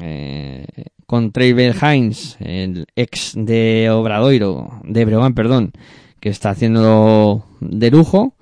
[0.00, 0.66] eh,
[1.06, 5.72] con Treyber Hines, el ex de Obradoiro, de Breogán, perdón,
[6.24, 8.34] que está haciendo de lujo,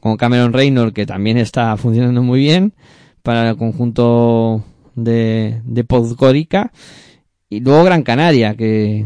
[0.00, 2.72] con Cameron Reynolds, que también está funcionando muy bien
[3.22, 4.64] para el conjunto
[4.94, 6.72] de, de Podgorica,
[7.50, 9.04] y luego Gran Canaria, que,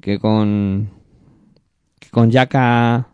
[0.00, 0.88] que con,
[2.00, 3.08] que con Jaka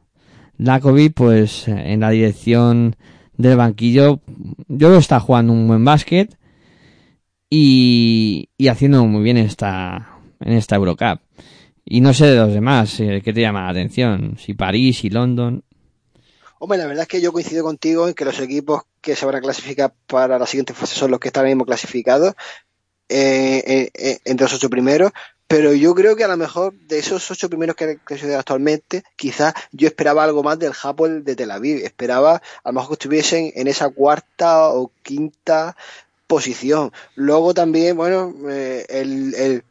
[0.58, 2.94] Lakovic, pues en la dirección
[3.36, 4.20] del banquillo,
[4.68, 6.38] yo lo está jugando un buen básquet
[7.50, 11.18] y, y haciendo muy bien esta, en esta Eurocup.
[11.84, 14.36] Y no sé de los demás, eh, ¿qué te llama la atención?
[14.38, 15.64] Si París y London.
[16.58, 19.34] Hombre, la verdad es que yo coincido contigo en que los equipos que se van
[19.34, 22.34] a clasificar para la siguiente fase son los que están mismo clasificados,
[23.08, 25.10] eh, eh, entre los ocho primeros,
[25.48, 29.52] pero yo creo que a lo mejor de esos ocho primeros que, se actualmente, quizás
[29.72, 31.84] yo esperaba algo más del Japón de Tel Aviv.
[31.84, 35.76] Esperaba a lo mejor que estuviesen en esa cuarta o quinta
[36.26, 36.90] posición.
[37.16, 39.64] Luego también, bueno, eh, el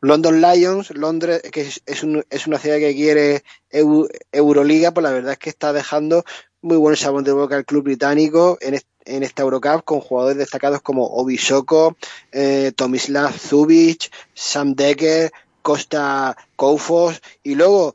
[0.00, 5.10] London Lions, Londres, que es, un- es una ciudad que quiere Eu- Euroliga, pues la
[5.12, 6.24] verdad es que está dejando
[6.60, 10.36] muy buen sabor de boca al club británico en, est- en esta Eurocup con jugadores
[10.38, 11.96] destacados como Obi Soko,
[12.32, 15.30] eh, Tomislav Zubic, Sam Decker,
[15.62, 17.94] Costa Koufos y luego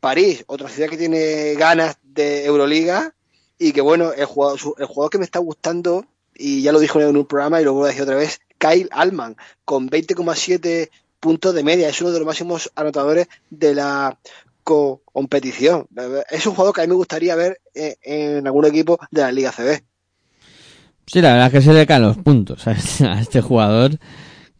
[0.00, 3.14] París, otra ciudad que tiene ganas de Euroliga
[3.58, 6.04] y que bueno, el jugador, el jugador que me está gustando
[6.34, 8.88] y ya lo dijo en un programa y lo vuelvo a decir otra vez, Kyle
[8.92, 10.90] Allman con 20,7
[11.20, 14.18] puntos de media, es uno de los máximos anotadores de la
[14.64, 15.86] co- competición.
[16.30, 19.32] Es un jugador que a mí me gustaría ver eh, en algún equipo de la
[19.32, 19.82] Liga CB.
[21.06, 23.92] Sí, la verdad es que se le caen los puntos a este, a este jugador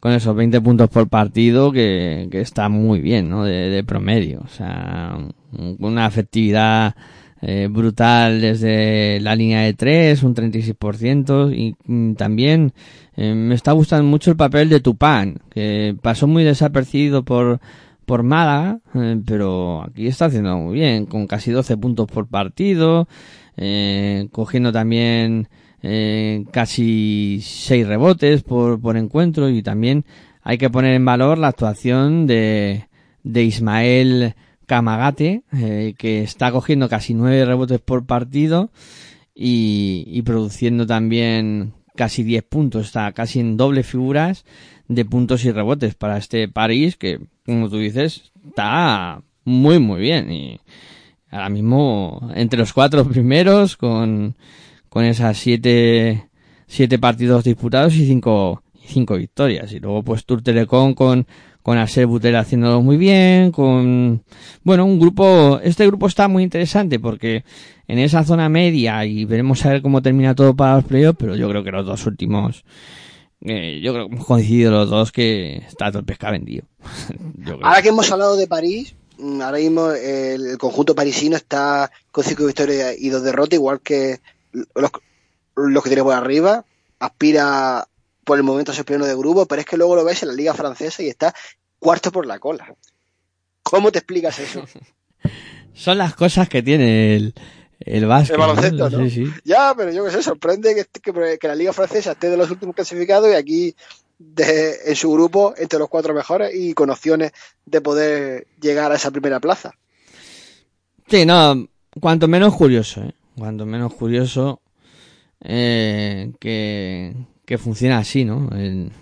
[0.00, 3.44] con esos 20 puntos por partido que, está muy bien, ¿no?
[3.44, 4.42] De, de promedio.
[4.44, 5.16] O sea,
[5.52, 6.94] un- una efectividad
[7.42, 11.54] eh, brutal desde la línea de 3, un 36%.
[11.56, 12.72] Y mm, también
[13.16, 17.60] eh, me está gustando mucho el papel de Tupán, que pasó muy desapercibido por,
[18.06, 23.08] por Málaga, eh, pero aquí está haciendo muy bien, con casi 12 puntos por partido,
[23.56, 25.48] eh, cogiendo también
[25.82, 30.04] eh, casi 6 rebotes por, por encuentro y también
[30.42, 32.86] hay que poner en valor la actuación de,
[33.24, 34.34] de Ismael
[34.66, 38.70] Kamagate, eh, que está cogiendo casi 9 rebotes por partido
[39.34, 44.44] y, produciendo también casi 10 puntos, está casi en doble figuras
[44.88, 50.30] de puntos y rebotes para este París que, como tú dices, está muy muy bien.
[50.30, 50.60] Y
[51.30, 54.36] ahora mismo entre los cuatro primeros con,
[54.88, 56.28] con esas siete,
[56.66, 59.72] siete partidos disputados y cinco, cinco victorias.
[59.72, 61.26] Y luego pues Tour Telecom con
[61.66, 64.22] con Aser Butel haciéndolo muy bien, con,
[64.62, 67.42] bueno, un grupo, este grupo está muy interesante porque
[67.88, 71.34] en esa zona media y veremos a ver cómo termina todo para los playoffs, pero
[71.34, 72.64] yo creo que los dos últimos,
[73.40, 76.66] eh, yo creo que hemos coincidido los dos que está todo el pesca vendido.
[77.64, 82.46] Ahora que hemos hablado de París, mm, ahora mismo el, conjunto parisino está con cinco
[82.46, 84.20] victorias y dos derrotas, igual que
[84.52, 84.92] los,
[85.56, 86.64] los que tiene por arriba.
[87.00, 87.88] Aspira
[88.26, 90.34] por el momento ser primero de grupo, pero es que luego lo ves en la
[90.34, 91.32] liga francesa y está
[91.78, 92.74] cuarto por la cola.
[93.62, 94.64] ¿Cómo te explicas eso?
[95.74, 97.34] Son las cosas que tiene el,
[97.78, 98.34] el básquet.
[98.34, 98.98] El baloncesto, ¿no?
[99.04, 99.32] Sí, sí.
[99.44, 102.50] Ya, pero yo que sé, sorprende que, que, que la liga francesa esté de los
[102.50, 103.76] últimos clasificados y aquí
[104.18, 107.30] de, en su grupo entre los cuatro mejores y con opciones
[107.64, 109.72] de poder llegar a esa primera plaza.
[111.06, 111.68] Sí, no,
[112.00, 113.14] cuanto menos curioso, ¿eh?
[113.38, 114.62] Cuanto menos curioso
[115.44, 117.14] eh, que,
[117.46, 118.50] que funciona así, ¿no?
[118.54, 118.92] El-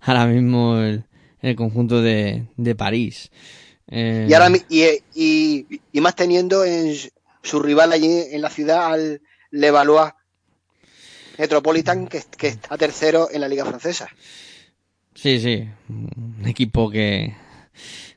[0.00, 1.04] ahora mismo el,
[1.42, 3.30] el conjunto de, de París.
[3.88, 6.94] Eh, Y, ahora, y, y, y más teniendo en
[7.42, 9.20] su rival allí en la ciudad al
[9.50, 10.12] Levallois
[11.38, 14.08] Metropolitan, que, que está tercero en la liga francesa.
[15.14, 17.34] Sí, sí, un equipo que,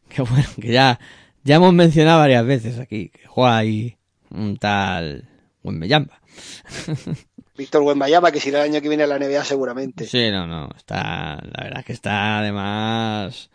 [0.10, 1.00] que bueno, que ya,
[1.44, 3.98] ya hemos mencionado varias veces aquí, que juega ahí
[4.30, 5.28] un tal
[5.64, 6.22] Wembeyamba.
[7.58, 10.06] Víctor Wembayama, que si irá el año que viene a la NBA seguramente.
[10.06, 13.50] Sí, no, no, está, la verdad es que está además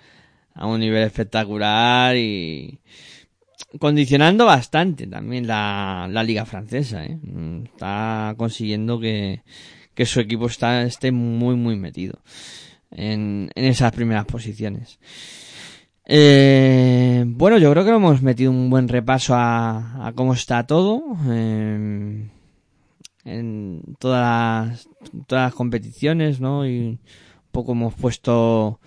[0.55, 2.81] a un nivel espectacular y
[3.79, 7.19] condicionando bastante también la, la liga francesa, ¿eh?
[7.23, 9.43] Mm, Está consiguiendo que,
[9.95, 12.21] que su equipo está, esté muy, muy metido
[12.91, 14.99] en, en esas primeras posiciones.
[16.05, 21.03] Eh, bueno, yo creo que hemos metido un buen repaso a, cómo está todo.
[21.31, 22.29] eh,
[23.29, 24.89] en todas las,
[25.27, 26.67] todas las competiciones, ¿no?
[26.67, 27.01] Y un
[27.53, 28.81] poco hemos puesto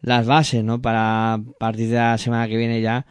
[0.00, 0.80] las bases, ¿no?
[0.80, 3.06] Para a partir de la semana que viene ya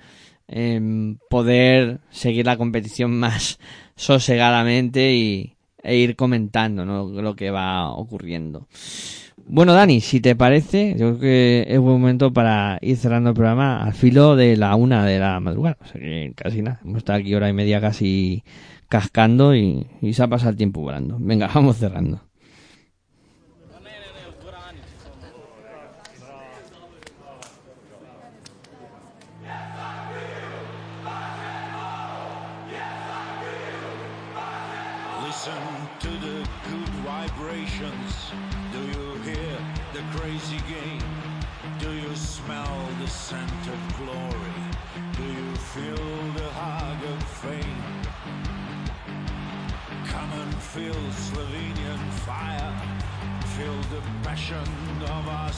[1.29, 3.59] poder seguir la competición más
[3.95, 7.09] sosegadamente y, e ir comentando, ¿no?
[7.21, 8.67] Lo que va ocurriendo.
[9.49, 13.35] Bueno, Dani, si te parece, yo creo que es buen momento para ir cerrando el
[13.35, 15.77] programa al filo de la una de la madrugada.
[15.81, 16.81] O sea que casi nada.
[16.83, 18.43] Hemos estado aquí hora y media casi
[18.89, 21.17] cascando y, y se ha pasado el tiempo volando.
[21.19, 22.26] Venga, vamos cerrando.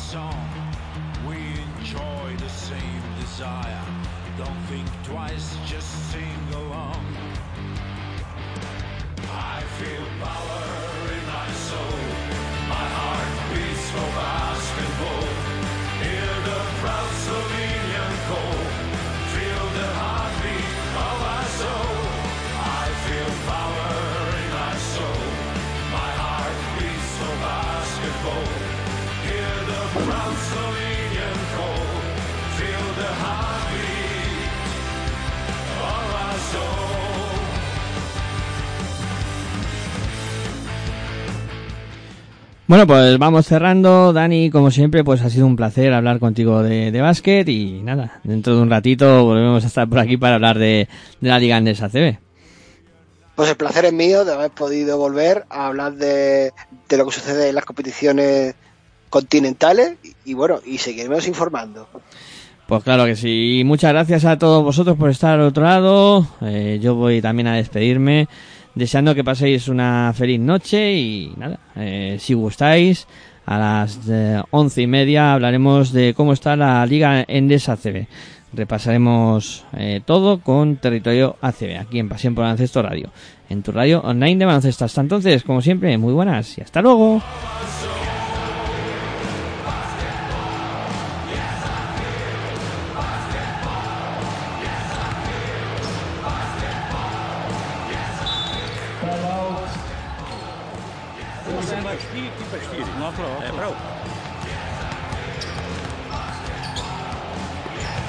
[0.10, 0.49] Song.
[1.27, 1.38] We
[1.77, 3.86] enjoy the same desire.
[4.40, 5.98] Don't think twice, just
[42.69, 44.13] Bueno, pues vamos cerrando.
[44.13, 48.19] Dani, como siempre, pues ha sido un placer hablar contigo de, de básquet y nada,
[48.23, 50.87] dentro de un ratito volvemos a estar por aquí para hablar de,
[51.19, 52.19] de la Liga Andesa CB.
[53.35, 56.53] Pues el placer es mío de haber podido volver a hablar de,
[56.87, 58.53] de lo que sucede en las competiciones
[59.09, 61.89] continentales y, y bueno, y seguiremos informando.
[62.67, 63.61] Pues claro que sí.
[63.61, 66.27] Y Muchas gracias a todos vosotros por estar al otro lado.
[66.41, 68.27] Eh, yo voy también a despedirme,
[68.75, 73.07] deseando que paséis una feliz noche y nada, eh, si gustáis,
[73.45, 78.05] a las eh, once y media hablaremos de cómo está la Liga Endesa ACB.
[78.53, 83.09] Repasaremos eh, todo con Territorio ACB, aquí en Pasión por Baloncesto Radio,
[83.49, 84.85] en tu radio online de baloncesto.
[84.85, 87.21] Hasta entonces, como siempre, muy buenas y hasta luego.